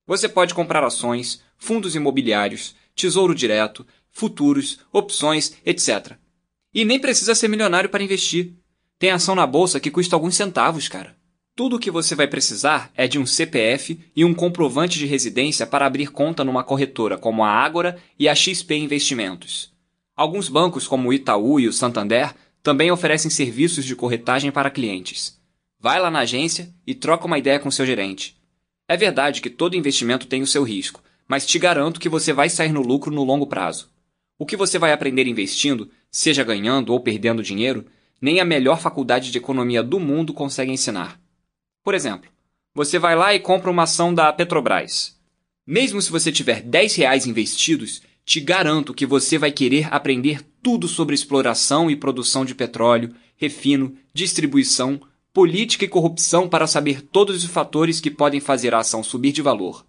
[0.06, 6.14] Você pode comprar ações, fundos imobiliários, tesouro direto, futuros, opções, etc.
[6.72, 8.54] E nem precisa ser milionário para investir.
[9.00, 11.16] Tem ação na bolsa que custa alguns centavos, cara.
[11.56, 15.66] Tudo o que você vai precisar é de um CPF e um comprovante de residência
[15.66, 19.74] para abrir conta numa corretora como a Ágora e a XP Investimentos.
[20.16, 25.41] Alguns bancos, como o Itaú e o Santander, também oferecem serviços de corretagem para clientes.
[25.82, 28.40] Vai lá na agência e troca uma ideia com seu gerente.
[28.88, 32.50] É verdade que todo investimento tem o seu risco, mas te garanto que você vai
[32.50, 33.90] sair no lucro no longo prazo.
[34.38, 37.84] O que você vai aprender investindo, seja ganhando ou perdendo dinheiro,
[38.22, 41.20] nem a melhor faculdade de economia do mundo consegue ensinar.
[41.84, 42.30] Por exemplo,
[42.76, 45.20] você vai lá e compra uma ação da Petrobras.
[45.66, 50.88] Mesmo se você tiver 10 reais investidos, te garanto que você vai querer aprender tudo
[50.88, 55.02] sobre exploração e produção de petróleo, refino, distribuição,
[55.34, 59.42] política e corrupção para saber todos os fatores que podem fazer a ação subir de
[59.42, 59.86] valor.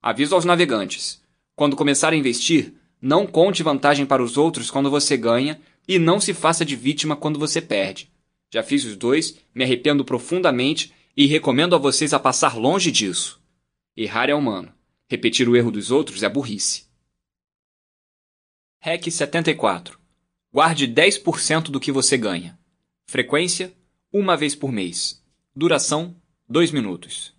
[0.00, 1.22] Aviso aos navegantes:
[1.56, 6.20] quando começar a investir, não conte vantagem para os outros quando você ganha e não
[6.20, 8.10] se faça de vítima quando você perde.
[8.52, 13.40] Já fiz os dois, me arrependo profundamente e recomendo a vocês a passar longe disso.
[13.96, 14.72] Errar é humano.
[15.08, 16.84] Repetir o erro dos outros é burrice.
[18.80, 19.98] REC 74.
[20.52, 22.58] Guarde 10% do que você ganha.
[23.06, 23.72] Frequência:
[24.16, 25.20] uma vez por mês.
[25.56, 26.14] Duração:
[26.48, 27.34] 2 minutos.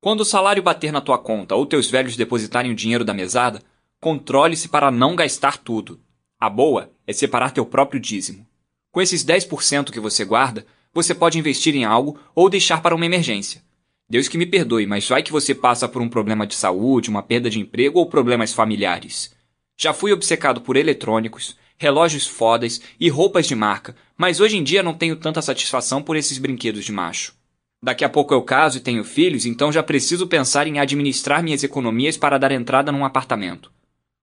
[0.00, 3.62] Quando o salário bater na tua conta ou teus velhos depositarem o dinheiro da mesada,
[4.00, 6.00] controle-se para não gastar tudo.
[6.36, 8.44] A boa é separar teu próprio dízimo.
[8.90, 13.06] Com esses 10% que você guarda, você pode investir em algo ou deixar para uma
[13.06, 13.62] emergência.
[14.08, 17.22] Deus que me perdoe, mas vai que você passa por um problema de saúde, uma
[17.22, 19.32] perda de emprego ou problemas familiares.
[19.76, 24.82] Já fui obcecado por eletrônicos, relógios fodas e roupas de marca, mas hoje em dia
[24.82, 27.34] não tenho tanta satisfação por esses brinquedos de macho.
[27.82, 31.64] Daqui a pouco eu caso e tenho filhos, então já preciso pensar em administrar minhas
[31.64, 33.72] economias para dar entrada num apartamento.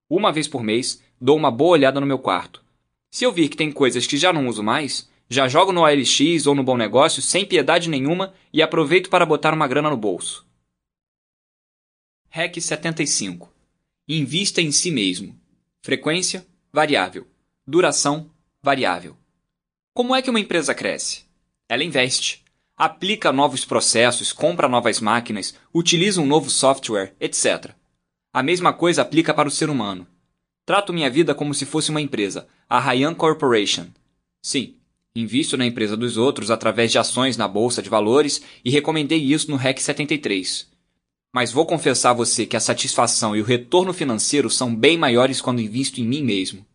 [0.08, 2.62] Uma vez por mês, dou uma boa olhada no meu quarto.
[3.10, 6.46] Se eu vir que tem coisas que já não uso mais, já jogo no OLX
[6.46, 10.46] ou no Bom Negócio sem piedade nenhuma e aproveito para botar uma grana no bolso.
[12.28, 13.52] REC 75
[14.08, 15.34] Invista em si mesmo.
[15.82, 17.26] Frequência variável.
[17.70, 18.30] Duração
[18.62, 19.14] variável.
[19.92, 21.24] Como é que uma empresa cresce?
[21.68, 22.42] Ela investe,
[22.74, 27.72] aplica novos processos, compra novas máquinas, utiliza um novo software, etc.
[28.32, 30.06] A mesma coisa aplica para o ser humano.
[30.64, 33.88] Trato minha vida como se fosse uma empresa, a Ryan Corporation.
[34.40, 34.76] Sim,
[35.14, 39.50] invisto na empresa dos outros através de ações na bolsa de valores e recomendei isso
[39.50, 40.66] no REC 73.
[41.34, 45.42] Mas vou confessar a você que a satisfação e o retorno financeiro são bem maiores
[45.42, 46.66] quando invisto em mim mesmo.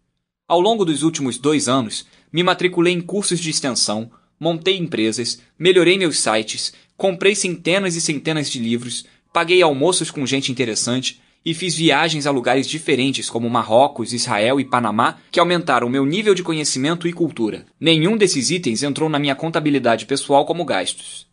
[0.53, 5.97] Ao longo dos últimos dois anos, me matriculei em cursos de extensão, montei empresas, melhorei
[5.97, 9.03] meus sites, comprei centenas e centenas de livros,
[9.33, 14.63] paguei almoços com gente interessante e fiz viagens a lugares diferentes como Marrocos, Israel e
[14.63, 17.65] Panamá que aumentaram meu nível de conhecimento e cultura.
[17.79, 21.25] Nenhum desses itens entrou na minha contabilidade pessoal como gastos.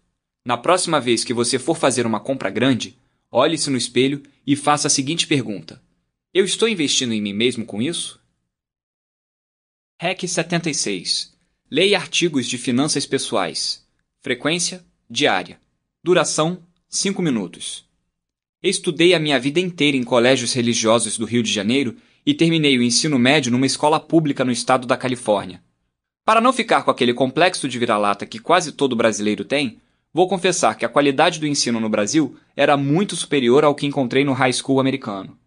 [0.47, 2.97] Na próxima vez que você for fazer uma compra grande,
[3.30, 5.78] olhe-se no espelho e faça a seguinte pergunta:
[6.32, 8.18] Eu estou investindo em mim mesmo com isso?
[10.02, 11.35] REC 76.
[11.70, 13.86] Leia artigos de finanças pessoais.
[14.22, 15.60] Frequência diária.
[16.02, 17.85] Duração 5 minutos.
[18.62, 22.82] Estudei a minha vida inteira em colégios religiosos do Rio de Janeiro e terminei o
[22.82, 25.62] ensino médio numa escola pública no estado da Califórnia.
[26.24, 29.82] Para não ficar com aquele complexo de vira-lata que quase todo brasileiro tem,
[30.14, 34.24] vou confessar que a qualidade do ensino no Brasil era muito superior ao que encontrei
[34.24, 35.39] no high school americano.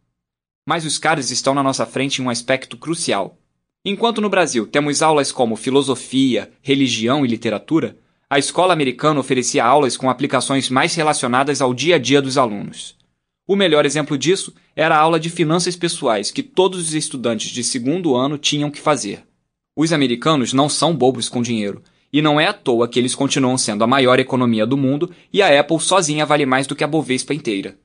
[0.63, 3.39] Mas os caras estão na nossa frente em um aspecto crucial.
[3.85, 7.97] Enquanto no Brasil temos aulas como filosofia, religião e literatura,
[8.29, 12.95] a escola americana oferecia aulas com aplicações mais relacionadas ao dia a dia dos alunos.
[13.45, 17.61] O melhor exemplo disso era a aula de finanças pessoais que todos os estudantes de
[17.61, 19.23] segundo ano tinham que fazer.
[19.75, 23.57] Os americanos não são bobos com dinheiro, e não é à toa que eles continuam
[23.57, 26.87] sendo a maior economia do mundo e a Apple sozinha vale mais do que a
[26.87, 27.77] Bovespa inteira.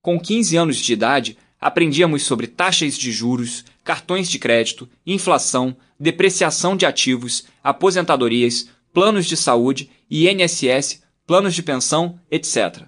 [0.00, 6.76] Com 15 anos de idade, aprendíamos sobre taxas de juros, cartões de crédito, inflação, depreciação
[6.76, 12.84] de ativos, aposentadorias, planos de saúde, INSS, planos de pensão, etc.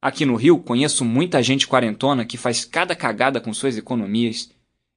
[0.00, 4.50] Aqui no Rio, conheço muita gente quarentona que faz cada cagada com suas economias.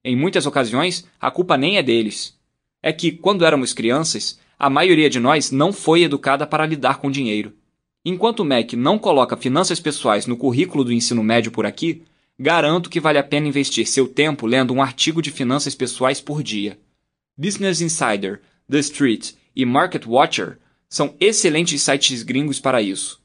[0.03, 2.37] Em muitas ocasiões, a culpa nem é deles.
[2.81, 7.11] É que, quando éramos crianças, a maioria de nós não foi educada para lidar com
[7.11, 7.53] dinheiro.
[8.03, 12.03] Enquanto o MEC não coloca finanças pessoais no currículo do ensino médio por aqui,
[12.39, 16.43] garanto que vale a pena investir seu tempo lendo um artigo de finanças pessoais por
[16.43, 16.79] dia.
[17.37, 20.59] Business Insider, The Street e Market Watcher
[20.89, 23.21] são excelentes sites gringos para isso.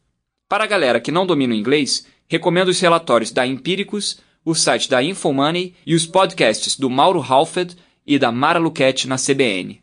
[0.49, 4.89] Para a galera que não domina o inglês, recomendo os relatórios da Empíricos, o site
[4.89, 7.77] da Infomoney e os podcasts do Mauro Halfed
[8.07, 9.83] e da Mara Luquete na CBN.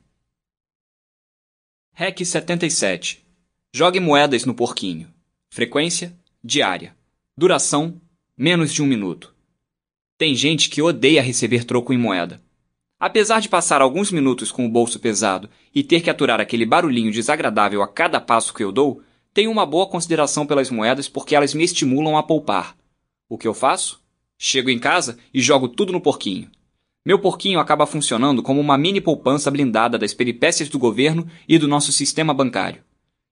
[1.93, 3.25] REC 77.
[3.73, 5.11] Jogue moedas no porquinho.
[5.49, 6.95] Frequência diária.
[7.37, 7.99] Duração
[8.41, 9.35] menos de um minuto.
[10.17, 12.41] Tem gente que odeia receber troco em moeda.
[12.97, 17.11] Apesar de passar alguns minutos com o bolso pesado e ter que aturar aquele barulhinho
[17.11, 19.01] desagradável a cada passo que eu dou,
[19.33, 22.77] tenho uma boa consideração pelas moedas porque elas me estimulam a poupar.
[23.27, 24.01] O que eu faço?
[24.37, 26.49] Chego em casa e jogo tudo no porquinho.
[27.05, 31.67] Meu porquinho acaba funcionando como uma mini poupança blindada das peripécias do governo e do
[31.67, 32.81] nosso sistema bancário.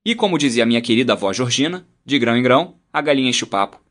[0.03, 3.47] E como dizia minha querida avó Georgina, de grão em grão, a galinha enche o
[3.47, 3.86] papo.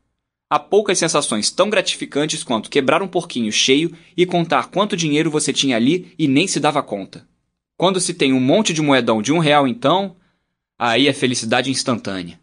[0.48, 5.52] Há poucas sensações tão gratificantes quanto quebrar um porquinho cheio e contar quanto dinheiro você
[5.52, 7.27] tinha ali e nem se dava conta.
[7.77, 10.16] Quando se tem um monte de moedão de um real, então,
[10.78, 12.39] Aí é felicidade instantânea.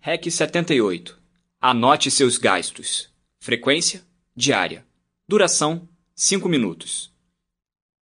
[0.00, 1.18] REC 78.
[1.58, 3.10] Anote seus gastos.
[3.40, 4.04] Frequência
[4.36, 4.86] diária.
[5.26, 7.10] Duração 5 minutos.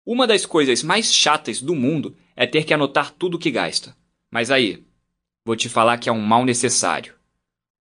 [0.06, 3.95] Uma das coisas mais chatas do mundo é ter que anotar tudo que gasta.
[4.30, 4.85] Mas aí,
[5.45, 7.15] vou te falar que é um mal necessário.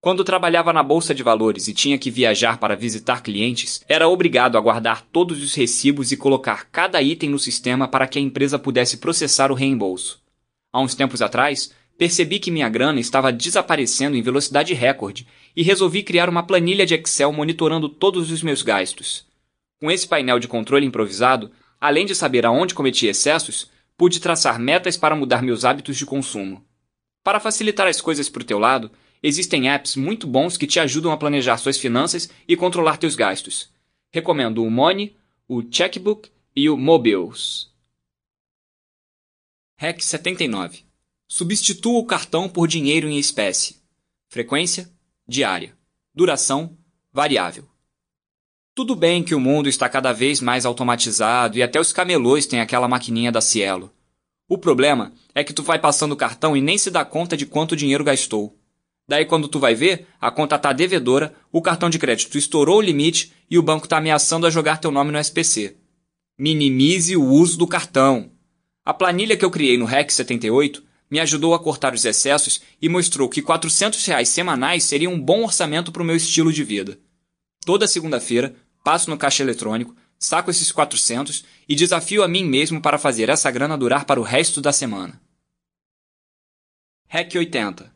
[0.03, 4.59] Quando trabalhava na bolsa de valores e tinha que viajar para visitar clientes, era obrigado
[4.59, 8.59] a guardar todos os recibos e colocar cada item no sistema para que a empresa
[8.59, 10.21] pudesse processar o reembolso.
[10.73, 15.25] Há uns tempos atrás, percebi que minha grana estava desaparecendo em velocidade recorde
[15.55, 19.25] e resolvi criar uma planilha de Excel monitorando todos os meus gastos.
[19.81, 24.97] Com esse painel de controle improvisado, além de saber aonde cometi excessos, pude traçar metas
[24.97, 26.61] para mudar meus hábitos de consumo.
[27.23, 28.91] Para facilitar as coisas para o teu lado,
[29.23, 33.71] existem apps muito bons que te ajudam a planejar suas finanças e controlar teus gastos.
[34.11, 35.17] Recomendo o Money,
[35.49, 37.71] o Checkbook e o Mobiles.
[39.79, 40.85] REC 79.
[41.29, 43.83] Substitua o cartão por dinheiro em espécie.
[44.29, 44.91] Frequência
[45.27, 45.77] diária.
[46.15, 46.77] Duração
[47.13, 47.67] variável.
[48.75, 52.61] Tudo bem que o mundo está cada vez mais automatizado e até os camelôs têm
[52.61, 53.93] aquela maquininha da Cielo.
[54.49, 57.45] O problema é que tu vai passando o cartão e nem se dá conta de
[57.45, 58.59] quanto dinheiro gastou.
[59.09, 62.83] Daí quando tu vai ver, a conta tá devedora, o cartão de crédito estourou o
[62.83, 65.77] limite e o banco tá ameaçando a jogar teu nome no SPC.
[66.39, 68.31] Minimize o uso do cartão.
[68.85, 72.89] A planilha que eu criei no REC 78 me ajudou a cortar os excessos e
[72.89, 76.99] mostrou que 400 reais semanais seria um bom orçamento para o meu estilo de vida.
[77.67, 82.99] Toda segunda-feira, passo no caixa eletrônico, saco esses 400 e desafio a mim mesmo para
[82.99, 85.21] fazer essa grana durar para o resto da semana.
[87.09, 87.92] REC 80.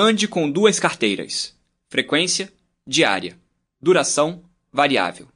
[0.00, 1.56] Ande com duas carteiras.
[1.88, 2.52] Frequência
[2.86, 3.36] diária.
[3.82, 5.26] Duração variável.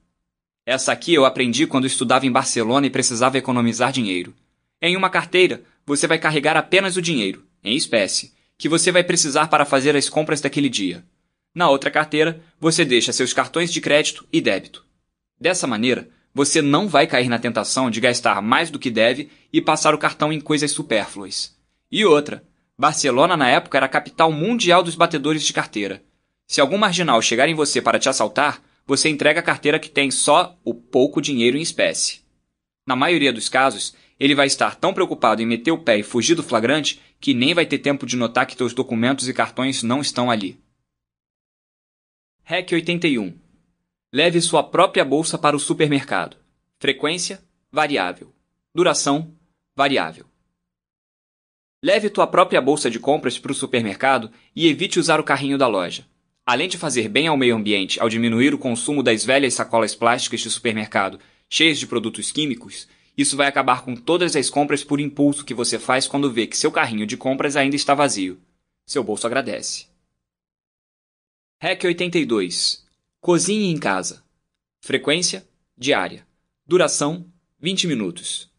[0.65, 4.33] Essa aqui eu aprendi quando estudava em Barcelona e precisava economizar dinheiro.
[4.81, 9.49] Em uma carteira, você vai carregar apenas o dinheiro, em espécie, que você vai precisar
[9.49, 11.05] para fazer as compras daquele dia.
[11.53, 14.87] Na outra carteira, você deixa seus cartões de crédito e débito.
[15.41, 19.61] Dessa maneira, você não vai cair na tentação de gastar mais do que deve e
[19.61, 21.53] passar o cartão em coisas supérfluas.
[21.91, 22.45] E outra,
[22.79, 26.03] Barcelona na época era a capital mundial dos batedores de carteira.
[26.47, 30.11] Se algum marginal chegar em você para te assaltar, você entrega a carteira que tem
[30.11, 32.21] só o pouco dinheiro em espécie.
[32.87, 36.35] Na maioria dos casos, ele vai estar tão preocupado em meter o pé e fugir
[36.35, 40.01] do flagrante que nem vai ter tempo de notar que seus documentos e cartões não
[40.01, 40.61] estão ali.
[42.45, 43.39] REC 81
[44.13, 46.37] Leve sua própria bolsa para o supermercado.
[46.79, 48.35] Frequência variável.
[48.75, 49.33] Duração
[49.75, 50.27] variável.
[51.85, 55.67] Leve tua própria bolsa de compras para o supermercado e evite usar o carrinho da
[55.67, 56.07] loja.
[56.47, 60.41] Além de fazer bem ao meio ambiente ao diminuir o consumo das velhas sacolas plásticas
[60.41, 61.19] de supermercado
[61.49, 62.87] cheias de produtos químicos,
[63.19, 66.57] isso vai acabar com todas as compras por impulso que você faz quando vê que
[66.57, 68.41] seu carrinho de compras ainda está vazio.
[68.87, 69.87] Seu bolso agradece.
[71.61, 72.87] REC 82.
[73.21, 74.23] Cozinhe em casa.
[74.81, 75.47] Frequência
[75.77, 76.25] diária.
[76.65, 77.27] Duração
[77.59, 78.52] 20 minutos.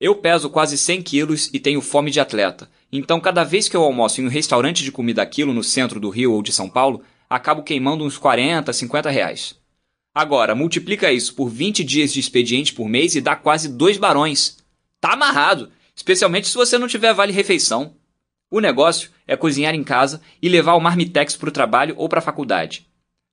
[0.00, 3.82] Eu peso quase 100 quilos e tenho fome de atleta, então cada vez que eu
[3.82, 7.02] almoço em um restaurante de comida aquilo no centro do Rio ou de São Paulo,
[7.28, 9.56] acabo queimando uns 40, 50 reais.
[10.14, 14.58] Agora, multiplica isso por 20 dias de expediente por mês e dá quase dois barões.
[15.00, 17.94] Tá amarrado, especialmente se você não tiver vale-refeição.
[18.50, 22.20] O negócio é cozinhar em casa e levar o marmitex para o trabalho ou para
[22.20, 22.86] a faculdade.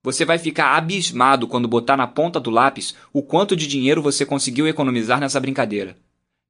[0.04, 4.26] Você vai ficar abismado quando botar na ponta do lápis o quanto de dinheiro você
[4.26, 5.96] conseguiu economizar nessa brincadeira.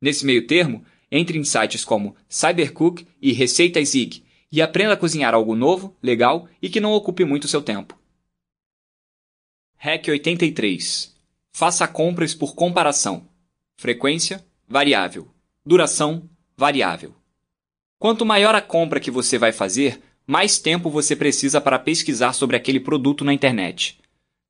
[0.02, 5.34] Nesse meio termo, entre em sites como Cybercook e Receitas Zig e aprenda a cozinhar
[5.34, 7.98] algo novo, legal e que não ocupe muito seu tempo.
[9.78, 11.16] REC 83.
[11.54, 13.28] Faça compras por comparação.
[13.78, 15.28] Frequência variável.
[15.66, 17.14] Duração variável.
[18.00, 22.56] Quanto maior a compra que você vai fazer, mais tempo você precisa para pesquisar sobre
[22.56, 24.00] aquele produto na internet.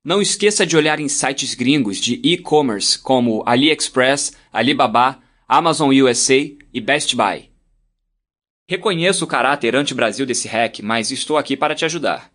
[0.03, 6.81] Não esqueça de olhar em sites gringos de e-commerce como AliExpress, Alibaba, Amazon USA e
[6.81, 7.51] Best Buy.
[8.67, 12.31] Reconheço o caráter anti-Brasil desse hack, mas estou aqui para te ajudar.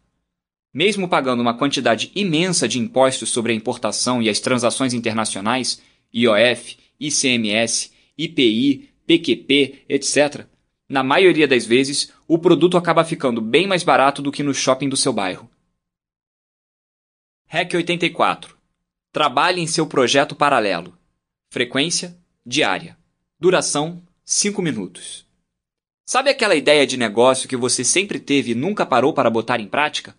[0.73, 5.83] Mesmo pagando uma quantidade imensa de impostos sobre a importação e as transações internacionais,
[6.15, 10.47] IOF, ICMS, IPI, PQP, etc.,
[10.89, 14.89] na maioria das vezes, o produto acaba ficando bem mais barato do que no shopping
[14.89, 15.51] do seu bairro.
[17.47, 18.57] REC 84.
[19.13, 20.97] Trabalhe em seu projeto paralelo.
[21.49, 23.00] Frequência diária.
[23.43, 25.25] Duração 5 minutos.
[26.05, 29.67] Sabe aquela ideia de negócio que você sempre teve e nunca parou para botar em
[29.67, 30.15] prática?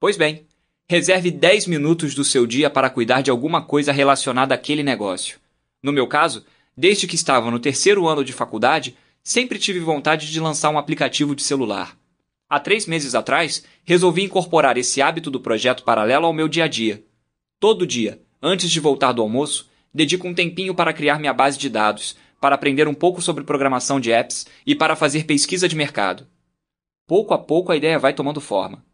[0.00, 0.46] Pois bem,
[0.88, 5.38] reserve 10 minutos do seu dia para cuidar de alguma coisa relacionada àquele negócio.
[5.82, 6.42] No meu caso,
[6.74, 11.36] desde que estava no terceiro ano de faculdade, sempre tive vontade de lançar um aplicativo
[11.36, 11.94] de celular.
[12.48, 16.68] Há três meses atrás, resolvi incorporar esse hábito do projeto paralelo ao meu dia a
[16.68, 17.04] dia.
[17.60, 21.68] Todo dia, antes de voltar do almoço, dedico um tempinho para criar minha base de
[21.68, 26.26] dados, para aprender um pouco sobre programação de apps e para fazer pesquisa de mercado.
[27.06, 28.84] Pouco a pouco a ideia vai tomando forma.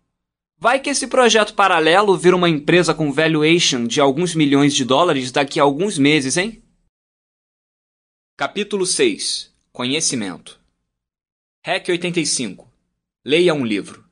[0.56, 5.32] Vai que esse projeto paralelo vira uma empresa com valuation de alguns milhões de dólares
[5.32, 6.62] daqui a alguns meses, hein?
[8.36, 10.60] Capítulo 6 Conhecimento
[11.66, 12.68] REC 85
[13.24, 14.05] Leia um livro.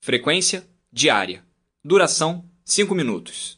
[0.00, 1.44] Frequência diária.
[1.84, 3.55] Duração 5 minutos.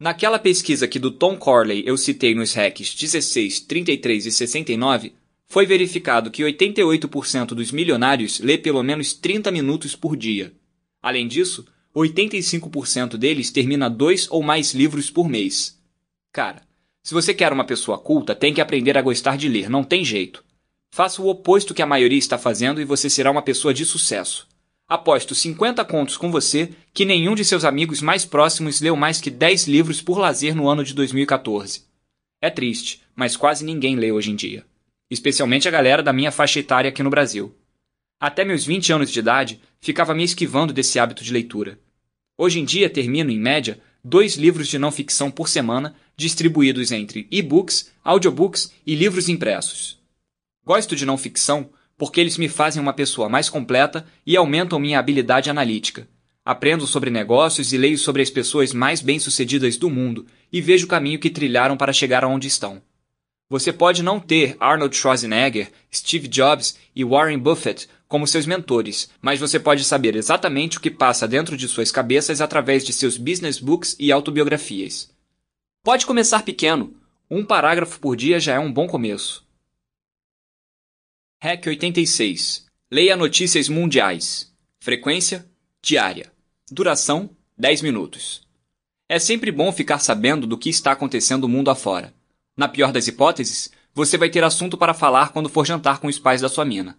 [0.00, 5.12] Naquela pesquisa que do Tom Corley eu citei nos RECs 16, 33 e 69,
[5.48, 10.52] foi verificado que 88% dos milionários lê pelo menos 30 minutos por dia.
[11.02, 11.66] Além disso,
[11.96, 15.76] 85% deles termina dois ou mais livros por mês.
[16.30, 16.62] Cara,
[17.02, 20.04] se você quer uma pessoa culta, tem que aprender a gostar de ler, não tem
[20.04, 20.44] jeito.
[20.92, 24.46] Faça o oposto que a maioria está fazendo e você será uma pessoa de sucesso.
[24.88, 29.28] Aposto 50 contos com você que nenhum de seus amigos mais próximos leu mais que
[29.28, 31.84] 10 livros por lazer no ano de 2014.
[32.40, 34.64] É triste, mas quase ninguém lê hoje em dia.
[35.10, 37.54] Especialmente a galera da minha faixa etária aqui no Brasil.
[38.18, 41.78] Até meus 20 anos de idade, ficava me esquivando desse hábito de leitura.
[42.38, 47.28] Hoje em dia termino, em média, dois livros de não ficção por semana, distribuídos entre
[47.30, 49.98] e-books, audiobooks e livros impressos.
[50.64, 55.00] Gosto de não ficção porque eles me fazem uma pessoa mais completa e aumentam minha
[55.00, 56.08] habilidade analítica.
[56.44, 60.88] Aprendo sobre negócios e leio sobre as pessoas mais bem-sucedidas do mundo e vejo o
[60.88, 62.80] caminho que trilharam para chegar aonde estão.
[63.50, 69.40] Você pode não ter Arnold Schwarzenegger, Steve Jobs e Warren Buffett como seus mentores, mas
[69.40, 73.58] você pode saber exatamente o que passa dentro de suas cabeças através de seus business
[73.58, 75.10] books e autobiografias.
[75.82, 76.94] Pode começar pequeno.
[77.30, 79.47] Um parágrafo por dia já é um bom começo.
[81.40, 82.66] Hack 86.
[82.90, 84.52] Leia notícias mundiais.
[84.80, 85.46] Frequência
[85.80, 86.32] diária.
[86.68, 88.42] Duração 10 minutos.
[89.08, 92.12] É sempre bom ficar sabendo do que está acontecendo no mundo afora.
[92.56, 96.18] Na pior das hipóteses, você vai ter assunto para falar quando for jantar com os
[96.18, 96.98] pais da sua mina.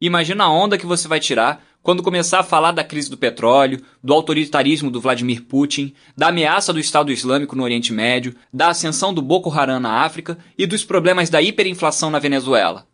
[0.00, 3.80] Imagina a onda que você vai tirar quando começar a falar da crise do petróleo,
[4.02, 9.14] do autoritarismo do Vladimir Putin, da ameaça do Estado Islâmico no Oriente Médio, da ascensão
[9.14, 12.84] do Boko Haram na África e dos problemas da hiperinflação na Venezuela.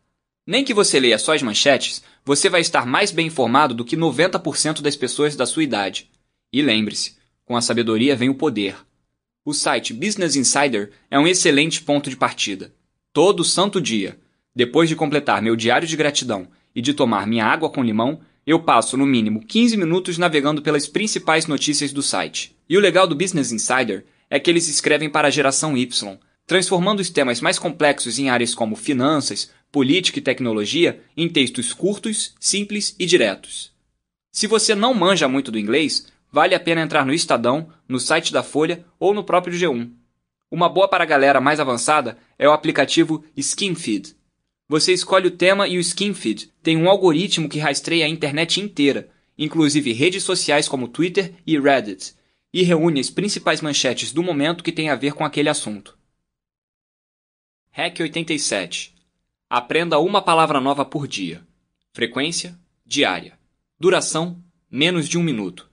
[0.44, 3.96] Nem que você leia só as manchetes, você vai estar mais bem informado do que
[3.96, 6.10] 90% das pessoas da sua idade.
[6.52, 8.76] E lembre-se, com a sabedoria vem o poder.
[9.44, 12.72] O site Business Insider é um excelente ponto de partida.
[13.12, 14.18] Todo santo dia,
[14.54, 18.58] depois de completar meu diário de gratidão e de tomar minha água com limão, eu
[18.58, 22.56] passo no mínimo 15 minutos navegando pelas principais notícias do site.
[22.68, 27.00] E o legal do Business Insider é que eles escrevem para a geração Y, transformando
[27.00, 32.94] os temas mais complexos em áreas como finanças, política e tecnologia em textos curtos, simples
[32.98, 33.72] e diretos.
[34.30, 38.32] Se você não manja muito do inglês, vale a pena entrar no Estadão, no site
[38.32, 39.90] da Folha ou no próprio G1.
[40.50, 44.14] Uma boa para a galera mais avançada é o aplicativo SkinFeed.
[44.68, 49.08] Você escolhe o tema e o SkinFeed tem um algoritmo que rastreia a internet inteira,
[49.36, 52.14] inclusive redes sociais como Twitter e Reddit,
[52.52, 55.96] e reúne as principais manchetes do momento que tem a ver com aquele assunto.
[57.74, 58.92] Hack 87.
[59.48, 61.40] Aprenda uma palavra nova por dia.
[61.94, 62.54] Frequência
[62.84, 63.38] diária.
[63.80, 64.36] Duração
[64.70, 65.70] menos de um minuto.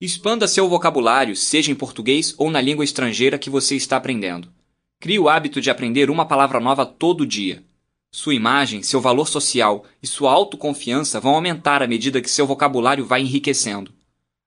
[0.00, 4.52] Expanda seu vocabulário, seja em português ou na língua estrangeira que você está aprendendo.
[5.00, 7.64] Crie o hábito de aprender uma palavra nova todo dia.
[8.12, 13.04] Sua imagem, seu valor social e sua autoconfiança vão aumentar à medida que seu vocabulário
[13.04, 13.92] vai enriquecendo.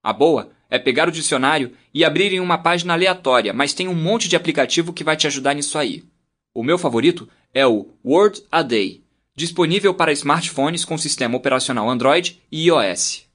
[0.01, 3.93] A boa é pegar o dicionário e abrir em uma página aleatória, mas tem um
[3.93, 6.05] monte de aplicativo que vai te ajudar nisso aí.
[6.55, 9.03] O meu favorito é o Word a Day,
[9.35, 13.27] disponível para smartphones com sistema operacional Android e iOS.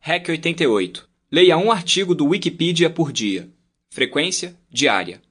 [0.00, 1.08] Hack 88.
[1.30, 3.48] Leia um artigo do Wikipedia por dia.
[3.88, 5.22] Frequência diária.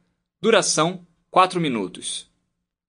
[0.42, 2.32] Duração 4 minutos.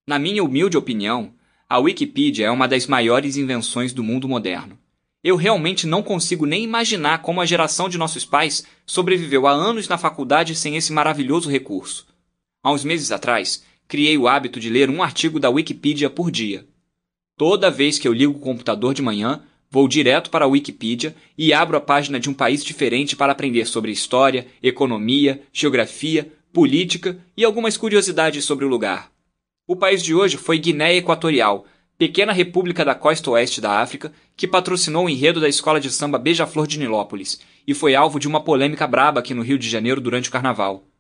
[0.06, 1.34] Na minha humilde opinião,
[1.68, 4.78] a Wikipedia é uma das maiores invenções do mundo moderno.
[5.24, 9.88] Eu realmente não consigo nem imaginar como a geração de nossos pais sobreviveu há anos
[9.88, 12.11] na faculdade sem esse maravilhoso recurso.
[12.64, 16.64] Há uns meses atrás, criei o hábito de ler um artigo da Wikipedia por dia.
[17.36, 21.52] Toda vez que eu ligo o computador de manhã, vou direto para a Wikipedia e
[21.52, 27.44] abro a página de um país diferente para aprender sobre história, economia, geografia, política e
[27.44, 29.10] algumas curiosidades sobre o lugar.
[29.66, 31.66] O país de hoje foi Guiné Equatorial,
[31.98, 36.16] pequena república da costa oeste da África, que patrocinou o enredo da escola de samba
[36.16, 40.00] Beija-Flor de Nilópolis e foi alvo de uma polêmica braba aqui no Rio de Janeiro
[40.00, 40.91] durante o carnaval.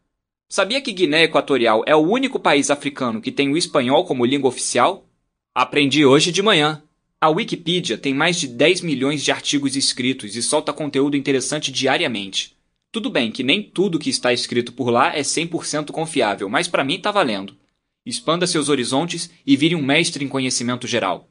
[0.52, 4.50] Sabia que Guiné Equatorial é o único país africano que tem o espanhol como língua
[4.50, 5.08] oficial?
[5.54, 6.82] Aprendi hoje de manhã.
[7.18, 12.54] A Wikipedia tem mais de 10 milhões de artigos escritos e solta conteúdo interessante diariamente.
[12.90, 16.84] Tudo bem que nem tudo que está escrito por lá é 100% confiável, mas para
[16.84, 17.56] mim tá valendo.
[18.04, 21.30] Expanda seus horizontes e vire um mestre em conhecimento geral.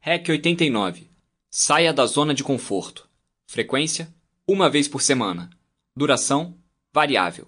[0.00, 1.10] Hack 89.
[1.50, 3.06] Saia da zona de conforto.
[3.46, 4.08] Frequência:
[4.48, 5.50] uma vez por semana.
[5.94, 6.56] Duração:
[6.92, 7.46] variável.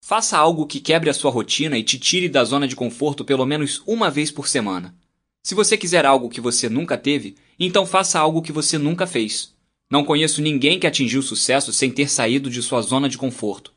[0.00, 3.44] Faça algo que quebre a sua rotina e te tire da zona de conforto pelo
[3.44, 4.94] menos uma vez por semana.
[5.42, 9.54] Se você quiser algo que você nunca teve, então faça algo que você nunca fez.
[9.90, 13.72] Não conheço ninguém que atingiu sucesso sem ter saído de sua zona de conforto.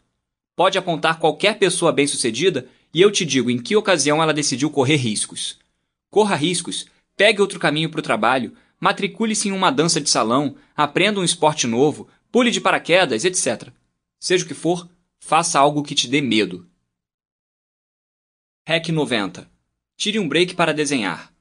[0.56, 4.96] Pode apontar qualquer pessoa bem-sucedida e eu te digo em que ocasião ela decidiu correr
[4.96, 5.60] riscos.
[6.10, 6.86] Corra riscos,
[7.16, 11.68] pegue outro caminho para o trabalho, matricule-se em uma dança de salão, aprenda um esporte
[11.68, 13.70] novo, pule de paraquedas, etc.
[14.20, 16.70] Seja o que for, faça algo que te dê medo.
[18.68, 19.50] Hack 90.
[19.96, 21.34] Tire um break para desenhar.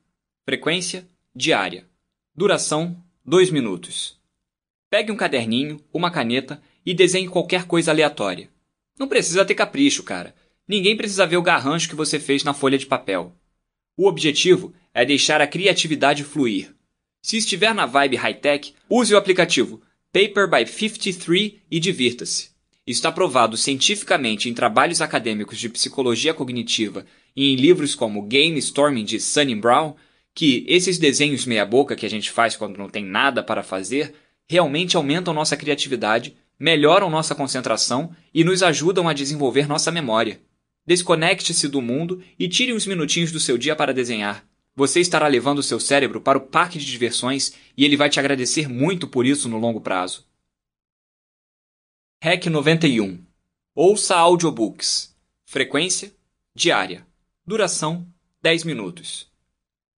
[0.45, 1.89] Frequência diária.
[2.35, 4.19] Duração 2 minutos.
[4.89, 8.49] Pegue um caderninho, uma caneta e desenhe qualquer coisa aleatória.
[8.99, 10.35] Não precisa ter capricho, cara.
[10.67, 13.35] Ninguém precisa ver o garrancho que você fez na folha de papel.
[13.97, 16.75] O objetivo é deixar a criatividade fluir.
[17.21, 19.83] Se estiver na vibe high-tech, use o aplicativo
[20.13, 22.58] Paper by 53 e divirta-se.
[22.89, 27.05] Está provado cientificamente em trabalhos acadêmicos de psicologia cognitiva
[27.37, 29.95] e em livros como Game Storming de Sunny Brown
[30.35, 34.15] que esses desenhos meia-boca que a gente faz quando não tem nada para fazer
[34.49, 40.41] realmente aumentam nossa criatividade melhoram nossa concentração e nos ajudam a desenvolver nossa memória.
[40.87, 44.47] Desconecte-se do mundo e tire uns minutinhos do seu dia para desenhar.
[44.75, 48.19] Você estará levando o seu cérebro para o parque de diversões e ele vai te
[48.19, 50.28] agradecer muito por isso no longo prazo.
[52.21, 53.17] REC 91.
[53.77, 55.15] Ouça audiobooks.
[55.47, 56.13] Frequência
[56.53, 57.07] diária.
[57.47, 58.05] Duração
[58.43, 59.29] 10 minutos.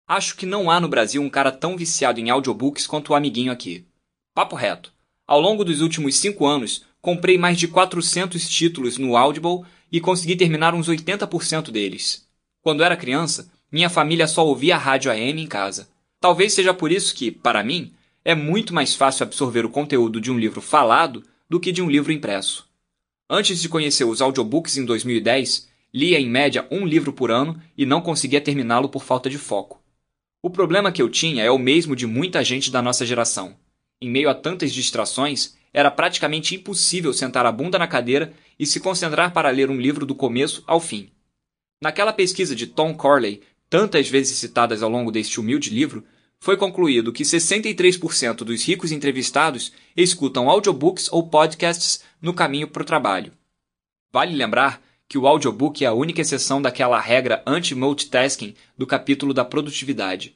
[0.06, 3.50] Acho que não há no Brasil um cara tão viciado em audiobooks quanto o amiguinho
[3.50, 3.86] aqui.
[4.34, 4.92] Papo reto.
[5.26, 10.36] Ao longo dos últimos 5 anos, comprei mais de 400 títulos no Audible e consegui
[10.36, 12.28] terminar uns 80% deles.
[12.60, 15.88] Quando era criança, minha família só ouvia rádio AM em casa.
[16.20, 20.30] Talvez seja por isso que, para mim, é muito mais fácil absorver o conteúdo de
[20.30, 22.70] um livro falado do que de um livro impresso.
[23.28, 27.84] Antes de conhecer os audiobooks em 2010, lia em média um livro por ano e
[27.84, 29.82] não conseguia terminá-lo por falta de foco.
[30.40, 33.56] O problema que eu tinha é o mesmo de muita gente da nossa geração.
[34.00, 38.80] Em meio a tantas distrações, era praticamente impossível sentar a bunda na cadeira e se
[38.80, 41.10] concentrar para ler um livro do começo ao fim.
[41.82, 46.04] Naquela pesquisa de Tom Corley, tantas vezes citadas ao longo deste humilde livro,
[46.40, 52.86] foi concluído que 63% dos ricos entrevistados escutam audiobooks ou podcasts no caminho para o
[52.86, 53.32] trabalho.
[54.10, 59.44] Vale lembrar que o audiobook é a única exceção daquela regra anti-multitasking do capítulo da
[59.44, 60.34] produtividade.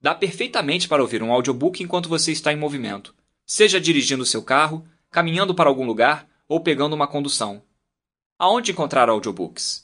[0.00, 3.14] Dá perfeitamente para ouvir um audiobook enquanto você está em movimento,
[3.46, 7.62] seja dirigindo seu carro, caminhando para algum lugar ou pegando uma condução.
[8.38, 9.83] Aonde encontrar audiobooks?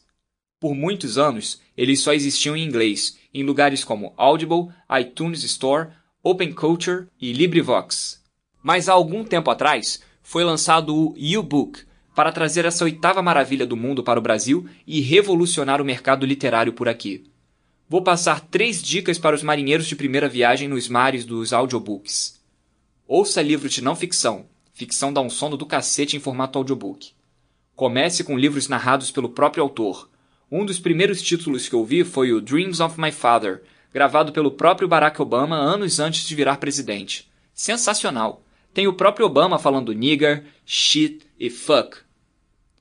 [0.61, 4.69] Por muitos anos, eles só existiam em inglês, em lugares como Audible,
[5.01, 5.89] iTunes Store,
[6.23, 8.23] Open Culture e LibriVox.
[8.63, 11.81] Mas há algum tempo atrás, foi lançado o U-Book
[12.15, 16.75] para trazer essa oitava maravilha do mundo para o Brasil e revolucionar o mercado literário
[16.75, 17.25] por aqui.
[17.89, 22.39] Vou passar três dicas para os marinheiros de primeira viagem nos mares dos audiobooks.
[23.09, 24.45] Ouça livros de não ficção.
[24.75, 27.13] Ficção dá um sono do cacete em formato audiobook.
[27.75, 30.11] Comece com livros narrados pelo próprio autor.
[30.53, 33.63] Um dos primeiros títulos que ouvi foi o Dreams of My Father,
[33.95, 37.31] gravado pelo próprio Barack Obama anos antes de virar presidente.
[37.55, 38.45] Sensacional!
[38.75, 41.99] Tem o próprio Obama falando nigger, shit e fuck.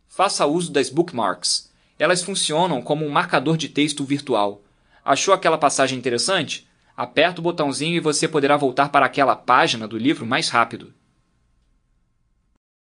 [0.08, 1.72] Faça uso das bookmarks.
[2.00, 4.64] Elas funcionam como um marcador de texto virtual.
[5.06, 6.68] Achou aquela passagem interessante?
[6.98, 10.92] Aperta o botãozinho e você poderá voltar para aquela página do livro mais rápido.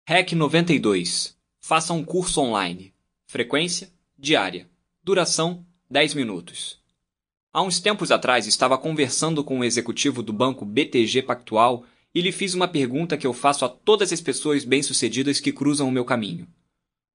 [0.08, 1.38] REC 92.
[1.60, 2.94] Faça um curso online.
[3.28, 3.92] Frequência
[4.24, 4.70] diária.
[5.04, 6.80] Duração 10 minutos.
[7.52, 12.22] Há uns tempos atrás estava conversando com o um executivo do banco BTG Pactual e
[12.22, 15.92] lhe fiz uma pergunta que eu faço a todas as pessoas bem-sucedidas que cruzam o
[15.92, 16.48] meu caminho.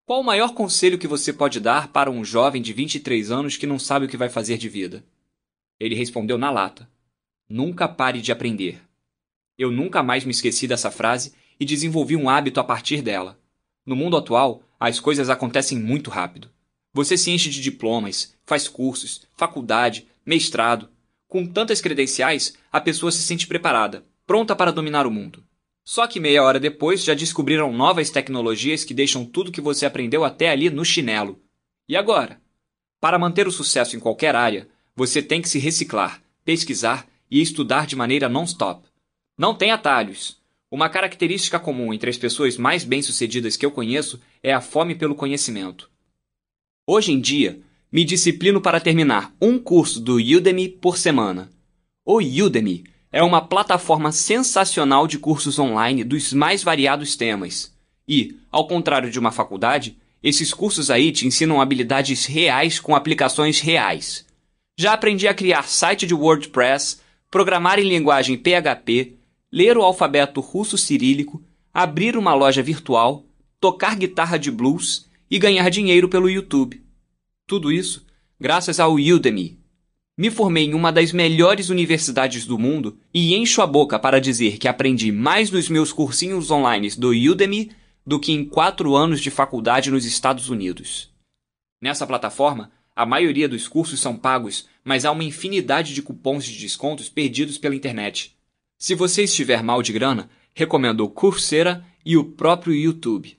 [0.06, 3.66] Qual o maior conselho que você pode dar para um jovem de 23 anos que
[3.66, 5.04] não sabe o que vai fazer de vida?
[5.78, 6.88] Ele respondeu na lata:
[7.46, 8.80] Nunca pare de aprender.
[9.58, 13.38] Eu nunca mais me esqueci dessa frase e desenvolvi um hábito a partir dela.
[13.84, 16.53] No mundo atual, as coisas acontecem muito rápido.
[16.94, 20.88] Você se enche de diplomas, faz cursos, faculdade, mestrado.
[21.26, 25.42] Com tantas credenciais, a pessoa se sente preparada, pronta para dominar o mundo.
[25.84, 30.24] Só que meia hora depois já descobriram novas tecnologias que deixam tudo que você aprendeu
[30.24, 31.42] até ali no chinelo.
[31.88, 32.40] E agora?
[33.00, 37.88] Para manter o sucesso em qualquer área, você tem que se reciclar, pesquisar e estudar
[37.88, 38.86] de maneira non-stop.
[39.36, 40.38] Não tem atalhos.
[40.70, 45.16] Uma característica comum entre as pessoas mais bem-sucedidas que eu conheço é a fome pelo
[45.16, 45.90] conhecimento.
[46.86, 51.50] Hoje em dia, me disciplino para terminar um curso do Udemy por semana.
[52.04, 57.74] O Udemy é uma plataforma sensacional de cursos online dos mais variados temas.
[58.06, 63.60] E, ao contrário de uma faculdade, esses cursos aí te ensinam habilidades reais com aplicações
[63.60, 64.26] reais.
[64.78, 66.98] Já aprendi a criar site de WordPress,
[67.30, 69.14] programar em linguagem PHP,
[69.50, 71.42] ler o alfabeto russo cirílico,
[71.72, 73.24] abrir uma loja virtual,
[73.58, 76.84] tocar guitarra de blues e ganhar dinheiro pelo YouTube.
[77.46, 78.04] Tudo isso
[78.38, 79.58] graças ao Udemy.
[80.16, 84.58] Me formei em uma das melhores universidades do mundo e encho a boca para dizer
[84.58, 87.70] que aprendi mais nos meus cursinhos online do Udemy
[88.06, 91.10] do que em quatro anos de faculdade nos Estados Unidos.
[91.80, 96.58] Nessa plataforma, a maioria dos cursos são pagos, mas há uma infinidade de cupons de
[96.58, 98.36] descontos perdidos pela internet.
[98.78, 103.36] Se você estiver mal de grana, recomendo o Coursera e o próprio YouTube.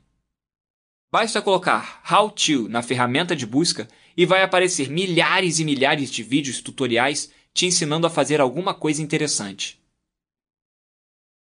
[1.15, 3.87] Basta colocar How To na ferramenta de busca
[4.17, 9.01] e vai aparecer milhares e milhares de vídeos tutoriais te ensinando a fazer alguma coisa
[9.01, 9.81] interessante.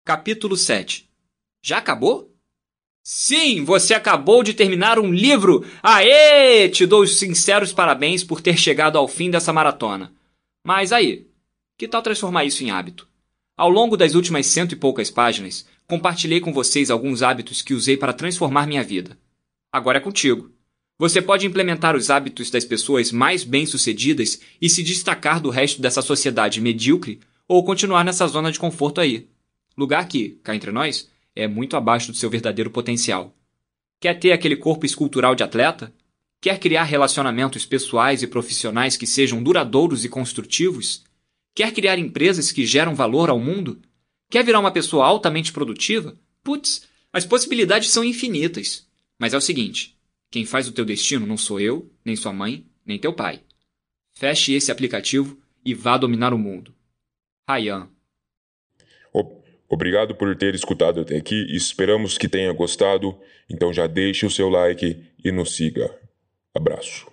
[0.04, 1.08] Capítulo 7
[1.64, 2.36] Já acabou?
[3.04, 5.64] Sim, você acabou de terminar um livro!
[5.84, 6.68] Aê!
[6.68, 10.12] Te dou os sinceros parabéns por ter chegado ao fim dessa maratona.
[10.66, 11.28] Mas aí,
[11.78, 13.08] que tal transformar isso em hábito?
[13.56, 17.96] Ao longo das últimas cento e poucas páginas, compartilhei com vocês alguns hábitos que usei
[17.96, 19.16] para transformar minha vida.
[19.72, 20.52] Agora é contigo.
[21.00, 26.02] Você pode implementar os hábitos das pessoas mais bem-sucedidas e se destacar do resto dessa
[26.02, 29.28] sociedade medíocre ou continuar nessa zona de conforto aí.
[29.78, 33.34] Lugar que, cá entre nós, é muito abaixo do seu verdadeiro potencial.
[34.00, 35.94] Quer ter aquele corpo escultural de atleta?
[36.42, 41.04] Quer criar relacionamentos pessoais e profissionais que sejam duradouros e construtivos?
[41.56, 43.80] Quer criar empresas que geram valor ao mundo?
[44.30, 46.16] Quer virar uma pessoa altamente produtiva?
[46.44, 46.84] Putz,
[47.14, 48.88] as possibilidades são infinitas.
[49.22, 49.96] Mas é o seguinte:
[50.32, 53.42] quem faz o teu destino não sou eu, nem sua mãe, nem teu pai.
[54.14, 56.74] Feche esse aplicativo e vá dominar o mundo.
[57.48, 57.88] Ryan.
[59.70, 61.46] Obrigado por ter escutado até aqui.
[61.56, 63.16] Esperamos que tenha gostado.
[63.50, 65.96] Então já deixe o seu like e nos siga.
[66.54, 67.11] Abraço.